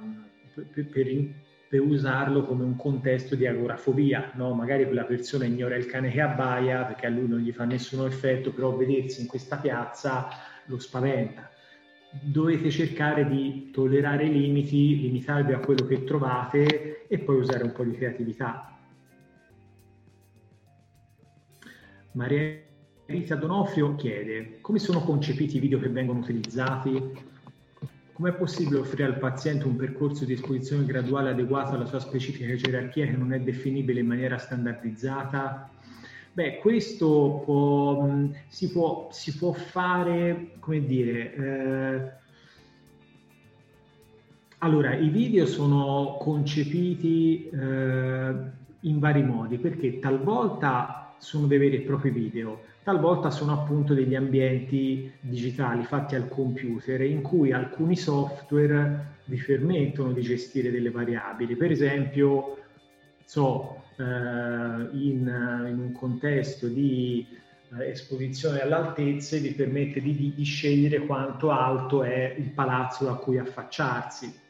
[0.54, 1.08] per, per,
[1.74, 4.54] per usarlo come un contesto di agorafobia, no?
[4.54, 8.06] magari quella persona ignora il cane che abbaia perché a lui non gli fa nessun
[8.06, 10.28] effetto, però vedersi in questa piazza
[10.68, 11.50] lo spaventa.
[12.12, 17.72] Dovete cercare di tollerare i limiti, limitarvi a quello che trovate e poi usare un
[17.72, 18.78] po' di creatività.
[22.12, 22.62] Maria
[23.08, 27.32] Rita Donofrio chiede come sono concepiti i video che vengono utilizzati
[28.14, 33.08] Com'è possibile offrire al paziente un percorso di esposizione graduale adeguato alla sua specifica gerarchia
[33.08, 35.72] che non è definibile in maniera standardizzata?
[36.32, 38.08] Beh, questo può,
[38.48, 42.12] si, può, si, può, fare, come dire, eh,
[44.60, 48.34] allora i video sono concepiti eh,
[48.80, 54.14] in vari modi perché talvolta sono dei veri e propri video, talvolta sono appunto degli
[54.14, 61.56] ambienti digitali fatti al computer in cui alcuni software vi permettono di gestire delle variabili.
[61.56, 62.58] Per esempio,
[63.24, 67.26] so, eh, in, in, un contesto di
[67.80, 73.18] eh, esposizione all'altezza vi permette di, di, di scegliere quanto alto è il palazzo a
[73.18, 74.42] cui affacciarsi.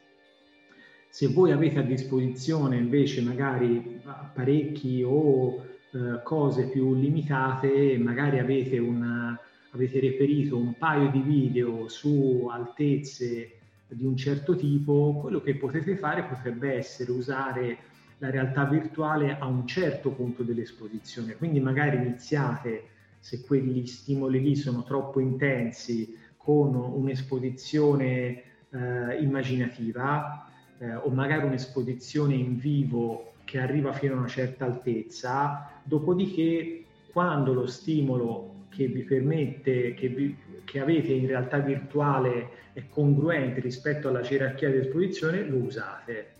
[1.08, 8.78] Se voi avete a disposizione invece magari apparecchi o eh, cose più limitate, magari avete,
[8.78, 9.38] una,
[9.70, 15.96] avete reperito un paio di video su altezze di un certo tipo, quello che potete
[15.96, 17.78] fare potrebbe essere usare
[18.18, 21.36] la realtà virtuale a un certo punto dell'esposizione.
[21.36, 22.88] Quindi magari iniziate
[23.20, 32.34] se quegli stimoli lì sono troppo intensi con un'esposizione eh, immaginativa eh, o magari un'esposizione
[32.34, 39.02] in vivo che arriva fino a una certa altezza, dopodiché quando lo stimolo che vi
[39.02, 45.46] permette, che, vi, che avete in realtà virtuale è congruente rispetto alla gerarchia di esposizione,
[45.46, 46.32] lo usate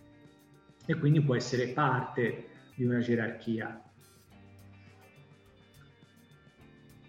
[0.85, 3.81] e quindi può essere parte di una gerarchia.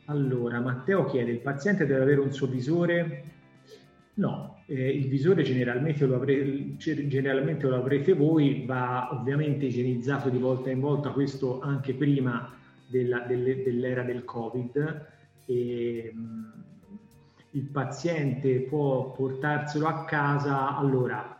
[0.07, 3.35] Allora, Matteo chiede, il paziente deve avere un suo visore?
[4.17, 10.39] No, eh, il visore generalmente lo, avrete, generalmente lo, avrete voi, va ovviamente igienizzato di
[10.39, 12.51] volta in volta, questo anche prima
[12.87, 15.07] della, delle, dell'era del Covid.
[15.45, 16.45] E, mh, mm,
[17.51, 21.37] il paziente può portarselo a casa, allora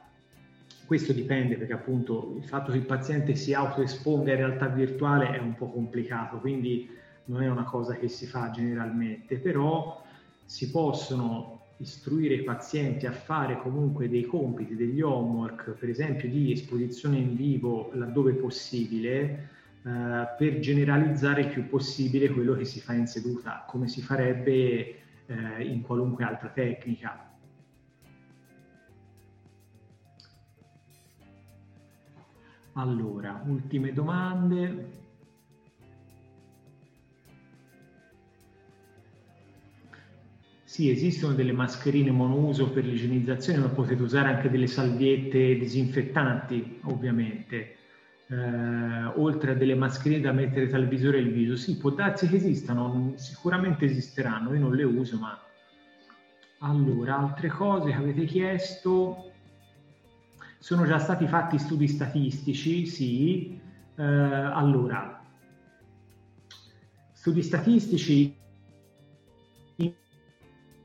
[0.87, 5.39] questo dipende perché appunto il fatto che il paziente si autoesponga in realtà virtuale è
[5.39, 6.89] un po' complicato, quindi
[7.25, 10.03] non è una cosa che si fa generalmente, però
[10.45, 16.53] si possono istruire i pazienti a fare comunque dei compiti, degli homework, per esempio di
[16.53, 19.51] esposizione in vivo laddove possibile,
[19.85, 24.97] eh, per generalizzare il più possibile quello che si fa in seduta, come si farebbe
[25.27, 27.35] eh, in qualunque altra tecnica.
[32.73, 35.05] Allora, ultime domande.
[40.77, 47.77] Sì, esistono delle mascherine monouso per l'igienizzazione, ma potete usare anche delle salviette disinfettanti, ovviamente.
[48.29, 51.57] Eh, oltre a delle mascherine da mettere tra il visore e il viso.
[51.57, 55.41] Sì, può darsi che esistano, sicuramente esisteranno, io non le uso, ma...
[56.59, 59.33] Allora, altre cose che avete chiesto.
[60.59, 63.59] Sono già stati fatti studi statistici, sì.
[63.95, 65.25] Eh, allora,
[67.15, 68.45] studi statistici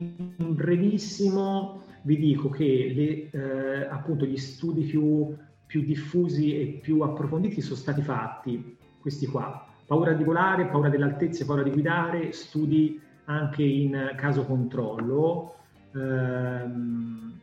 [0.02, 5.34] brevissimo vi dico che le, eh, appunto gli studi più,
[5.66, 11.44] più, diffusi e più approfonditi sono stati fatti, questi qua, paura di volare, paura dell'altezza,
[11.44, 15.54] paura di guidare, studi anche in caso controllo,
[15.94, 17.38] ehm,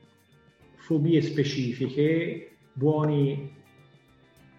[0.75, 3.57] fobie specifiche, buoni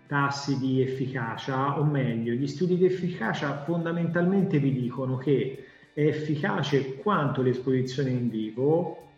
[0.07, 6.97] tassi di efficacia, o meglio, gli studi di efficacia fondamentalmente vi dicono che è efficace
[6.97, 9.09] quanto l'esposizione in vivo,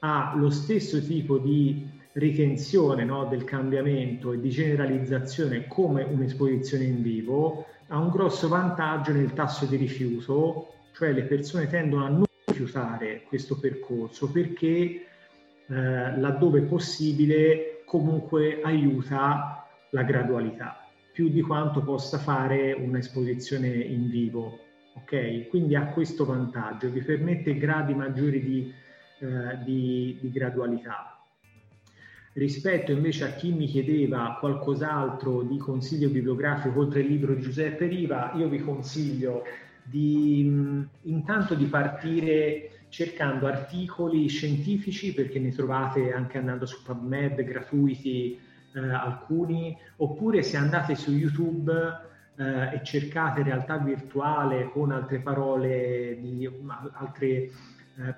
[0.00, 7.02] ha lo stesso tipo di ritenzione no, del cambiamento e di generalizzazione come un'esposizione in
[7.02, 12.24] vivo, ha un grosso vantaggio nel tasso di rifiuto, cioè le persone tendono a non
[12.46, 15.04] rifiutare questo percorso perché eh,
[15.68, 24.65] laddove possibile comunque aiuta la gradualità, più di quanto possa fare un'esposizione in vivo
[24.96, 25.48] ok?
[25.48, 28.72] Quindi ha questo vantaggio, vi permette gradi maggiori di,
[29.20, 31.20] eh, di, di gradualità.
[32.32, 37.86] Rispetto invece a chi mi chiedeva qualcos'altro di consiglio bibliografico oltre il libro di Giuseppe
[37.86, 39.42] Riva, io vi consiglio
[39.82, 48.38] di intanto di partire cercando articoli scientifici perché ne trovate anche andando su PubMed gratuiti
[48.74, 51.72] eh, alcuni, oppure se andate su YouTube
[52.36, 56.48] eh, e cercate realtà virtuale con altre parole di,
[56.92, 57.50] altre eh,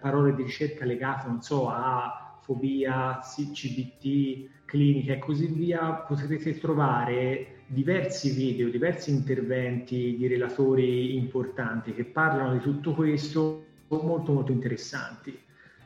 [0.01, 7.57] parole di ricerca legate, non so, a fobia, CBT, clinica e così via, potrete trovare
[7.67, 15.39] diversi video, diversi interventi di relatori importanti che parlano di tutto questo, molto molto interessanti.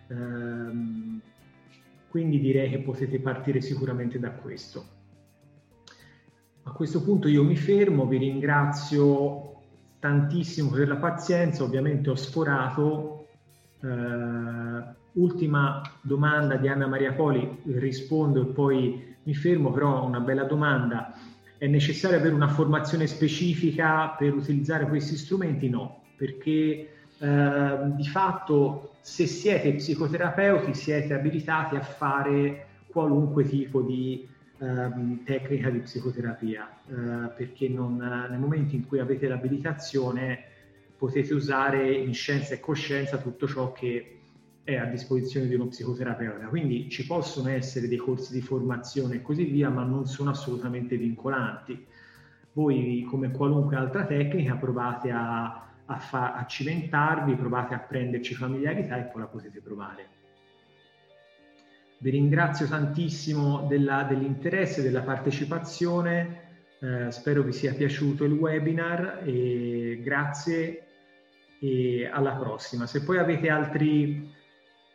[0.09, 1.21] Ehm,
[2.09, 5.02] quindi direi che potete partire sicuramente da questo.
[6.65, 9.55] A questo punto io mi fermo, vi ringrazio
[9.99, 13.27] tantissimo per la pazienza, ovviamente ho sforato.
[13.81, 20.45] Eh, ultima domanda di Anna Maria Poli, rispondo e poi mi fermo, però una bella
[20.45, 21.13] domanda.
[21.59, 25.69] È necessario avere una formazione specifica per utilizzare questi strumenti?
[25.69, 34.29] No, perché eh, di fatto se siete psicoterapeuti siete abilitati a fare qualunque tipo di
[34.63, 40.45] ehm, tecnica di psicoterapia, eh, perché non, nel momento in cui avete l'abilitazione
[40.97, 44.19] potete usare in scienza e coscienza tutto ciò che
[44.63, 46.47] è a disposizione di uno psicoterapeuta.
[46.47, 50.97] Quindi ci possono essere dei corsi di formazione e così via, ma non sono assolutamente
[50.97, 51.85] vincolanti.
[52.53, 58.99] Voi, come qualunque altra tecnica, provate a, a, fa- a cimentarvi, provate a prenderci familiarità
[58.99, 60.22] e poi la potete provare.
[62.03, 66.41] Vi ringrazio tantissimo della, dell'interesse, della partecipazione,
[66.81, 70.83] eh, spero vi sia piaciuto il webinar e grazie
[71.61, 72.89] e alla prossima.
[72.89, 74.35] Se poi avete altri,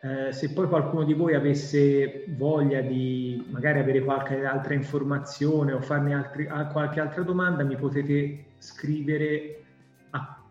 [0.02, 5.80] eh, se poi qualcuno di voi avesse voglia di magari avere qualche altra informazione o
[5.80, 9.62] farmi altri, qualche altra domanda, mi potete scrivere
[10.10, 10.44] a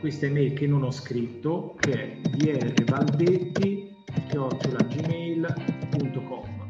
[0.00, 2.16] questa email che non ho scritto, che è
[4.28, 6.60] drvaldetti.gmail.com.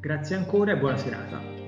[0.00, 1.63] Grazie ancora e buona serata.